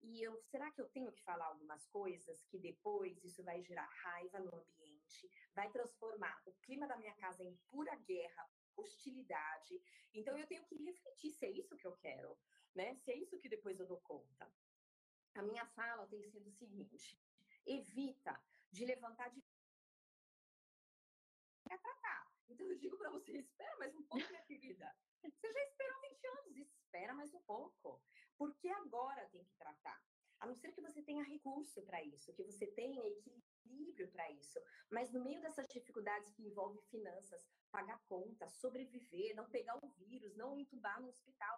E 0.04 0.22
eu, 0.22 0.40
será 0.44 0.70
que 0.72 0.82
eu 0.82 0.90
tenho 0.90 1.12
que 1.12 1.24
falar 1.24 1.46
algumas 1.46 1.86
coisas 1.88 2.44
que 2.46 2.60
depois 2.60 3.24
isso 3.24 3.44
vai 3.44 3.62
gerar 3.64 3.88
raiva 4.04 4.40
no 4.40 4.54
ambiente, 4.56 5.32
vai 5.56 5.72
transformar 5.72 6.42
o 6.46 6.54
clima 6.62 6.88
da 6.88 6.98
minha 6.98 7.16
casa 7.16 7.44
em 7.44 7.56
pura 7.70 7.96
guerra, 7.96 8.50
hostilidade. 8.76 9.82
Então 10.14 10.38
eu 10.38 10.46
tenho 10.46 10.66
que 10.66 10.76
refletir 10.76 11.32
se 11.32 11.46
é 11.46 11.50
isso 11.50 11.78
que 11.78 11.88
eu 11.88 11.96
quero 11.98 12.38
né? 12.76 12.96
Se 12.96 13.12
é 13.12 13.18
isso 13.18 13.40
que 13.40 13.50
depois 13.50 13.80
eu 13.80 13.88
dou 13.88 14.02
conta. 14.02 14.52
A 15.36 15.42
minha 15.42 15.66
fala 15.68 16.08
tem 16.08 16.24
sido 16.24 16.48
o 16.48 16.52
seguinte: 16.54 17.20
evita 17.66 18.42
de 18.72 18.86
levantar 18.86 19.30
de 19.30 19.44
tratar. 21.82 22.32
Então 22.50 22.68
eu 22.68 22.78
digo 22.78 22.98
para 22.98 23.10
você, 23.10 23.38
espera 23.38 23.76
mais 23.78 23.96
um 23.96 24.04
pouco, 24.04 24.28
minha 24.30 24.42
querida. 24.44 24.96
Você 25.22 25.54
já 25.54 25.64
esperou 25.64 26.02
20 26.02 26.28
anos, 26.28 26.58
espera 26.58 27.14
mais 27.14 27.34
um 27.34 27.42
pouco. 27.44 28.04
Porque 28.44 28.68
agora 28.68 29.26
tem 29.30 29.42
que 29.42 29.56
tratar. 29.56 30.04
A 30.42 30.46
não 30.46 30.54
ser 30.54 30.74
que 30.74 30.82
você 30.82 31.02
tenha 31.02 31.24
recurso 31.24 31.82
para 31.84 32.04
isso, 32.04 32.34
que 32.34 32.44
você 32.44 32.68
tenha 32.68 33.02
equilíbrio 33.08 34.12
para 34.12 34.30
isso. 34.32 34.60
Mas 34.92 35.14
no 35.14 35.24
meio 35.24 35.42
dessas 35.42 35.66
dificuldades 35.70 36.30
que 36.34 36.44
envolvem 36.44 36.82
finanças, 36.92 37.48
pagar 37.72 38.04
conta, 38.06 38.50
sobreviver, 38.50 39.34
não 39.34 39.50
pegar 39.50 39.78
o 39.82 39.88
vírus, 39.92 40.36
não 40.36 40.60
entubar 40.60 41.02
no 41.02 41.08
hospital, 41.08 41.58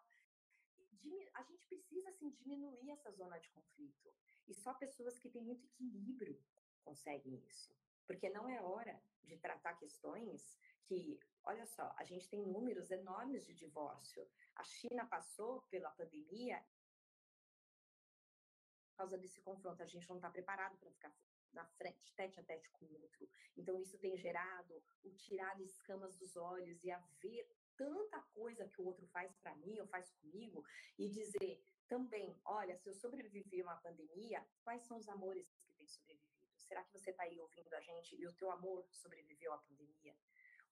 a 1.33 1.41
gente 1.41 1.65
precisa 1.65 2.07
assim, 2.09 2.29
diminuir 2.29 2.91
essa 2.91 3.09
zona 3.09 3.39
de 3.39 3.49
conflito. 3.49 4.13
E 4.47 4.53
só 4.53 4.71
pessoas 4.75 5.17
que 5.17 5.31
têm 5.31 5.41
muito 5.41 5.65
equilíbrio 5.65 6.39
conseguem 6.83 7.43
isso. 7.47 7.75
Porque 8.05 8.29
não 8.29 8.47
é 8.47 8.61
hora 8.61 9.01
de 9.23 9.37
tratar 9.37 9.73
questões 9.73 10.55
que, 10.83 11.19
olha 11.43 11.65
só, 11.65 11.95
a 11.97 12.03
gente 12.03 12.29
tem 12.29 12.45
números 12.45 12.91
enormes 12.91 13.43
de 13.47 13.55
divórcio. 13.55 14.29
A 14.55 14.63
China 14.63 15.07
passou 15.07 15.63
pela 15.63 15.89
pandemia 15.89 16.63
por 16.74 16.74
causa 18.95 19.17
desse 19.17 19.41
confronto. 19.41 19.81
A 19.81 19.87
gente 19.87 20.07
não 20.09 20.17
está 20.17 20.29
preparado 20.29 20.77
para 20.77 20.91
ficar 20.91 21.13
na 21.53 21.65
frente, 21.65 22.13
tete 22.15 22.39
a 22.39 22.43
tete 22.43 22.69
com 22.71 22.85
o 22.85 23.01
outro. 23.01 23.29
Então, 23.55 23.79
isso 23.79 23.97
tem 23.97 24.17
gerado 24.17 24.83
o 25.03 25.11
tirar 25.13 25.59
escamas 25.61 26.15
dos 26.17 26.35
olhos 26.35 26.83
e 26.83 26.91
a 26.91 26.99
ver 27.21 27.47
tanta 27.77 28.21
coisa 28.33 28.67
que 28.67 28.81
o 28.81 28.85
outro 28.85 29.05
faz 29.07 29.35
para 29.37 29.55
mim 29.55 29.79
ou 29.79 29.87
faz 29.87 30.11
comigo 30.11 30.63
e 30.97 31.09
dizer 31.09 31.61
também, 31.87 32.39
olha, 32.45 32.75
se 32.77 32.89
eu 32.89 32.93
sobrevivi 32.93 33.61
a 33.61 33.65
uma 33.65 33.77
pandemia, 33.77 34.45
quais 34.63 34.83
são 34.83 34.97
os 34.97 35.07
amores 35.07 35.53
que 35.53 35.71
têm 35.73 35.87
sobrevivido? 35.87 36.35
Será 36.57 36.83
que 36.83 36.91
você 36.91 37.11
está 37.11 37.23
aí 37.23 37.39
ouvindo 37.39 37.73
a 37.73 37.81
gente 37.81 38.15
e 38.15 38.25
o 38.27 38.33
teu 38.33 38.49
amor 38.51 38.85
sobreviveu 38.91 39.53
à 39.53 39.57
pandemia? 39.57 40.15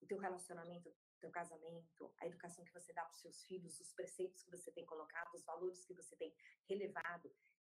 O 0.01 0.05
teu 0.05 0.17
relacionamento, 0.17 0.89
o 0.89 1.19
teu 1.19 1.29
casamento, 1.29 2.13
a 2.17 2.27
educação 2.27 2.65
que 2.65 2.73
você 2.73 2.91
dá 2.91 3.03
para 3.03 3.13
os 3.13 3.21
seus 3.21 3.45
filhos, 3.45 3.79
os 3.79 3.93
preceitos 3.93 4.43
que 4.43 4.51
você 4.51 4.71
tem 4.71 4.85
colocado, 4.85 5.33
os 5.33 5.43
valores 5.43 5.85
que 5.85 5.93
você 5.93 6.15
tem 6.15 6.33
relevado, 6.67 7.33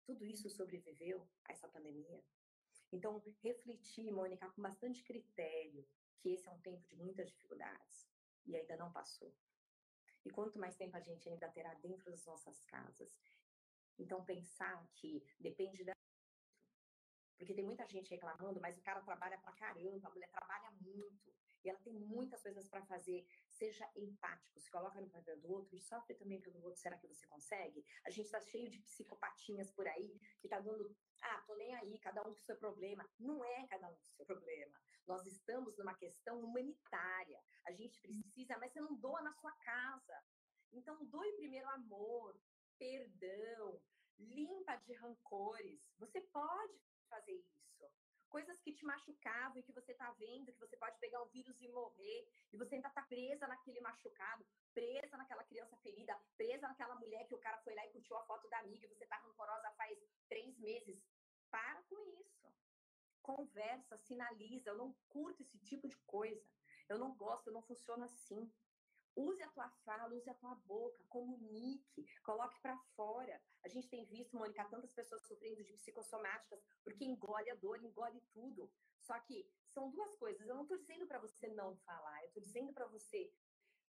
tudo 0.09 0.25
isso 0.25 0.49
sobreviveu 0.49 1.29
a 1.45 1.51
essa 1.51 1.67
pandemia? 1.67 2.19
Então, 2.91 3.21
refletir, 3.43 4.11
Mônica, 4.11 4.49
com 4.49 4.61
bastante 4.61 5.03
critério, 5.03 5.87
que 6.17 6.31
esse 6.33 6.47
é 6.47 6.51
um 6.51 6.59
tempo 6.61 6.83
de 6.87 6.95
muitas 6.95 7.29
dificuldades 7.29 8.09
e 8.43 8.55
ainda 8.55 8.75
não 8.75 8.91
passou. 8.91 9.31
E 10.25 10.31
quanto 10.31 10.57
mais 10.57 10.75
tempo 10.75 10.97
a 10.97 10.99
gente 10.99 11.29
ainda 11.29 11.47
terá 11.49 11.75
dentro 11.75 12.09
das 12.09 12.25
nossas 12.25 12.59
casas. 12.63 13.15
Então, 13.99 14.25
pensar 14.25 14.89
que 14.95 15.23
depende 15.39 15.83
da. 15.83 15.93
Porque 17.37 17.53
tem 17.53 17.63
muita 17.63 17.87
gente 17.87 18.09
reclamando, 18.09 18.59
mas 18.59 18.79
o 18.79 18.81
cara 18.81 19.01
trabalha 19.01 19.37
pra 19.37 19.53
caramba, 19.53 20.07
a 20.07 20.11
mulher 20.11 20.29
trabalha 20.31 20.71
muito, 20.81 21.31
e 21.63 21.69
ela 21.69 21.79
tem 21.81 21.93
muitas 21.93 22.41
coisas 22.41 22.67
para 22.67 22.83
fazer. 22.87 23.27
Seja 23.59 23.91
empático, 23.93 24.57
se 24.57 24.71
coloca 24.71 25.01
no 25.01 25.09
papel 25.09 25.37
do 25.41 25.51
outro 25.51 25.75
e 25.75 25.81
sofre 25.81 26.15
também 26.15 26.39
pelo 26.39 26.63
outro. 26.63 26.79
Será 26.79 26.97
que 26.97 27.05
você 27.05 27.27
consegue? 27.27 27.85
A 28.05 28.09
gente 28.09 28.27
está 28.27 28.39
cheio 28.39 28.69
de 28.69 28.79
psicopatinhas 28.79 29.69
por 29.71 29.85
aí 29.85 30.17
que 30.39 30.47
tá 30.47 30.61
dando. 30.61 30.95
Ah, 31.21 31.43
tô 31.45 31.53
nem 31.55 31.75
aí, 31.75 31.99
cada 31.99 32.21
um 32.21 32.33
com 32.33 32.39
o 32.39 32.45
seu 32.45 32.55
problema. 32.55 33.05
Não 33.19 33.43
é 33.43 33.67
cada 33.67 33.89
um 33.89 33.95
com 33.97 34.07
o 34.07 34.15
seu 34.15 34.25
problema. 34.25 34.79
Nós 35.05 35.25
estamos 35.25 35.77
numa 35.77 35.93
questão 35.93 36.39
humanitária. 36.39 37.43
A 37.65 37.73
gente 37.73 37.99
precisa, 37.99 38.57
mas 38.57 38.71
você 38.71 38.79
não 38.79 38.95
doa 38.95 39.21
na 39.21 39.33
sua 39.33 39.51
casa. 39.51 40.23
Então, 40.71 41.03
doe 41.07 41.33
primeiro 41.33 41.67
amor, 41.71 42.39
perdão, 42.77 43.81
limpa 44.17 44.77
de 44.77 44.93
rancores. 44.93 45.81
Você 45.97 46.21
pode 46.21 46.79
fazer 47.09 47.33
isso 47.33 47.58
coisas 48.29 48.59
que 48.61 48.71
te 48.71 48.85
machucavam 48.85 49.57
e 49.59 49.63
que 49.63 49.73
você 49.73 49.91
está 49.91 50.11
vendo 50.11 50.53
que 50.53 50.59
você 50.59 50.77
pode 50.77 50.97
pegar 50.99 51.21
o 51.21 51.27
vírus 51.27 51.59
e 51.61 51.67
morrer, 51.67 52.27
e 52.53 52.57
você 52.57 52.75
ainda 52.75 52.87
está 52.87 53.01
presa 53.01 53.47
naquele 53.47 53.81
machucado, 53.81 54.45
presa 54.73 55.17
naquela 55.17 55.43
criança 55.43 55.75
ferida, 55.77 56.17
presa 56.37 56.67
naquela 56.67 56.95
mulher 56.95 57.27
que 57.27 57.35
o 57.35 57.39
cara 57.39 57.57
foi 57.59 57.73
lá 57.75 57.85
e 57.85 57.91
curtiu 57.91 58.15
a 58.17 58.23
foto 58.23 58.47
da 58.47 58.59
amiga 58.59 58.85
e 58.85 58.89
você 58.89 59.03
está 59.03 59.17
rancorosa 59.17 59.71
faz 59.71 59.97
três 60.27 60.57
meses. 60.59 61.03
Para 61.49 61.81
com 61.83 61.97
isso. 62.21 62.47
Conversa, 63.21 63.97
sinaliza. 63.97 64.69
Eu 64.69 64.77
não 64.77 64.93
curto 65.09 65.41
esse 65.41 65.57
tipo 65.59 65.87
de 65.87 65.97
coisa. 66.05 66.45
Eu 66.87 66.97
não 66.97 67.15
gosto, 67.15 67.47
eu 67.47 67.53
não 67.53 67.61
funciono 67.61 68.03
assim. 68.03 68.51
Use 69.15 69.41
a 69.43 69.49
tua 69.49 69.69
fala, 69.83 70.13
use 70.13 70.29
a 70.29 70.33
tua 70.35 70.55
boca, 70.55 71.03
comunique, 71.09 72.05
coloque 72.23 72.59
para 72.61 72.77
fora. 72.95 73.41
A 73.63 73.67
gente 73.67 73.89
tem 73.89 74.05
visto, 74.05 74.37
Mônica, 74.37 74.63
tantas 74.65 74.93
pessoas 74.93 75.25
sofrendo 75.27 75.63
de 75.63 75.73
psicossomáticas 75.73 76.63
porque 76.83 77.03
engole 77.03 77.49
a 77.49 77.55
dor, 77.55 77.83
engole 77.83 78.21
tudo. 78.31 78.71
Só 79.01 79.19
que 79.19 79.51
são 79.67 79.89
duas 79.89 80.15
coisas. 80.15 80.47
Eu 80.47 80.55
não 80.55 80.63
estou 80.63 80.77
dizendo 80.77 81.07
para 81.07 81.19
você 81.19 81.47
não 81.49 81.75
falar, 81.77 82.21
eu 82.21 82.27
estou 82.27 82.43
dizendo 82.43 82.73
para 82.73 82.87
você 82.87 83.31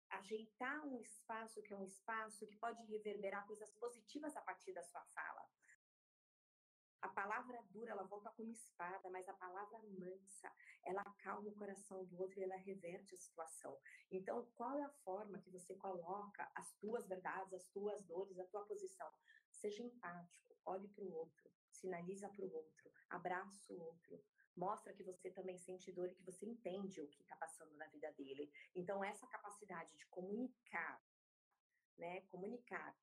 ajeitar 0.10 0.86
um 0.86 1.00
espaço 1.02 1.62
que 1.62 1.74
é 1.74 1.78
um 1.78 1.84
espaço 1.84 2.48
que 2.48 2.56
pode 2.58 2.82
reverberar 2.86 3.46
coisas 3.46 3.72
positivas 3.74 4.36
a 4.36 4.42
partir 4.42 4.74
da 4.74 4.84
sua 4.84 5.04
fala. 5.08 5.46
A 7.02 7.10
palavra 7.10 7.62
dura, 7.70 7.92
ela 7.92 8.04
volta 8.04 8.32
como 8.32 8.52
espada, 8.52 9.10
mas 9.10 9.28
a 9.30 9.34
palavra 9.34 9.80
mansa, 10.00 10.52
ela 10.84 11.02
acalma 11.02 11.50
o 11.50 11.56
coração 11.56 12.04
do 12.06 12.20
outro 12.20 12.40
e 12.40 12.44
ela 12.44 12.56
reverte 12.56 13.14
a 13.14 13.18
situação. 13.18 13.78
Então, 14.12 14.46
qual 14.56 14.78
é 14.80 14.84
a 14.84 14.90
forma 15.04 15.40
que 15.40 15.52
você 15.52 15.76
coloca 15.76 16.50
as 16.56 16.72
tuas 16.80 17.08
verdades, 17.08 17.54
as 17.54 17.68
tuas 17.70 18.04
dores, 18.04 18.40
a 18.40 18.46
tua 18.46 18.66
posição? 18.66 19.12
Seja 19.52 19.84
empático, 19.84 20.56
olhe 20.66 20.88
para 20.88 21.04
o 21.04 21.14
outro, 21.14 21.52
sinaliza 21.72 22.30
para 22.30 22.46
o 22.46 22.54
outro, 22.54 22.92
abraça 23.10 23.74
o 23.74 23.80
outro, 23.80 24.24
mostra 24.56 24.94
que 24.94 25.04
você 25.04 25.30
também 25.30 25.58
sente 25.58 25.92
dor 25.92 26.10
e 26.10 26.16
que 26.16 26.24
você 26.24 26.46
entende 26.46 27.00
o 27.00 27.08
que 27.08 27.22
está 27.22 27.36
passando 27.36 27.76
na 27.76 27.86
vida 27.88 28.12
dele. 28.14 28.52
Então, 28.76 29.04
essa 29.04 29.28
capacidade 29.28 29.96
de 29.96 30.06
comunicar, 30.08 31.02
né, 31.98 32.22
comunicar 32.22 32.96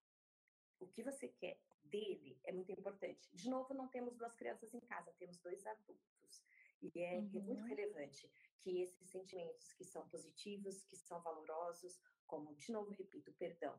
o 0.79 0.87
que 0.87 1.03
você 1.03 1.29
quer 1.29 1.59
dele 1.85 2.39
é 2.45 2.53
muito 2.53 2.73
importante. 2.73 3.31
De 3.35 3.49
novo, 3.49 3.73
não 3.75 3.89
temos 3.89 4.17
duas 4.17 4.35
crianças 4.35 4.73
em 4.75 4.81
casa, 4.81 5.13
temos 5.19 5.39
dois 5.39 5.65
adultos. 5.67 6.45
E 6.83 7.01
é, 7.01 7.19
uhum. 7.19 7.43
muito 7.43 7.65
relevante 7.65 8.31
que 8.61 8.83
esses 8.83 9.09
sentimentos 9.09 9.73
que 9.75 9.85
são 9.85 10.07
positivos, 10.09 10.83
que 10.85 10.97
são 10.97 11.21
valorosos, 11.23 12.01
como, 12.27 12.55
de 12.55 12.73
novo, 12.73 12.91
repito, 12.91 13.33
perdão, 13.35 13.79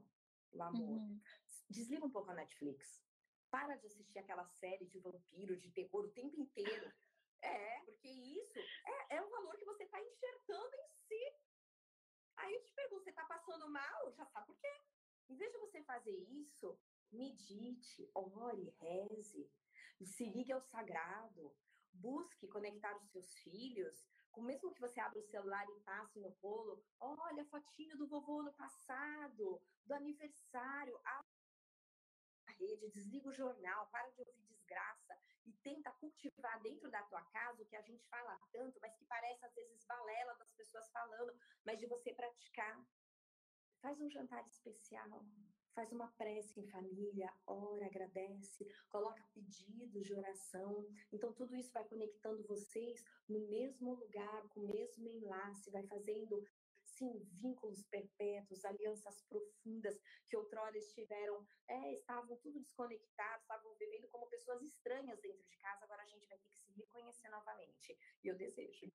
o 0.51 0.63
amor. 0.63 0.99
Uhum. 0.99 1.19
Desliga 1.69 2.05
um 2.05 2.09
pouco 2.09 2.31
a 2.31 2.35
Netflix. 2.35 3.03
Para 3.49 3.75
de 3.75 3.87
assistir 3.87 4.19
aquela 4.19 4.45
série 4.45 4.85
de 4.85 4.99
vampiro, 4.99 5.57
de 5.57 5.71
terror 5.71 6.05
o 6.05 6.11
tempo 6.11 6.39
inteiro. 6.39 6.91
É, 7.41 7.79
porque 7.85 8.07
isso 8.07 8.59
é, 8.59 9.17
é 9.17 9.21
um 9.21 9.29
valor 9.29 9.55
que 9.57 9.65
você 9.65 9.83
está 9.83 10.01
enxertando 10.01 10.75
em 10.75 10.89
si. 11.07 11.35
Aí 12.37 12.53
eu 12.53 12.63
te 12.63 12.73
pergunto, 12.73 13.03
você 13.03 13.11
está 13.11 13.25
passando 13.25 13.69
mal? 13.69 14.11
Já 14.13 14.25
sabe 14.25 14.47
por 14.47 14.57
quê? 14.57 14.81
Em 15.30 15.36
vez 15.36 15.51
de 15.51 15.57
você 15.57 15.82
fazer 15.84 16.15
isso, 16.15 16.78
medite, 17.11 18.09
ore, 18.13 18.69
reze, 18.80 19.49
se 20.03 20.26
ligue 20.26 20.51
ao 20.51 20.61
sagrado, 20.61 21.55
busque 21.93 22.47
conectar 22.47 22.95
os 22.97 23.09
seus 23.09 23.34
filhos, 23.39 24.05
com 24.32 24.41
mesmo 24.41 24.73
que 24.73 24.82
você 24.82 24.99
abra 24.99 25.19
o 25.19 25.23
celular 25.23 25.65
e 25.69 25.80
passe 25.82 26.19
no 26.19 26.30
rolo, 26.41 26.84
olha 26.99 27.41
a 27.41 27.45
fotinho 27.45 27.97
do 27.97 28.07
vovô 28.07 28.43
no 28.43 28.53
passado, 28.53 29.61
do 29.86 29.93
aniversário, 29.93 30.99
a 31.05 31.23
rede, 32.59 32.89
desliga 32.89 33.30
o 33.30 33.34
jornal, 33.34 33.88
para 33.88 34.09
de 34.11 34.21
ouvir 34.21 34.43
desgraça 34.43 35.17
e 35.45 35.53
tenta 35.63 35.91
cultivar 35.93 36.61
dentro 36.61 36.89
da 36.89 37.03
tua 37.03 37.23
casa 37.26 37.61
o 37.61 37.65
que 37.65 37.76
a 37.76 37.82
gente 37.82 38.05
fala 38.07 38.39
tanto, 38.51 38.80
mas 38.82 38.95
que 38.95 39.05
parece 39.05 39.45
às 39.45 39.53
vezes 39.53 39.86
balela 39.86 40.34
das 40.36 40.51
pessoas 40.53 40.89
falando, 40.91 41.34
mas 41.63 41.80
de 41.80 41.86
você 41.88 42.13
praticar. 42.13 42.84
Faz 43.82 43.99
um 44.01 44.09
jantar 44.09 44.45
especial, 44.47 45.23
faz 45.73 45.91
uma 45.91 46.07
prece 46.17 46.59
em 46.59 46.67
família, 46.67 47.32
ora, 47.45 47.86
agradece, 47.86 48.65
coloca 48.89 49.23
pedidos 49.34 50.03
de 50.03 50.13
oração. 50.13 50.88
Então, 51.11 51.34
tudo 51.34 51.55
isso 51.55 51.71
vai 51.71 51.84
conectando 51.86 52.47
vocês 52.47 53.03
no 53.28 53.39
mesmo 53.47 53.93
lugar, 53.93 54.47
com 54.49 54.61
o 54.61 54.67
mesmo 54.67 55.07
enlace, 55.07 55.69
vai 55.69 55.84
fazendo 55.88 56.43
sim, 56.86 57.19
vínculos 57.41 57.84
perpétuos, 57.88 58.63
alianças 58.63 59.21
profundas 59.23 59.99
que 60.28 60.38
outrora 60.38 60.78
estiveram, 60.78 61.45
é, 61.67 61.93
estavam 61.95 62.38
tudo 62.38 62.59
desconectados, 62.59 63.41
estavam 63.41 63.73
vivendo 63.76 64.07
como 64.09 64.28
pessoas 64.28 64.61
estranhas 64.63 65.19
dentro 65.19 65.43
de 65.43 65.57
casa, 65.57 65.84
agora 65.84 66.03
a 66.03 66.07
gente 66.07 66.26
vai 66.28 66.38
ter 66.38 66.49
que 66.49 66.59
se 66.59 66.71
reconhecer 66.71 67.30
novamente. 67.30 67.97
E 68.23 68.28
eu 68.28 68.36
desejo. 68.38 68.91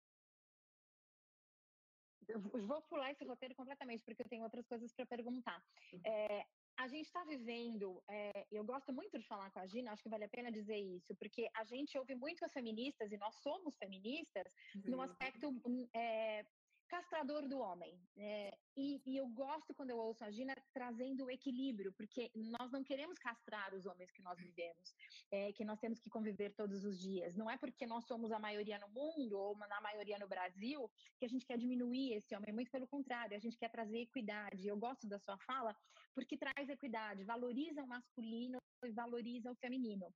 Eu 2.30 2.66
vou 2.66 2.82
pular 2.82 3.10
esse 3.10 3.24
roteiro 3.24 3.54
completamente, 3.54 4.04
porque 4.04 4.22
eu 4.22 4.28
tenho 4.28 4.44
outras 4.44 4.66
coisas 4.66 4.92
para 4.92 5.06
perguntar. 5.06 5.62
Uhum. 5.92 6.00
É, 6.04 6.46
a 6.76 6.88
gente 6.88 7.06
está 7.06 7.22
vivendo, 7.24 8.02
é, 8.08 8.46
eu 8.50 8.64
gosto 8.64 8.92
muito 8.92 9.18
de 9.18 9.26
falar 9.26 9.50
com 9.50 9.60
a 9.60 9.66
Gina, 9.66 9.92
acho 9.92 10.02
que 10.02 10.08
vale 10.08 10.24
a 10.24 10.28
pena 10.28 10.50
dizer 10.50 10.78
isso, 10.78 11.14
porque 11.16 11.48
a 11.54 11.64
gente 11.64 11.96
ouve 11.98 12.14
muito 12.14 12.44
as 12.44 12.52
feministas, 12.52 13.12
e 13.12 13.18
nós 13.18 13.34
somos 13.36 13.76
feministas, 13.76 14.46
uhum. 14.74 14.82
no 14.92 15.02
aspecto 15.02 15.52
é, 15.94 16.44
castrador 16.90 17.46
do 17.46 17.60
homem. 17.60 17.96
É, 18.16 18.52
e, 18.76 19.00
e, 19.06 19.16
eu 19.16 19.26
gosto 19.28 19.72
quando 19.72 19.90
eu 19.90 19.96
ouço 19.96 20.24
a 20.24 20.30
Gina 20.30 20.54
trazendo 20.74 21.24
o 21.24 21.30
equilíbrio, 21.30 21.92
porque 21.92 22.30
nós 22.34 22.70
não 22.72 22.82
queremos 22.82 23.16
castrar 23.16 23.72
os 23.74 23.86
homens 23.86 24.10
que 24.10 24.20
nós 24.22 24.36
vivemos, 24.38 24.92
é, 25.30 25.52
que 25.52 25.64
nós 25.64 25.78
temos 25.78 26.00
que 26.00 26.10
conviver 26.10 26.50
todos 26.54 26.84
os 26.84 27.00
dias. 27.00 27.36
Não 27.36 27.48
é 27.48 27.56
porque 27.56 27.86
nós 27.86 28.04
somos 28.06 28.32
a 28.32 28.40
maioria 28.40 28.78
no 28.80 28.88
mundo 28.88 29.38
ou 29.38 29.56
na 29.56 29.80
maioria 29.80 30.18
no 30.18 30.26
Brasil 30.26 30.90
que 31.18 31.24
a 31.24 31.28
gente 31.28 31.46
quer 31.46 31.56
diminuir 31.56 32.14
esse 32.14 32.34
homem. 32.34 32.52
Muito 32.52 32.72
pelo 32.72 32.88
contrário, 32.88 33.36
a 33.36 33.40
gente 33.40 33.56
quer 33.56 33.70
trazer 33.70 34.00
equidade. 34.00 34.66
Eu 34.66 34.76
gosto 34.76 35.06
da 35.06 35.18
sua 35.20 35.38
fala 35.38 35.76
porque 36.12 36.36
traz 36.36 36.68
equidade, 36.68 37.22
valoriza 37.22 37.84
o 37.84 37.86
masculino 37.86 38.58
e 38.84 38.90
valoriza 38.90 39.50
o 39.50 39.54
feminino. 39.54 40.12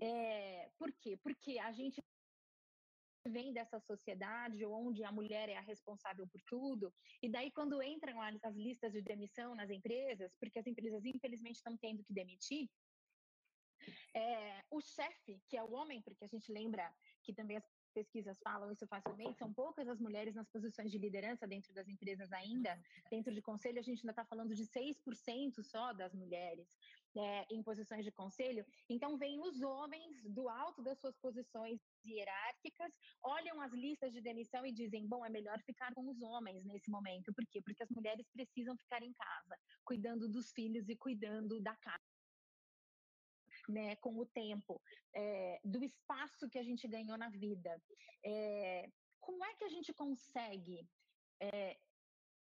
É, 0.00 0.70
por 0.78 0.92
quê? 0.92 1.16
Porque 1.16 1.58
a 1.58 1.72
gente 1.72 2.00
vem 3.28 3.52
dessa 3.52 3.78
sociedade 3.80 4.64
onde 4.64 5.04
a 5.04 5.12
mulher 5.12 5.48
é 5.48 5.56
a 5.56 5.60
responsável 5.62 6.26
por 6.26 6.40
tudo, 6.42 6.92
e 7.22 7.28
daí 7.28 7.50
quando 7.50 7.82
entram 7.82 8.20
as 8.20 8.54
listas 8.54 8.92
de 8.92 9.02
demissão 9.02 9.54
nas 9.54 9.70
empresas, 9.70 10.34
porque 10.38 10.58
as 10.58 10.66
empresas 10.66 11.04
infelizmente 11.04 11.56
estão 11.56 11.76
tendo 11.76 12.04
que 12.04 12.12
demitir, 12.12 12.68
é, 14.14 14.64
o 14.70 14.80
chefe, 14.80 15.40
que 15.48 15.56
é 15.56 15.62
o 15.62 15.72
homem, 15.72 16.02
porque 16.02 16.24
a 16.24 16.28
gente 16.28 16.52
lembra 16.52 16.92
que 17.22 17.32
também 17.32 17.56
as 17.56 17.64
pesquisas 17.94 18.38
falam 18.40 18.70
isso 18.70 18.86
facilmente, 18.86 19.38
são 19.38 19.52
poucas 19.52 19.88
as 19.88 19.98
mulheres 19.98 20.34
nas 20.34 20.48
posições 20.48 20.90
de 20.90 20.98
liderança 20.98 21.46
dentro 21.46 21.72
das 21.72 21.88
empresas 21.88 22.30
ainda. 22.32 22.78
Dentro 23.10 23.34
de 23.34 23.42
conselho, 23.42 23.78
a 23.78 23.82
gente 23.82 24.00
ainda 24.00 24.12
está 24.12 24.24
falando 24.24 24.54
de 24.54 24.64
6% 24.64 25.62
só 25.62 25.92
das 25.92 26.14
mulheres 26.14 26.68
é, 27.16 27.46
em 27.50 27.62
posições 27.62 28.04
de 28.04 28.12
conselho. 28.12 28.64
Então, 28.88 29.16
vêm 29.18 29.40
os 29.40 29.60
homens 29.62 30.22
do 30.24 30.48
alto 30.48 30.82
das 30.82 30.98
suas 31.00 31.16
posições 31.18 31.80
hierárquicas, 32.04 32.92
olham 33.22 33.60
as 33.60 33.72
listas 33.72 34.12
de 34.12 34.20
demissão 34.20 34.64
e 34.66 34.72
dizem: 34.72 35.06
bom, 35.06 35.24
é 35.24 35.30
melhor 35.30 35.60
ficar 35.62 35.92
com 35.94 36.08
os 36.08 36.20
homens 36.22 36.64
nesse 36.64 36.90
momento. 36.90 37.32
Por 37.34 37.46
quê? 37.46 37.60
Porque 37.62 37.82
as 37.82 37.90
mulheres 37.90 38.26
precisam 38.32 38.76
ficar 38.76 39.02
em 39.02 39.12
casa, 39.14 39.58
cuidando 39.84 40.28
dos 40.28 40.52
filhos 40.52 40.88
e 40.88 40.96
cuidando 40.96 41.60
da 41.60 41.76
casa. 41.76 42.04
né, 43.68 43.96
com 43.96 44.16
o 44.18 44.26
tempo, 44.26 44.80
é, 45.14 45.60
do 45.64 45.82
espaço 45.84 46.48
que 46.48 46.58
a 46.58 46.62
gente 46.62 46.86
ganhou 46.88 47.18
na 47.18 47.28
vida. 47.30 47.82
É, 48.24 48.90
como 49.20 49.44
é 49.44 49.54
que 49.54 49.64
a 49.64 49.68
gente 49.68 49.92
consegue 49.92 50.88
é, 51.40 51.78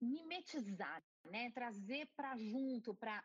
mimetizar, 0.00 1.04
né, 1.24 1.50
trazer 1.52 2.08
para 2.16 2.36
junto, 2.36 2.94
para 2.94 3.24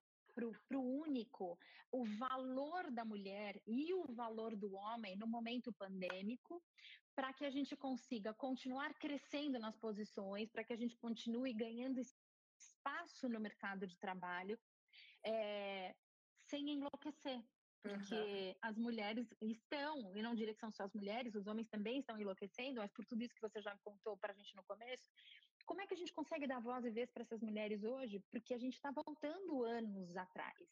para 0.68 0.78
o 0.78 1.02
único 1.02 1.58
o 1.92 2.06
valor 2.18 2.92
da 2.92 3.04
mulher 3.04 3.60
e 3.66 3.94
o 3.94 4.06
valor 4.14 4.56
do 4.56 4.74
homem 4.76 5.18
no 5.18 5.28
momento 5.28 5.74
pandêmico, 5.74 6.62
para 7.16 7.34
que 7.34 7.46
a 7.46 7.50
gente 7.50 7.76
consiga 7.76 8.34
continuar 8.34 8.94
crescendo 8.94 9.60
nas 9.60 9.76
posições, 9.78 10.50
para 10.50 10.64
que 10.64 10.74
a 10.74 10.78
gente 10.78 10.96
continue 10.98 11.54
ganhando 11.54 12.00
espaço 12.00 13.28
no 13.28 13.40
mercado 13.40 13.88
de 13.88 13.98
trabalho, 13.98 14.58
é, 15.26 15.96
sem 16.48 16.70
enlouquecer. 16.70 17.44
Porque 17.82 18.14
uhum. 18.14 18.56
as 18.62 18.78
mulheres 18.78 19.34
estão, 19.42 20.16
e 20.16 20.22
não 20.22 20.36
diria 20.36 20.54
que 20.54 20.60
são 20.60 20.72
só 20.72 20.84
as 20.84 20.94
mulheres, 20.94 21.34
os 21.34 21.48
homens 21.48 21.70
também 21.70 22.00
estão 22.00 22.20
enlouquecendo, 22.20 22.82
mas 22.82 22.92
por 22.92 23.06
tudo 23.06 23.24
isso 23.24 23.34
que 23.34 23.42
você 23.42 23.62
já 23.62 23.78
contou 23.80 24.18
para 24.18 24.34
a 24.34 24.36
gente 24.36 24.54
no 24.56 24.64
começo, 24.66 25.08
como 25.70 25.82
é 25.82 25.88
que 25.88 25.94
a 25.94 26.02
gente 26.02 26.12
consegue 26.20 26.48
dar 26.48 26.60
voz 26.60 26.84
e 26.84 26.90
vez 26.90 27.12
para 27.12 27.22
essas 27.22 27.42
mulheres 27.48 27.84
hoje? 27.84 28.20
Porque 28.32 28.56
a 28.56 28.58
gente 28.58 28.74
está 28.74 28.90
voltando 28.90 29.64
anos 29.64 30.18
atrás. 30.18 30.68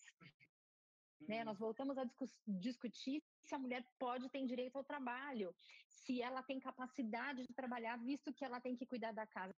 Uhum. 1.22 1.28
Né? 1.30 1.44
Nós 1.44 1.60
voltamos 1.60 1.96
a 2.00 2.04
discu 2.04 2.26
discutir 2.48 3.24
se 3.46 3.54
a 3.54 3.60
mulher 3.60 3.86
pode 4.00 4.28
ter 4.30 4.44
direito 4.54 4.76
ao 4.76 4.84
trabalho, 4.84 5.56
se 5.88 6.20
ela 6.28 6.42
tem 6.42 6.60
capacidade 6.60 7.46
de 7.46 7.54
trabalhar, 7.54 7.96
visto 8.12 8.34
que 8.34 8.44
ela 8.44 8.60
tem 8.60 8.76
que 8.76 8.88
cuidar 8.88 9.12
da 9.12 9.28
casa 9.28 9.54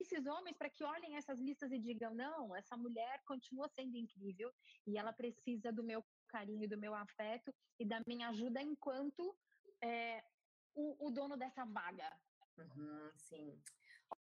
esses 0.00 0.26
homens 0.26 0.56
para 0.56 0.70
que 0.70 0.84
olhem 0.84 1.16
essas 1.16 1.38
listas 1.40 1.70
e 1.72 1.78
digam: 1.78 2.14
não, 2.14 2.54
essa 2.56 2.76
mulher 2.76 3.22
continua 3.24 3.68
sendo 3.68 3.96
incrível 3.96 4.52
e 4.86 4.96
ela 4.96 5.12
precisa 5.12 5.72
do 5.72 5.82
meu 5.82 6.04
carinho, 6.28 6.68
do 6.68 6.78
meu 6.78 6.94
afeto 6.94 7.52
e 7.78 7.84
da 7.84 8.00
minha 8.06 8.28
ajuda 8.28 8.62
enquanto 8.62 9.36
é, 9.82 10.24
o, 10.74 11.06
o, 11.06 11.10
dono 11.10 11.36
dessa 11.36 11.64
vaga. 11.64 12.10
Uhum, 12.56 13.10
sim. 13.16 13.60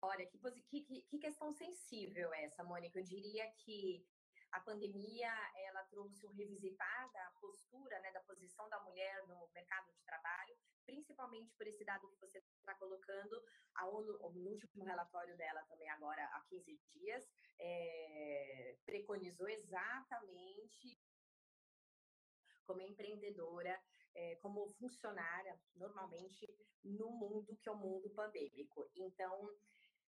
Olha, 0.05 0.27
que, 0.27 0.39
que, 0.83 1.03
que 1.03 1.19
questão 1.19 1.51
sensível 1.51 2.33
essa, 2.35 2.63
Mônica. 2.63 2.99
Eu 2.99 3.05
diria 3.05 3.51
que 3.53 4.07
a 4.53 4.61
pandemia 4.61 5.33
ela 5.67 5.83
trouxe 5.85 6.27
um 6.27 6.33
revisitar 6.33 7.11
da 7.11 7.33
postura, 7.41 7.99
né, 8.01 8.13
da 8.13 8.21
posição 8.21 8.69
da 8.69 8.79
mulher 8.81 9.27
no 9.27 9.49
mercado 9.55 9.91
de 9.95 10.03
trabalho, 10.03 10.55
principalmente 10.85 11.55
por 11.55 11.67
esse 11.67 11.85
dado 11.87 12.07
que 12.09 12.21
você 12.21 12.39
está 12.39 12.75
colocando. 12.75 13.43
A 13.77 13.89
ONU, 13.89 14.19
no 14.35 14.51
último 14.51 14.85
relatório 14.85 15.37
dela 15.39 15.63
também 15.63 15.89
agora 15.89 16.23
há 16.35 16.41
15 16.51 16.79
dias, 16.93 17.27
é, 17.59 18.77
preconizou 18.85 19.49
exatamente 19.49 21.01
como 22.67 22.83
empreendedora, 22.83 23.83
é, 24.15 24.37
como 24.37 24.69
funcionária 24.69 25.59
normalmente 25.75 26.47
no 26.85 27.11
mundo 27.11 27.57
que 27.57 27.69
é 27.71 27.73
o 27.73 27.77
mundo 27.77 28.11
pandêmico. 28.11 28.87
Então, 28.95 29.51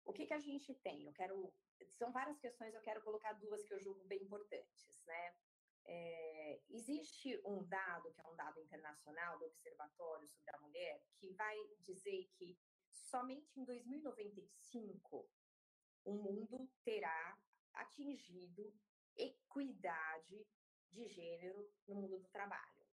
o 0.06 0.14
que, 0.14 0.26
que 0.26 0.34
a 0.34 0.40
gente 0.40 0.74
tem? 0.76 1.06
Eu 1.06 1.14
quero 1.14 1.54
são 1.90 2.12
várias 2.12 2.40
questões, 2.40 2.74
eu 2.74 2.82
quero 2.82 3.02
colocar 3.02 3.34
duas 3.34 3.64
que 3.64 3.74
eu 3.74 3.80
julgo 3.80 4.04
bem 4.06 4.24
importantes, 4.24 5.04
né? 5.06 5.36
É, 5.86 6.62
existe 6.70 7.42
um 7.46 7.64
dado, 7.66 8.12
que 8.12 8.22
é 8.22 8.28
um 8.28 8.36
dado 8.36 8.60
internacional 8.60 9.38
do 9.38 9.46
Observatório 9.46 10.28
sobre 10.28 10.56
a 10.56 10.60
Mulher, 10.60 11.04
que 11.18 11.32
vai 11.34 11.56
dizer 11.82 12.26
que 12.36 12.58
somente 12.90 13.60
em 13.60 13.66
2095 13.66 15.30
o 16.06 16.14
mundo 16.14 16.68
terá 16.84 17.38
atingido 17.74 18.74
equidade 19.16 20.48
de 20.90 21.08
gênero 21.08 21.72
no 21.88 21.96
mundo 21.96 22.20
do 22.20 22.28
trabalho, 22.30 22.86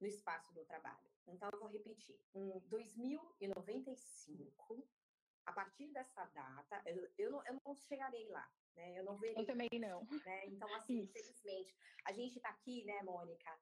no 0.00 0.06
espaço 0.06 0.52
do 0.54 0.64
trabalho. 0.64 1.10
Então, 1.26 1.50
eu 1.52 1.58
vou 1.58 1.68
repetir: 1.68 2.18
em 2.34 2.58
2095, 2.60 4.88
a 5.46 5.52
partir 5.52 5.88
dessa 5.92 6.24
data, 6.26 6.82
eu, 6.86 7.08
eu, 7.16 7.30
não, 7.30 7.46
eu 7.46 7.60
não 7.64 7.74
chegarei 7.74 8.28
lá, 8.28 8.46
né? 8.76 8.98
Eu 8.98 9.04
não 9.04 9.16
verei. 9.16 9.42
Eu 9.42 9.46
também 9.46 9.68
não. 9.78 10.04
Né? 10.24 10.46
Então, 10.46 10.72
assim, 10.74 10.98
Isso. 11.00 11.10
infelizmente, 11.10 11.74
a 12.04 12.12
gente 12.12 12.36
está 12.36 12.50
aqui, 12.50 12.84
né, 12.84 13.02
Mônica, 13.02 13.58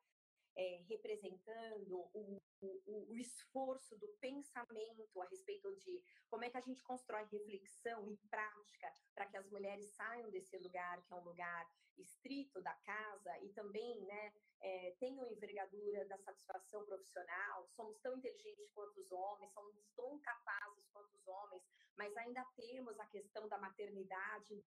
é, 0.56 0.82
representando 0.88 2.08
o, 2.12 2.40
o, 2.60 3.10
o, 3.10 3.16
esforço 3.16 3.96
do 3.98 4.08
pensamento 4.20 5.20
a 5.20 5.26
respeito 5.26 5.74
de 5.76 6.02
como 6.28 6.44
é 6.44 6.50
que 6.50 6.56
a 6.56 6.60
gente 6.60 6.82
constrói 6.82 7.24
reflexão 7.24 8.08
e 8.10 8.16
prática 8.28 8.92
para 9.14 9.26
que 9.26 9.36
as 9.36 9.48
mulheres 9.50 9.86
saiam 9.94 10.30
desse 10.30 10.56
lugar, 10.58 11.02
que 11.04 11.12
é 11.12 11.16
um 11.16 11.24
lugar 11.24 11.66
estrito 11.98 12.60
da 12.60 12.74
casa, 12.74 13.38
e 13.42 13.48
também 13.50 14.04
né, 14.04 14.32
é, 14.60 14.96
tenham 14.98 15.26
envergadura 15.26 16.04
da 16.06 16.18
satisfação 16.18 16.84
profissional, 16.84 17.68
somos 17.76 17.98
tão 18.00 18.16
inteligentes 18.16 18.70
quanto 18.72 19.00
os 19.00 19.10
homens, 19.12 19.52
somos 19.52 19.76
tão 19.94 20.18
capazes 20.20 20.88
quanto 20.92 21.14
os 21.16 21.26
homens, 21.26 21.62
mas 21.96 22.16
ainda 22.16 22.44
temos 22.56 22.98
a 22.98 23.06
questão 23.06 23.48
da 23.48 23.58
maternidade, 23.58 24.64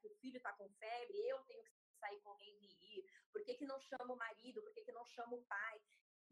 que 0.00 0.08
o 0.08 0.14
filho 0.16 0.36
está 0.36 0.52
com 0.52 0.68
febre, 0.68 1.16
eu 1.28 1.38
tenho 1.44 1.62
que 1.64 1.81
sair 2.02 2.20
correndo 2.20 2.64
e 2.64 2.98
ir, 2.98 3.04
por 3.32 3.42
que, 3.44 3.54
que 3.54 3.64
não 3.72 3.80
chama 3.80 4.12
o 4.14 4.16
marido, 4.16 4.62
por 4.62 4.72
que, 4.74 4.82
que 4.82 4.92
não 4.92 5.06
chama 5.06 5.34
o 5.36 5.44
pai? 5.44 5.80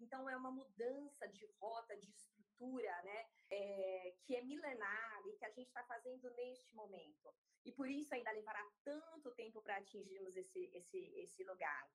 Então, 0.01 0.29
é 0.29 0.37
uma 0.37 0.51
mudança 0.51 1.29
de 1.29 1.47
rota, 1.61 1.97
de 1.97 2.09
estrutura, 2.11 3.03
né, 3.03 3.29
é, 3.51 4.15
que 4.25 4.35
é 4.35 4.43
milenar 4.43 5.23
e 5.27 5.37
que 5.37 5.45
a 5.45 5.51
gente 5.51 5.69
está 5.69 5.85
fazendo 5.85 6.31
neste 6.31 6.75
momento. 6.75 7.35
E 7.65 7.73
por 7.73 7.89
isso 7.89 8.15
ainda 8.15 8.31
levará 8.33 8.65
tanto 8.83 9.31
tempo 9.33 9.63
para 9.63 9.77
atingirmos 9.77 10.35
esse, 10.37 10.71
esse, 10.75 10.99
esse 11.17 11.45
lugar. 11.45 11.91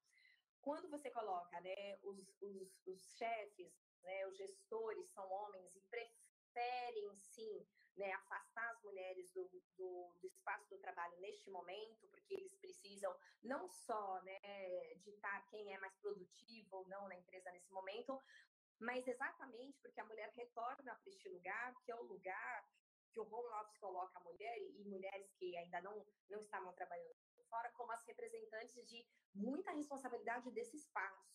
Quando 0.61 0.89
você 0.89 1.09
coloca 1.11 1.59
né, 1.61 1.97
os, 2.03 2.19
os, 2.41 2.81
os 2.85 3.01
chefes, 3.17 3.73
né, 4.03 4.27
os 4.27 4.37
gestores 4.37 5.07
são 5.09 5.27
homens 5.31 5.75
e 5.75 5.81
preferem, 5.81 7.15
sim, 7.17 7.67
né, 7.97 8.13
mulheres 8.13 8.34
do, 9.43 9.63
do, 9.77 10.11
do, 10.21 10.27
espaço 10.27 10.69
do 10.69 10.77
trabalho 10.79 11.19
neste 11.19 11.49
momento, 11.49 12.07
porque 12.07 12.33
eles 12.33 12.55
precisam 12.55 13.15
não 13.43 13.67
só 13.67 14.21
né, 14.23 14.39
ditar 15.03 15.45
quem 15.49 15.73
é 15.73 15.77
mais 15.77 15.95
produtivo 15.97 16.77
ou 16.77 16.87
não 16.87 17.07
na 17.07 17.15
empresa 17.15 17.51
nesse 17.51 17.71
momento, 17.71 18.21
mas 18.79 19.07
exatamente 19.07 19.77
porque 19.81 19.99
a 19.99 20.05
mulher 20.05 20.31
retorna 20.35 20.95
para 20.95 21.09
este 21.11 21.29
lugar, 21.29 21.75
que 21.83 21.91
é 21.91 21.95
o 21.95 22.03
lugar 22.03 22.67
que 23.11 23.19
o 23.19 23.33
home 23.33 23.47
office 23.61 23.77
coloca 23.77 24.19
a 24.19 24.23
mulher 24.23 24.57
e 24.57 24.83
mulheres 24.83 25.31
que 25.33 25.55
ainda 25.57 25.81
não, 25.81 26.05
não 26.29 26.41
estavam 26.41 26.73
trabalhando 26.73 27.15
fora 27.49 27.71
como 27.71 27.91
as 27.91 28.03
representantes 28.03 28.75
de 28.87 29.07
muita 29.33 29.71
responsabilidade 29.71 30.51
desse 30.51 30.75
espaço. 30.75 31.25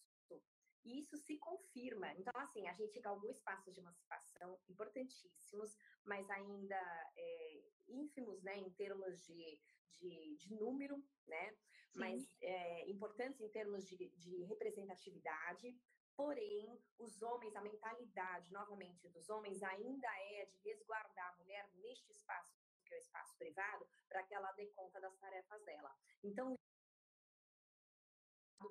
E 0.84 1.00
isso 1.00 1.16
se 1.16 1.36
confirma. 1.38 2.12
Então, 2.14 2.32
assim, 2.36 2.66
a 2.66 2.72
gente 2.74 3.00
galgou 3.00 3.30
espaços 3.30 3.74
de 3.74 3.80
emancipação 3.80 4.58
importantíssimos, 4.68 5.76
mas 6.04 6.28
ainda 6.30 7.12
é, 7.16 7.62
ínfimos, 7.88 8.42
né, 8.42 8.56
em 8.56 8.70
termos 8.70 9.20
de, 9.22 9.60
de, 9.98 10.36
de 10.36 10.54
número, 10.54 10.96
né, 11.26 11.50
Sim. 11.52 11.98
mas 11.98 12.36
é, 12.40 12.88
importantes 12.90 13.40
em 13.40 13.50
termos 13.50 13.86
de, 13.86 13.96
de 13.96 14.42
representatividade. 14.44 15.76
Porém, 16.16 16.78
os 16.98 17.22
homens, 17.22 17.54
a 17.56 17.62
mentalidade, 17.62 18.52
novamente, 18.52 19.08
dos 19.08 19.30
homens 19.30 19.62
ainda 19.62 20.08
é 20.08 20.46
de 20.46 20.58
resguardar 20.62 21.32
a 21.32 21.36
mulher 21.36 21.70
neste 21.74 22.10
espaço 22.10 22.58
que 22.84 22.94
é 22.94 22.96
o 22.96 23.00
espaço 23.00 23.36
privado, 23.38 23.86
para 24.08 24.24
que 24.24 24.34
ela 24.34 24.50
dê 24.52 24.66
conta 24.74 25.00
das 25.00 25.16
tarefas 25.16 25.62
dela. 25.64 25.96
Então, 26.24 26.56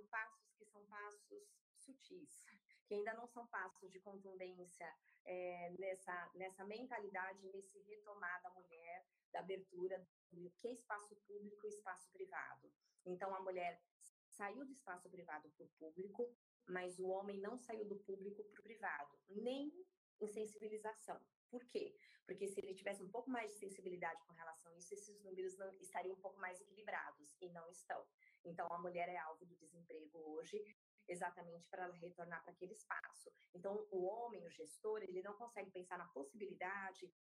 passos 0.10 0.52
que 0.58 0.66
são 0.66 0.86
passos 0.86 1.59
sutis, 1.94 2.44
que 2.86 2.96
ainda 2.96 3.14
não 3.14 3.28
são 3.28 3.46
passos 3.48 3.92
de 3.92 4.00
contundência 4.00 4.88
é, 5.26 5.70
nessa, 5.78 6.32
nessa 6.36 6.66
mentalidade, 6.66 7.48
nesse 7.50 7.80
retomar 7.84 8.42
da 8.42 8.50
mulher, 8.50 9.06
da 9.32 9.40
abertura 9.40 10.06
do 10.32 10.50
que 10.52 10.68
é 10.68 10.72
espaço 10.72 11.16
público 11.28 11.68
e 11.68 11.70
espaço 11.70 12.10
privado. 12.12 12.72
Então, 13.06 13.34
a 13.36 13.42
mulher 13.42 13.82
saiu 14.30 14.66
do 14.66 14.72
espaço 14.72 15.10
privado 15.10 15.50
para 15.52 15.66
o 15.66 15.70
público, 15.78 16.36
mas 16.68 17.00
o 17.00 17.08
homem 17.08 17.40
não 17.40 17.58
saiu 17.58 17.86
do 17.88 17.98
público 17.98 18.44
para 18.44 18.60
o 18.60 18.64
privado, 18.64 19.20
nem 19.28 19.72
em 20.20 20.28
sensibilização. 20.28 21.20
Por 21.50 21.66
quê? 21.66 21.96
Porque 22.26 22.48
se 22.48 22.60
ele 22.60 22.76
tivesse 22.76 23.02
um 23.02 23.10
pouco 23.10 23.30
mais 23.30 23.52
de 23.52 23.58
sensibilidade 23.58 24.24
com 24.26 24.34
relação 24.34 24.72
a 24.72 24.78
isso, 24.78 24.94
esses 24.94 25.20
números 25.24 25.58
não, 25.58 25.72
estariam 25.80 26.16
um 26.16 26.22
pouco 26.22 26.40
mais 26.40 26.62
equilibrados 26.62 27.36
e 27.42 27.50
não 27.50 27.70
estão. 27.72 28.06
Então, 28.46 28.68
a 28.72 28.78
mulher 28.78 29.10
é 29.10 29.18
alvo 29.18 29.46
do 29.46 29.56
desemprego 29.56 30.18
hoje, 30.18 30.64
exatamente 31.10 31.68
para 31.68 31.88
retornar 31.88 32.42
para 32.44 32.54
aquele 32.54 32.74
espaço. 32.74 33.32
Então, 33.54 33.88
o 33.92 34.06
homem, 34.06 34.46
o 34.46 34.50
gestor, 34.50 35.02
ele 35.02 35.22
não 35.22 35.34
consegue 35.34 35.72
pensar 35.72 35.98
na 35.98 36.08
possibilidade 36.08 37.12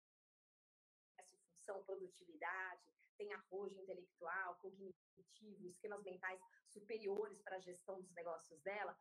essa 1.16 1.36
função, 1.38 1.82
produtividade, 1.84 2.94
tem 3.16 3.32
arrojo 3.32 3.76
intelectual, 3.80 4.56
cognitivo, 4.56 5.66
esquemas 5.66 6.02
mentais 6.04 6.40
superiores 6.68 7.40
para 7.42 7.56
a 7.56 7.60
gestão 7.60 8.00
dos 8.00 8.12
negócios 8.12 8.60
dela, 8.60 8.96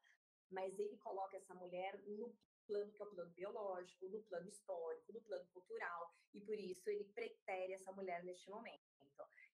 mas 0.49 0.77
ele 0.79 0.97
coloca 0.97 1.37
essa 1.37 1.53
mulher 1.53 2.01
no 2.07 2.35
plano 2.65 2.91
que 2.91 3.01
é 3.01 3.05
o 3.05 3.09
plano 3.09 3.31
biológico, 3.31 4.07
no 4.09 4.21
plano 4.23 4.49
histórico, 4.49 5.13
no 5.13 5.21
plano 5.21 5.47
cultural, 5.53 6.13
e 6.33 6.41
por 6.41 6.57
isso 6.57 6.89
ele 6.89 7.05
pretere 7.05 7.73
essa 7.73 7.91
mulher 7.91 8.23
neste 8.23 8.49
momento. 8.49 8.86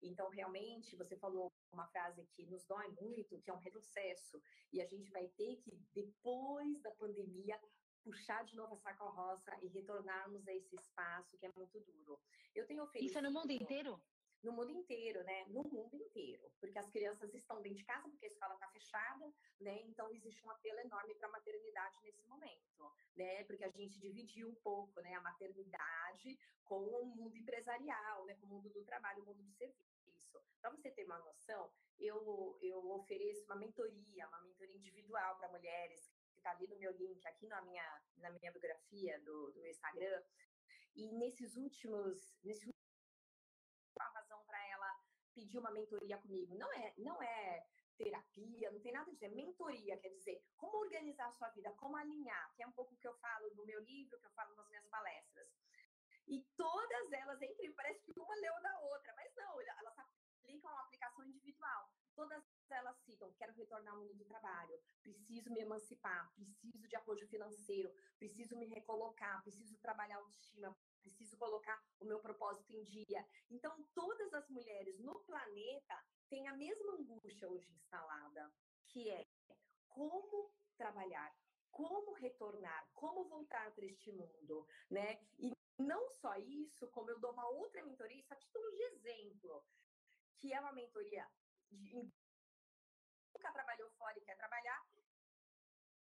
Então, 0.03 0.29
realmente, 0.29 0.95
você 0.95 1.15
falou 1.17 1.51
uma 1.71 1.87
frase 1.87 2.25
que 2.35 2.45
nos 2.45 2.65
dói 2.65 2.87
muito, 3.01 3.39
que 3.41 3.49
é 3.49 3.53
um 3.53 3.59
retrocesso, 3.59 4.41
e 4.71 4.81
a 4.81 4.85
gente 4.85 5.09
vai 5.11 5.27
ter 5.29 5.57
que, 5.57 5.71
depois 5.93 6.81
da 6.81 6.91
pandemia, 6.91 7.59
puxar 8.03 8.43
de 8.43 8.55
novo 8.55 8.73
essa 8.73 8.93
carroça 8.93 9.57
e 9.61 9.67
retornarmos 9.67 10.45
a 10.47 10.53
esse 10.53 10.75
espaço 10.75 11.37
que 11.37 11.45
é 11.45 11.51
muito 11.55 11.79
duro. 11.79 12.19
Eu 12.53 12.67
tenho 12.67 12.83
oferecido... 12.83 13.09
Isso 13.09 13.17
é 13.17 13.21
no 13.21 13.31
mundo 13.31 13.51
inteiro? 13.51 14.01
no 14.43 14.51
mundo 14.51 14.71
inteiro, 14.71 15.23
né? 15.23 15.45
No 15.47 15.63
mundo 15.63 15.95
inteiro, 15.95 16.51
porque 16.59 16.77
as 16.77 16.89
crianças 16.89 17.33
estão 17.33 17.61
dentro 17.61 17.77
de 17.77 17.85
casa, 17.85 18.09
porque 18.09 18.25
a 18.25 18.29
escola 18.29 18.53
está 18.53 18.67
fechada, 18.67 19.33
né? 19.59 19.81
Então 19.83 20.11
existe 20.11 20.45
um 20.45 20.51
apelo 20.51 20.79
enorme 20.79 21.15
para 21.15 21.29
a 21.29 21.31
maternidade 21.31 21.97
nesse 22.03 22.27
momento, 22.27 22.93
né? 23.15 23.43
Porque 23.45 23.63
a 23.63 23.69
gente 23.69 23.97
dividiu 23.99 24.49
um 24.49 24.55
pouco, 24.55 24.99
né, 25.01 25.13
a 25.15 25.21
maternidade 25.21 26.37
com 26.65 26.83
o 26.83 27.05
mundo 27.05 27.37
empresarial, 27.37 28.25
né, 28.25 28.35
com 28.35 28.45
o 28.45 28.49
mundo 28.49 28.69
do 28.69 28.83
trabalho, 28.83 29.23
o 29.23 29.25
mundo 29.25 29.41
do 29.41 29.51
serviço. 29.53 29.92
Para 30.61 30.71
você 30.71 30.91
ter 30.91 31.05
uma 31.05 31.19
noção, 31.19 31.71
eu 31.99 32.57
eu 32.61 32.79
ofereço 32.91 33.45
uma 33.45 33.55
mentoria, 33.55 34.27
uma 34.27 34.41
mentoria 34.41 34.75
individual 34.75 35.37
para 35.37 35.49
mulheres 35.49 36.11
que 36.31 36.39
está 36.39 36.51
ali 36.51 36.67
no 36.67 36.77
meu 36.77 36.91
link, 36.91 37.25
aqui 37.27 37.47
na 37.47 37.61
minha 37.61 38.01
na 38.17 38.29
minha 38.31 38.51
biografia 38.51 39.19
do, 39.21 39.51
do 39.51 39.67
Instagram. 39.67 40.23
E 40.95 41.11
nesses 41.13 41.55
últimos, 41.55 42.35
nesses 42.43 42.73
pedir 45.33 45.57
uma 45.57 45.71
mentoria 45.71 46.17
comigo. 46.17 46.55
Não 46.55 46.71
é, 46.73 46.93
não 46.97 47.21
é 47.21 47.65
terapia, 47.97 48.71
não 48.71 48.79
tem 48.79 48.91
nada 48.91 49.09
disso, 49.11 49.25
é 49.25 49.29
mentoria, 49.29 49.97
quer 49.97 50.09
dizer, 50.09 50.43
como 50.57 50.77
organizar 50.77 51.27
a 51.27 51.31
sua 51.31 51.49
vida, 51.49 51.71
como 51.73 51.95
alinhar, 51.95 52.53
que 52.55 52.63
é 52.63 52.67
um 52.67 52.71
pouco 52.71 52.93
o 52.93 52.97
que 52.97 53.07
eu 53.07 53.13
falo 53.15 53.53
no 53.55 53.65
meu 53.65 53.79
livro, 53.81 54.19
que 54.19 54.25
eu 54.25 54.31
falo 54.31 54.55
nas 54.55 54.67
minhas 54.69 54.87
palestras. 54.87 55.47
E 56.27 56.41
todas 56.55 57.11
elas, 57.11 57.41
entre 57.41 57.69
parece 57.73 58.01
que 58.01 58.19
uma 58.19 58.35
leu 58.35 58.61
da 58.61 58.79
outra, 58.79 59.13
mas 59.15 59.31
não, 59.35 59.59
elas 59.61 59.95
aplicam 60.53 60.71
uma 60.71 60.81
aplicação 60.81 61.25
individual. 61.25 61.89
Todas 62.15 62.43
elas 62.69 62.95
citam, 62.99 63.31
quero 63.33 63.53
retornar 63.53 63.93
ao 63.93 64.01
mundo 64.01 64.13
do 64.13 64.25
trabalho, 64.25 64.79
preciso 65.01 65.51
me 65.51 65.61
emancipar, 65.61 66.31
preciso 66.35 66.87
de 66.87 66.95
apoio 66.95 67.27
financeiro, 67.27 67.91
preciso 68.17 68.55
me 68.57 68.67
recolocar, 68.67 69.41
preciso 69.41 69.77
trabalhar 69.79 70.17
autoestima, 70.17 70.75
preciso 71.01 71.37
colocar 71.37 71.83
o 71.99 72.05
meu 72.05 72.19
propósito 72.19 72.71
em 72.71 72.83
dia. 72.83 73.25
Então, 73.49 73.83
todas 73.95 74.33
as 74.33 74.47
mulheres 74.49 74.99
no 74.99 75.19
planeta 75.21 76.05
têm 76.29 76.47
a 76.47 76.55
mesma 76.55 76.93
angústia 76.93 77.49
hoje 77.49 77.71
instalada, 77.71 78.51
que 78.89 79.09
é 79.09 79.27
como 79.89 80.51
trabalhar, 80.77 81.35
como 81.71 82.13
retornar, 82.13 82.87
como 82.93 83.25
voltar 83.25 83.71
para 83.73 83.85
este 83.85 84.11
mundo, 84.11 84.67
né? 84.89 85.19
E 85.39 85.51
não 85.79 86.07
só 86.09 86.35
isso, 86.37 86.87
como 86.89 87.09
eu 87.09 87.19
dou 87.19 87.31
uma 87.31 87.47
outra 87.47 87.83
mentoria, 87.83 88.19
isso 88.19 88.33
a 88.33 88.37
título 88.37 88.71
de 88.71 88.83
que 90.43 90.51
é 90.51 90.59
uma 90.59 90.73
mentoria 90.73 91.25
de 91.71 91.93
nunca 91.93 93.53
trabalhou 93.53 93.89
fora 93.91 94.19
e 94.19 94.21
quer 94.21 94.35
trabalhar, 94.35 94.85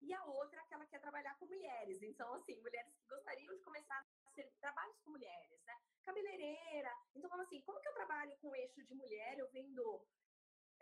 e 0.01 0.15
a 0.15 0.25
outra 0.25 0.65
que 0.65 0.73
ela 0.73 0.87
quer 0.87 1.01
trabalhar 1.01 1.37
com 1.39 1.47
mulheres. 1.47 2.03
Então, 2.03 2.33
assim, 2.33 2.59
mulheres 2.63 2.97
que 2.97 3.07
gostariam 3.07 3.55
de 3.55 3.63
começar 3.63 3.99
a 4.25 4.31
ser 4.31 4.51
trabalhos 4.59 4.99
com 5.01 5.11
mulheres, 5.11 5.63
né? 5.65 5.79
Cabeleireira. 6.03 6.97
Então, 7.15 7.31
assim, 7.43 7.61
como 7.61 7.79
que 7.79 7.89
eu 7.89 7.93
trabalho 7.93 8.35
com 8.39 8.57
eixo 8.57 8.83
de 8.85 8.95
mulher? 8.95 9.39
Eu 9.39 9.51
vendo 9.51 10.09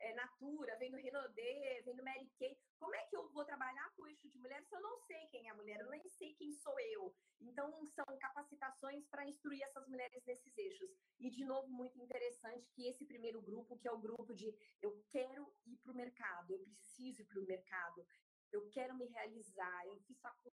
é, 0.01 0.15
Natura, 0.15 0.77
vendo 0.79 0.97
Renaudet, 0.97 1.83
vendo 1.85 2.03
Mary 2.03 2.31
Kay. 2.39 2.57
Como 2.79 2.95
é 2.95 3.05
que 3.05 3.17
eu 3.17 3.29
vou 3.31 3.45
trabalhar 3.45 3.93
com 3.95 4.07
eixo 4.07 4.29
de 4.29 4.39
mulher 4.39 4.63
se 4.65 4.75
eu 4.75 4.81
não 4.81 4.99
sei 4.99 5.27
quem 5.29 5.47
é 5.47 5.51
a 5.51 5.55
mulher? 5.55 5.81
Eu 5.81 5.91
nem 5.91 6.09
sei 6.09 6.35
quem 6.35 6.53
sou 6.53 6.79
eu. 6.81 7.15
Então, 7.41 7.71
são 7.95 8.05
capacitações 8.19 9.07
para 9.09 9.27
instruir 9.27 9.63
essas 9.63 9.87
mulheres 9.87 10.25
nesses 10.25 10.57
eixos. 10.57 10.91
E, 11.19 11.31
de 11.31 11.45
novo, 11.45 11.69
muito 11.69 11.99
interessante 11.99 12.69
que 12.75 12.89
esse 12.89 13.05
primeiro 13.05 13.41
grupo, 13.43 13.79
que 13.79 13.89
é 13.89 13.93
o 13.93 14.01
grupo 14.01 14.35
de 14.35 14.55
eu 14.83 15.03
quero 15.11 15.53
ir 15.67 15.77
para 15.79 15.93
o 15.93 15.97
mercado, 15.97 16.53
eu 16.53 16.59
preciso 16.61 17.23
ir 17.23 17.27
para 17.27 17.41
o 17.41 17.47
mercado, 17.47 18.07
eu 18.53 18.69
quero 18.71 18.97
me 18.97 19.07
realizar, 19.07 19.87
eu 19.87 19.97
fiz 20.01 20.19
faculdade, 20.19 20.50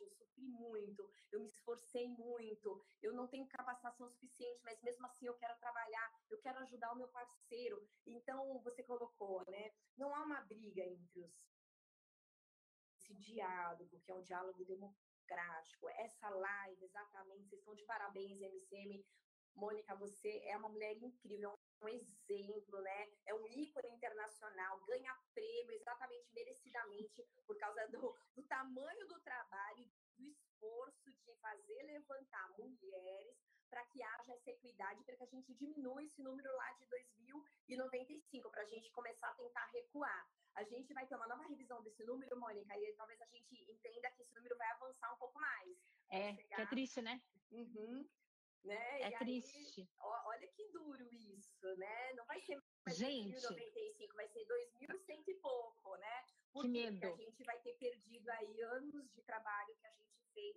eu 0.00 0.10
sofri 0.10 0.48
muito, 0.48 1.08
eu 1.30 1.40
me 1.40 1.46
esforcei 1.46 2.08
muito, 2.08 2.84
eu 3.02 3.12
não 3.12 3.26
tenho 3.28 3.46
capacitação 3.46 4.08
suficiente, 4.08 4.60
mas 4.64 4.82
mesmo 4.82 5.06
assim 5.06 5.26
eu 5.26 5.34
quero 5.34 5.58
trabalhar, 5.58 6.12
eu 6.30 6.38
quero 6.40 6.58
ajudar 6.60 6.92
o 6.92 6.96
meu 6.96 7.08
parceiro. 7.08 7.88
Então, 8.06 8.58
você 8.60 8.82
colocou, 8.82 9.44
né? 9.50 9.72
Não 9.96 10.14
há 10.14 10.22
uma 10.22 10.40
briga 10.42 10.82
entre 10.82 11.20
os 11.20 11.54
esse 13.04 13.14
diálogo, 13.14 14.00
que 14.00 14.10
é 14.10 14.14
um 14.14 14.22
diálogo 14.22 14.64
democrático, 14.64 15.88
essa 15.90 16.28
live, 16.30 16.84
exatamente, 16.84 17.48
vocês 17.48 17.60
estão 17.60 17.74
de 17.74 17.84
parabéns, 17.84 18.40
MCM. 18.40 19.04
Mônica, 19.54 19.94
você 19.94 20.42
é 20.46 20.56
uma 20.56 20.68
mulher 20.68 20.96
incrível, 20.96 21.58
um 21.80 21.88
exemplo, 21.88 22.80
né? 22.80 23.08
É 23.26 23.34
um 23.34 23.46
ícone 23.46 23.88
internacional, 23.88 24.80
ganha 24.86 25.16
prêmio 25.32 25.72
exatamente 25.72 26.32
merecidamente 26.34 27.22
por 27.46 27.56
causa 27.58 27.86
do, 27.88 28.16
do 28.34 28.42
tamanho 28.44 29.06
do 29.06 29.20
trabalho, 29.20 29.88
do 30.16 30.24
esforço 30.24 31.12
de 31.12 31.34
fazer 31.36 31.82
levantar 31.82 32.50
mulheres 32.58 33.36
para 33.70 33.84
que 33.86 34.02
haja 34.02 34.32
essa 34.34 34.50
equidade, 34.50 35.02
para 35.04 35.16
que 35.16 35.24
a 35.24 35.26
gente 35.26 35.52
diminua 35.54 36.02
esse 36.02 36.22
número 36.22 36.48
lá 36.56 36.72
de 36.74 36.86
2095, 36.86 38.50
para 38.50 38.62
a 38.62 38.66
gente 38.66 38.90
começar 38.92 39.28
a 39.28 39.34
tentar 39.34 39.66
recuar. 39.72 40.28
A 40.54 40.62
gente 40.62 40.94
vai 40.94 41.06
ter 41.06 41.16
uma 41.16 41.26
nova 41.26 41.42
revisão 41.44 41.82
desse 41.82 42.04
número, 42.04 42.38
Mônica, 42.38 42.78
e 42.78 42.92
talvez 42.92 43.20
a 43.20 43.26
gente 43.26 43.54
entenda 43.68 44.10
que 44.12 44.22
esse 44.22 44.34
número 44.34 44.56
vai 44.56 44.70
avançar 44.70 45.12
um 45.12 45.18
pouco 45.18 45.40
mais. 45.40 45.76
É, 46.08 46.34
que 46.34 46.60
é 46.60 46.66
triste, 46.66 47.02
né? 47.02 47.20
Uhum. 47.50 48.08
Né? 48.64 49.02
É 49.02 49.08
e 49.08 49.18
triste. 49.18 49.80
Aí, 49.82 49.88
olha 50.00 50.48
que 50.48 50.66
duro 50.72 51.06
isso, 51.12 51.76
né? 51.76 52.12
Não 52.14 52.24
vai 52.24 52.40
ser 52.40 52.58
mais 52.86 52.96
gente. 52.96 53.32
2095, 53.32 54.16
vai 54.16 54.28
ser 54.28 54.44
2100 54.46 55.24
e 55.28 55.34
pouco, 55.34 55.96
né? 55.96 56.24
Porque 56.52 56.68
que 56.68 56.90
medo. 56.90 57.06
a 57.06 57.16
gente 57.16 57.44
vai 57.44 57.58
ter 57.60 57.74
perdido 57.74 58.30
aí 58.30 58.62
anos 58.62 59.12
de 59.12 59.22
trabalho 59.22 59.76
que 59.76 59.86
a 59.86 59.90
gente 59.90 60.24
fez. 60.32 60.56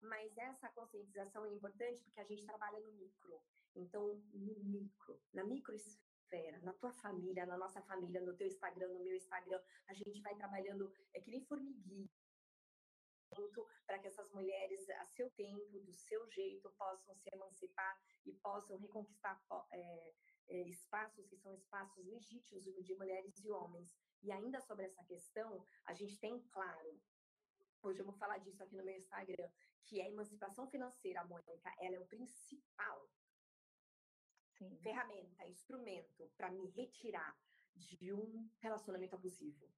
Mas 0.00 0.36
essa 0.38 0.68
conscientização 0.68 1.44
é 1.44 1.50
importante 1.50 2.04
porque 2.04 2.20
a 2.20 2.24
gente 2.24 2.46
trabalha 2.46 2.78
no 2.78 2.92
micro. 2.92 3.42
Então, 3.74 4.14
no 4.32 4.54
micro, 4.64 5.20
na 5.32 5.44
microesfera, 5.44 6.60
na 6.62 6.72
tua 6.74 6.92
família, 6.92 7.46
na 7.46 7.56
nossa 7.56 7.82
família, 7.82 8.20
no 8.20 8.36
teu 8.36 8.46
Instagram, 8.46 8.88
no 8.88 9.02
meu 9.02 9.16
Instagram, 9.16 9.60
a 9.88 9.94
gente 9.94 10.20
vai 10.20 10.36
trabalhando, 10.36 10.92
é 11.14 11.20
que 11.20 11.30
nem 11.30 11.44
formiguinha, 11.44 12.08
para 13.86 13.98
que 13.98 14.08
essas 14.08 14.30
mulheres, 14.32 14.88
a 14.90 15.06
seu 15.06 15.30
tempo, 15.30 15.80
do 15.80 15.92
seu 15.92 16.26
jeito, 16.30 16.70
possam 16.70 17.14
se 17.16 17.28
emancipar 17.32 18.00
e 18.24 18.32
possam 18.32 18.76
reconquistar 18.78 19.40
é, 19.72 20.14
é, 20.48 20.62
espaços 20.68 21.26
que 21.26 21.36
são 21.36 21.54
espaços 21.54 22.04
legítimos 22.06 22.64
de 22.84 22.94
mulheres 22.94 23.38
e 23.38 23.50
homens. 23.50 23.94
E 24.22 24.32
ainda 24.32 24.60
sobre 24.60 24.86
essa 24.86 25.04
questão, 25.04 25.64
a 25.84 25.94
gente 25.94 26.18
tem 26.18 26.40
claro, 26.48 27.00
hoje 27.82 28.00
eu 28.00 28.04
vou 28.04 28.14
falar 28.14 28.38
disso 28.38 28.62
aqui 28.62 28.76
no 28.76 28.84
meu 28.84 28.96
Instagram, 28.96 29.48
que 29.84 30.00
a 30.00 30.08
emancipação 30.08 30.68
financeira, 30.68 31.24
Mônica, 31.24 31.72
ela 31.80 31.96
é 31.96 32.00
o 32.00 32.06
principal 32.06 33.08
Sim. 34.58 34.76
ferramenta, 34.78 35.46
instrumento 35.46 36.30
para 36.36 36.50
me 36.50 36.66
retirar 36.70 37.38
de 37.74 38.12
um 38.12 38.50
relacionamento 38.58 39.14
abusivo. 39.14 39.70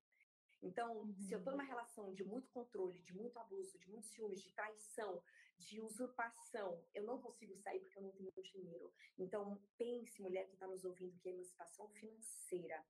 Então, 0.62 0.98
uhum. 0.98 1.14
se 1.14 1.32
eu 1.32 1.38
estou 1.38 1.52
numa 1.52 1.62
uhum. 1.62 1.68
relação 1.68 2.12
de 2.12 2.24
muito 2.24 2.50
controle, 2.50 3.00
de 3.00 3.14
muito 3.14 3.38
abuso, 3.38 3.78
de 3.78 3.88
muitos 3.88 4.10
ciúmes, 4.10 4.42
de 4.42 4.52
traição, 4.52 5.22
de 5.58 5.80
usurpação, 5.80 6.82
eu 6.94 7.04
não 7.04 7.20
consigo 7.20 7.54
sair 7.56 7.80
porque 7.80 7.98
eu 7.98 8.02
não 8.02 8.12
tenho 8.12 8.32
dinheiro. 8.42 8.92
Então, 9.18 9.60
pense, 9.76 10.20
mulher 10.20 10.46
que 10.46 10.54
está 10.54 10.66
nos 10.66 10.84
ouvindo, 10.84 11.18
que 11.18 11.28
é 11.28 11.32
emancipação 11.32 11.88
financeira. 11.88 12.84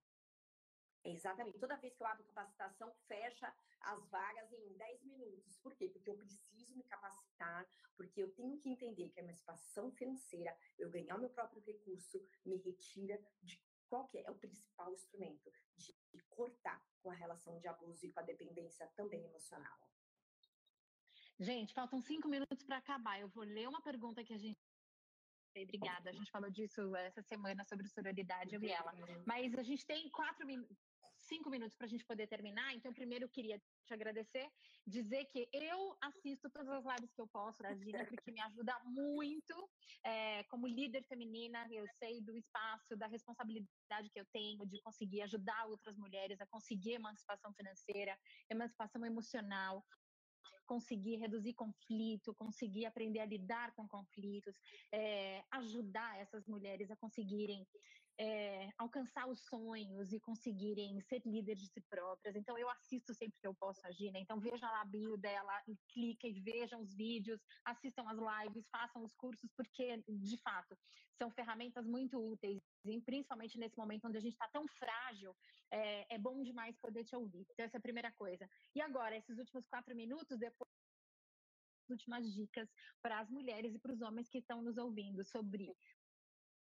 É 1.03 1.11
exatamente. 1.11 1.59
Toda 1.59 1.77
vez 1.77 1.95
que 1.95 2.03
eu 2.03 2.07
abro 2.07 2.25
capacitação, 2.25 2.93
fecha 3.07 3.53
as 3.81 4.07
vagas 4.09 4.53
em 4.53 4.75
10 4.75 5.05
minutos. 5.05 5.57
Por 5.59 5.75
quê? 5.75 5.89
Porque 5.89 6.11
eu 6.11 6.17
preciso 6.17 6.77
me 6.77 6.83
capacitar, 6.85 7.67
porque 7.97 8.23
eu 8.23 8.31
tenho 8.35 8.59
que 8.59 8.69
entender 8.69 9.09
que 9.09 9.21
a 9.21 9.23
emancipação 9.23 9.91
financeira, 9.93 10.57
eu 10.79 10.91
ganhar 10.91 11.17
o 11.17 11.21
meu 11.21 11.31
próprio 11.31 11.63
recurso, 11.63 12.23
me 12.45 12.57
retira 12.57 13.19
de 13.43 13.57
qual 13.91 14.07
que 14.07 14.19
é? 14.19 14.31
o 14.31 14.35
principal 14.37 14.93
instrumento 14.93 15.53
de 15.77 15.93
cortar 16.31 16.81
com 17.03 17.11
a 17.11 17.15
relação 17.15 17.59
de 17.59 17.67
abuso 17.67 18.07
e 18.07 18.13
com 18.13 18.21
a 18.21 18.23
dependência 18.23 18.87
também 18.97 19.23
emocional. 19.25 19.79
Gente, 21.39 21.75
faltam 21.75 22.01
cinco 22.01 22.29
minutos 22.29 22.63
para 22.63 22.77
acabar. 22.77 23.19
Eu 23.19 23.29
vou 23.29 23.45
ler 23.45 23.69
uma 23.69 23.83
pergunta 23.83 24.23
que 24.23 24.33
a 24.33 24.39
gente. 24.39 24.59
Obrigada, 25.57 26.11
a 26.11 26.13
gente 26.13 26.31
falou 26.31 26.49
disso 26.49 26.95
essa 26.95 27.23
semana 27.23 27.65
sobre 27.65 27.89
sororidade, 27.89 28.55
eu 28.55 28.63
e 28.63 28.71
ela. 28.71 28.93
Mas 29.27 29.53
a 29.59 29.63
gente 29.63 29.85
tem 29.85 30.09
quatro 30.11 30.47
cinco 31.31 31.49
minutos 31.49 31.77
para 31.77 31.87
a 31.87 31.93
gente 31.93 32.05
poder 32.05 32.27
terminar. 32.27 32.75
Então, 32.75 32.93
primeiro 32.93 33.25
eu 33.25 33.29
queria 33.37 33.59
te 33.87 33.95
agradecer, 33.95 34.47
dizer 34.87 35.25
que 35.27 35.49
eu 35.53 35.97
assisto 36.03 36.51
todas 36.51 36.69
as 36.69 36.85
lives 36.85 37.13
que 37.15 37.23
eu 37.25 37.29
posso 37.29 37.63
da 37.63 37.73
Gina, 37.75 38.05
porque 38.05 38.33
me 38.33 38.41
ajuda 38.41 38.75
muito 38.85 39.57
é, 40.05 40.43
como 40.45 40.67
líder 40.67 41.03
feminina. 41.05 41.67
Eu 41.71 41.87
sei 42.01 42.21
do 42.21 42.37
espaço, 42.37 42.97
da 42.97 43.07
responsabilidade 43.07 44.11
que 44.13 44.21
eu 44.21 44.27
tenho 44.33 44.67
de 44.67 44.81
conseguir 44.83 45.23
ajudar 45.23 45.67
outras 45.67 45.97
mulheres 45.97 46.41
a 46.41 46.47
conseguir 46.47 46.95
emancipação 46.95 47.55
financeira, 47.55 48.19
emancipação 48.51 49.05
emocional, 49.07 49.85
conseguir 50.71 51.17
reduzir 51.17 51.53
conflito, 51.55 52.33
conseguir 52.37 52.87
aprender 52.87 53.19
a 53.19 53.27
lidar 53.27 53.75
com 53.75 53.89
conflitos, 53.89 54.55
é, 54.93 55.43
ajudar 55.51 56.17
essas 56.21 56.47
mulheres 56.47 56.93
a 56.93 56.97
conseguirem 56.97 57.67
é, 58.21 58.69
alcançar 58.77 59.27
os 59.27 59.41
sonhos 59.47 60.13
e 60.13 60.21
conseguirem 60.21 61.01
ser 61.01 61.23
líderes 61.25 61.63
de 61.63 61.69
si 61.69 61.81
próprias. 61.89 62.37
Então, 62.37 62.57
eu 62.59 62.69
assisto 62.69 63.15
sempre 63.15 63.41
que 63.41 63.47
eu 63.47 63.55
posso 63.55 63.85
agir, 63.87 64.13
né? 64.13 64.21
Então, 64.21 64.39
vejam 64.39 64.69
a 64.69 64.85
bio 64.85 65.17
dela, 65.17 65.61
e 65.67 65.75
cliquem, 65.89 66.41
vejam 66.43 66.83
os 66.83 66.95
vídeos, 66.95 67.41
assistam 67.65 68.05
as 68.07 68.19
lives, 68.19 68.69
façam 68.71 69.03
os 69.03 69.15
cursos, 69.15 69.51
porque, 69.57 70.05
de 70.07 70.37
fato, 70.43 70.77
são 71.17 71.31
ferramentas 71.31 71.87
muito 71.87 72.19
úteis, 72.19 72.61
e 72.85 73.01
principalmente 73.01 73.59
nesse 73.59 73.77
momento 73.79 74.07
onde 74.07 74.19
a 74.19 74.21
gente 74.21 74.33
está 74.33 74.49
tão 74.49 74.67
frágil, 74.69 75.35
é, 75.71 76.15
é 76.15 76.19
bom 76.19 76.43
demais 76.43 76.77
poder 76.79 77.05
te 77.05 77.17
ouvir. 77.17 77.47
Então, 77.51 77.65
essa 77.65 77.79
é 77.79 77.81
a 77.81 77.83
primeira 77.89 78.13
coisa. 78.13 78.49
E 78.75 78.83
agora, 78.83 79.17
esses 79.17 79.39
últimos 79.39 79.67
quatro 79.67 79.97
minutos, 79.97 80.43
últimas 81.89 82.33
dicas 82.33 82.69
para 83.03 83.21
as 83.21 83.31
mulheres 83.31 83.75
e 83.75 83.79
para 83.79 83.93
os 83.93 84.01
homens 84.01 84.29
que 84.29 84.39
estão 84.39 84.63
nos 84.63 84.77
ouvindo 84.77 85.25
sobre 85.25 85.75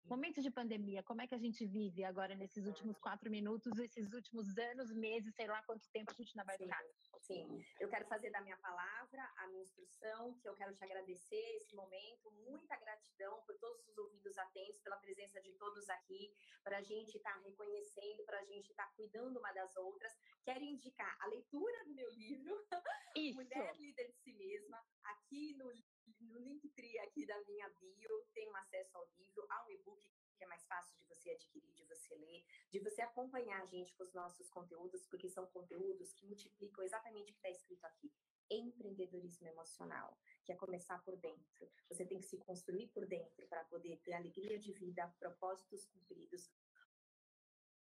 Momento 0.08 0.40
de 0.40 0.52
pandemia, 0.52 1.02
como 1.02 1.24
é 1.24 1.28
que 1.28 1.34
a 1.34 1.38
gente 1.38 1.66
vive 1.66 2.04
agora 2.04 2.36
nesses 2.36 2.68
últimos 2.68 2.96
quatro 3.00 3.30
minutos, 3.32 3.76
esses 3.80 4.14
últimos 4.14 4.56
anos, 4.56 4.94
meses, 4.94 5.34
sei 5.34 5.48
lá 5.48 5.64
quanto 5.64 5.90
tempo 5.90 6.12
a 6.12 6.14
gente 6.14 6.30
ainda 6.30 6.46
vai 6.46 6.58
ficar? 6.58 6.84
Sim, 7.22 7.60
eu 7.80 7.90
quero 7.90 8.06
fazer 8.06 8.30
da 8.30 8.40
minha 8.42 8.58
palavra 8.58 9.34
a 9.38 9.48
minha 9.48 9.64
instrução, 9.64 10.38
que 10.40 10.48
eu 10.48 10.54
quero 10.54 10.76
te 10.76 10.84
agradecer 10.84 11.58
esse 11.58 11.76
momento, 11.76 12.32
muita 12.46 12.76
gratidão 12.78 13.42
por 13.48 13.58
todos 13.58 13.88
os 13.88 13.98
ouvidos 13.98 14.38
atentos, 14.38 14.80
pela 14.82 14.98
presença 14.98 15.42
de 15.42 15.52
todos 15.54 15.90
aqui, 15.90 16.32
para 16.64 16.78
a 16.78 16.84
gente 16.84 17.18
estar 17.18 17.34
tá 17.34 17.40
reconhecendo, 17.40 18.24
para 18.26 18.40
a 18.40 18.46
gente 18.46 18.70
estar 18.70 18.86
tá 18.86 18.94
cuidando 18.96 19.40
uma 19.40 19.52
das 19.54 19.76
outras. 19.76 20.14
Quero 20.44 20.64
indicar 20.64 21.18
a 21.20 21.28
leitura 21.28 21.84
do 21.86 21.96
meu 21.96 22.10
livro, 22.12 22.56
Mulher 23.34 23.76
Líder 23.76 24.12
de 24.12 24.18
Si 24.20 24.34
Mesma, 24.34 24.86
aqui 25.04 25.56
no 25.56 25.72
no 26.20 26.40
Linktree 26.40 27.00
aqui 27.00 27.26
da 27.26 27.40
minha 27.44 27.70
bio 27.70 28.26
tem 28.34 28.50
um 28.50 28.56
acesso 28.56 28.98
ao 28.98 29.06
livro, 29.18 29.46
ao 29.50 29.72
e-book 29.72 30.16
que 30.36 30.44
é 30.44 30.48
mais 30.48 30.66
fácil 30.66 30.96
de 30.98 31.06
você 31.06 31.32
adquirir, 31.32 31.74
de 31.74 31.86
você 31.86 32.16
ler, 32.16 32.46
de 32.70 32.80
você 32.80 33.02
acompanhar 33.02 33.62
a 33.62 33.66
gente 33.66 33.94
com 33.94 34.04
os 34.04 34.14
nossos 34.14 34.50
conteúdos, 34.50 35.06
porque 35.08 35.30
são 35.30 35.46
conteúdos 35.48 36.14
que 36.14 36.26
multiplicam 36.26 36.84
exatamente 36.84 37.32
o 37.32 37.34
que 37.34 37.40
está 37.40 37.50
escrito 37.50 37.86
aqui. 37.86 38.12
Empreendedorismo 38.50 39.48
emocional, 39.48 40.20
que 40.44 40.52
é 40.52 40.56
começar 40.56 41.00
por 41.04 41.18
dentro. 41.18 41.72
Você 41.90 42.06
tem 42.06 42.20
que 42.20 42.28
se 42.28 42.38
construir 42.38 42.88
por 42.90 43.06
dentro 43.08 43.48
para 43.48 43.64
poder 43.66 43.98
ter 44.02 44.14
alegria 44.14 44.60
de 44.60 44.72
vida, 44.72 45.08
propósitos 45.20 45.86
cumpridos, 45.86 46.52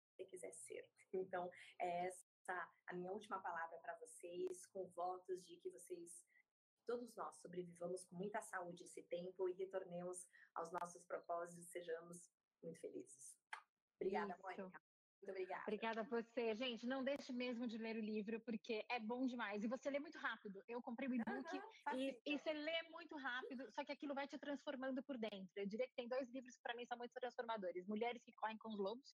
você 0.07 0.25
quiser 0.25 0.53
ser. 0.53 0.87
Então, 1.11 1.51
é 1.79 2.07
essa 2.07 2.71
a 2.87 2.93
minha 2.93 3.11
última 3.11 3.41
palavra 3.41 3.77
para 3.79 3.97
vocês, 3.97 4.65
com 4.67 4.87
votos 4.89 5.43
de 5.43 5.57
que 5.57 5.69
vocês 5.69 6.23
todos 6.85 7.13
nós 7.15 7.35
sobrevivamos 7.37 8.05
com 8.05 8.15
muita 8.15 8.41
saúde 8.41 8.83
esse 8.83 9.03
tempo 9.03 9.49
e 9.49 9.53
retornemos 9.53 10.27
aos 10.55 10.71
nossos 10.71 11.03
propósitos, 11.03 11.65
sejamos 11.69 12.31
muito 12.61 12.79
felizes. 12.79 13.37
Obrigada, 13.95 14.33
Isso. 14.33 14.41
Mônica. 14.41 14.81
Muito 15.23 15.31
obrigada. 15.31 15.61
Obrigada 15.61 16.01
a 16.01 16.03
você. 16.03 16.53
Gente, 16.55 16.85
não 16.85 17.01
deixe 17.01 17.31
mesmo 17.31 17.65
de 17.65 17.77
ler 17.77 17.95
o 17.95 18.01
livro, 18.01 18.41
porque 18.41 18.83
é 18.89 18.99
bom 18.99 19.25
demais. 19.25 19.63
E 19.63 19.67
você 19.67 19.89
lê 19.89 19.97
muito 19.99 20.17
rápido. 20.17 20.61
Eu 20.67 20.81
comprei 20.81 21.07
o 21.07 21.13
e-book 21.13 21.55
uhum, 21.55 21.97
e, 21.97 22.19
e, 22.25 22.37
você 22.37 22.51
lê 22.51 22.83
muito 22.91 23.15
rápido, 23.15 23.71
só 23.71 23.85
que 23.85 23.93
aquilo 23.93 24.13
vai 24.13 24.27
te 24.27 24.37
transformando 24.37 25.01
por 25.01 25.17
dentro. 25.17 25.53
Eu 25.55 25.65
diria 25.65 25.87
que 25.87 25.95
tem 25.95 26.09
dois 26.09 26.29
livros 26.29 26.55
que 26.55 26.61
para 26.61 26.75
mim 26.75 26.85
são 26.85 26.97
muito 26.97 27.13
transformadores. 27.13 27.87
Mulheres 27.87 28.21
que 28.21 28.33
Correm 28.33 28.57
com 28.57 28.69
os 28.69 28.77
Lobos, 28.77 29.15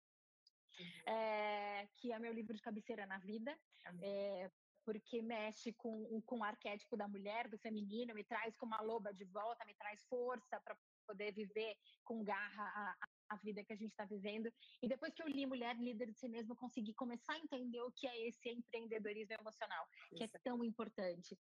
uhum. 0.78 1.12
é, 1.12 1.88
que 1.96 2.12
é 2.12 2.18
meu 2.20 2.32
livro 2.32 2.54
de 2.54 2.62
cabeceira 2.62 3.04
na 3.06 3.18
vida. 3.18 3.50
Uhum. 3.90 3.98
É, 4.02 4.50
porque 4.86 5.20
mexe 5.20 5.72
com, 5.72 6.22
com 6.24 6.38
o 6.38 6.44
arquétipo 6.44 6.96
da 6.96 7.08
mulher, 7.08 7.48
do 7.48 7.58
feminino, 7.58 8.14
me 8.14 8.22
traz 8.22 8.56
com 8.56 8.66
uma 8.66 8.80
loba 8.80 9.12
de 9.12 9.24
volta, 9.24 9.64
me 9.66 9.74
traz 9.74 10.00
força 10.04 10.60
para 10.60 10.78
poder 11.04 11.32
viver 11.32 11.76
com 12.04 12.22
garra 12.22 12.62
a, 12.64 13.08
a 13.30 13.36
vida 13.38 13.64
que 13.64 13.72
a 13.72 13.76
gente 13.76 13.90
está 13.90 14.04
vivendo. 14.04 14.48
E 14.80 14.86
depois 14.88 15.12
que 15.12 15.22
eu 15.22 15.28
li 15.28 15.44
Mulher 15.44 15.76
Líder 15.76 16.12
de 16.12 16.18
Si 16.18 16.28
Mesma, 16.28 16.52
eu 16.52 16.56
consegui 16.56 16.94
começar 16.94 17.34
a 17.34 17.38
entender 17.38 17.80
o 17.80 17.90
que 17.90 18.06
é 18.06 18.28
esse 18.28 18.48
empreendedorismo 18.48 19.34
emocional, 19.40 19.86
que 20.16 20.22
é 20.22 20.28
tão 20.44 20.64
importante 20.64 21.36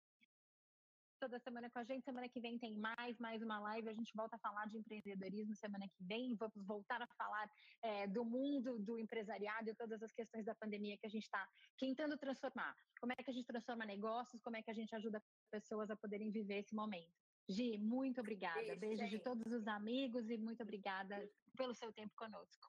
toda 1.21 1.39
semana 1.39 1.69
com 1.71 1.79
a 1.79 1.85
gente. 1.85 2.05
Semana 2.05 2.29
que 2.29 2.41
vem 2.41 2.59
tem 2.59 2.75
mais, 2.77 3.19
mais 3.19 3.43
uma 3.43 3.61
live. 3.61 3.91
A 3.91 3.93
gente 3.93 4.13
volta 4.17 4.37
a 4.37 4.39
falar 4.39 4.67
de 4.67 4.79
empreendedorismo 4.79 5.55
semana 5.55 5.87
que 5.87 6.03
vem. 6.03 6.35
Vamos 6.35 6.67
voltar 6.67 7.01
a 7.03 7.07
falar 7.07 7.49
é, 7.83 8.07
do 8.07 8.25
mundo 8.25 8.79
do 8.79 8.99
empresariado 8.99 9.69
e 9.69 9.75
todas 9.75 10.03
as 10.03 10.13
questões 10.13 10.45
da 10.47 10.55
pandemia 10.55 10.97
que 10.97 11.07
a 11.07 11.11
gente 11.11 11.25
está 11.25 11.47
tentando 11.79 12.17
transformar. 12.17 12.75
Como 12.99 13.13
é 13.13 13.17
que 13.17 13.31
a 13.31 13.35
gente 13.35 13.47
transforma 13.47 13.85
negócios? 13.85 14.41
Como 14.43 14.57
é 14.57 14.63
que 14.63 14.71
a 14.71 14.75
gente 14.75 14.95
ajuda 14.95 15.23
pessoas 15.51 15.91
a 15.91 15.97
poderem 15.97 16.31
viver 16.31 16.61
esse 16.61 16.75
momento? 16.75 17.13
Gi, 17.49 17.77
muito 17.79 18.21
obrigada. 18.21 18.75
Beijo, 18.77 18.81
Beijo 18.81 19.09
de 19.09 19.19
todos 19.19 19.53
os 19.53 19.67
amigos 19.69 20.31
e 20.31 20.39
muito 20.39 20.63
obrigada 20.63 21.31
pelo 21.57 21.75
seu 21.75 21.93
tempo 21.93 22.15
conosco. 22.17 22.67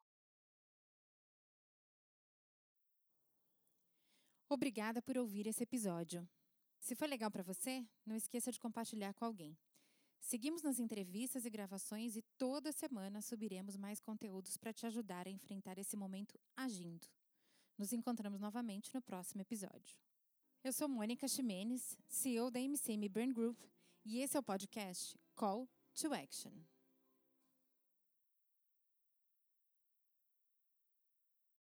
Obrigada 4.49 5.02
por 5.02 5.18
ouvir 5.18 5.47
esse 5.47 5.64
episódio. 5.64 6.28
Se 6.82 6.96
foi 6.96 7.08
legal 7.08 7.30
para 7.30 7.44
você, 7.44 7.88
não 8.06 8.16
esqueça 8.16 8.52
de 8.52 8.60
compartilhar 8.60 9.14
com 9.14 9.24
alguém. 9.24 9.56
Seguimos 10.20 10.64
nas 10.64 10.80
entrevistas 10.80 11.46
e 11.46 11.50
gravações 11.50 12.16
e 12.16 12.24
toda 12.38 12.72
semana 12.72 13.22
subiremos 13.22 13.78
mais 13.78 14.00
conteúdos 14.00 14.58
para 14.58 14.74
te 14.74 14.86
ajudar 14.88 15.28
a 15.28 15.32
enfrentar 15.32 15.78
esse 15.78 15.96
momento 15.96 16.40
agindo. 16.58 17.08
Nos 17.78 17.94
encontramos 17.94 18.42
novamente 18.42 18.94
no 18.94 19.02
próximo 19.02 19.42
episódio. 19.42 19.98
Eu 20.64 20.74
sou 20.74 20.88
Mônica 20.88 21.28
Ximenes, 21.28 21.98
CEO 22.08 22.50
da 22.52 22.60
MCM 22.60 23.08
Burn 23.10 23.32
Group, 23.32 23.60
e 24.04 24.20
esse 24.20 24.36
é 24.36 24.40
o 24.40 24.44
podcast 24.44 25.18
Call 25.36 25.70
to 25.94 26.14
Action. 26.14 26.70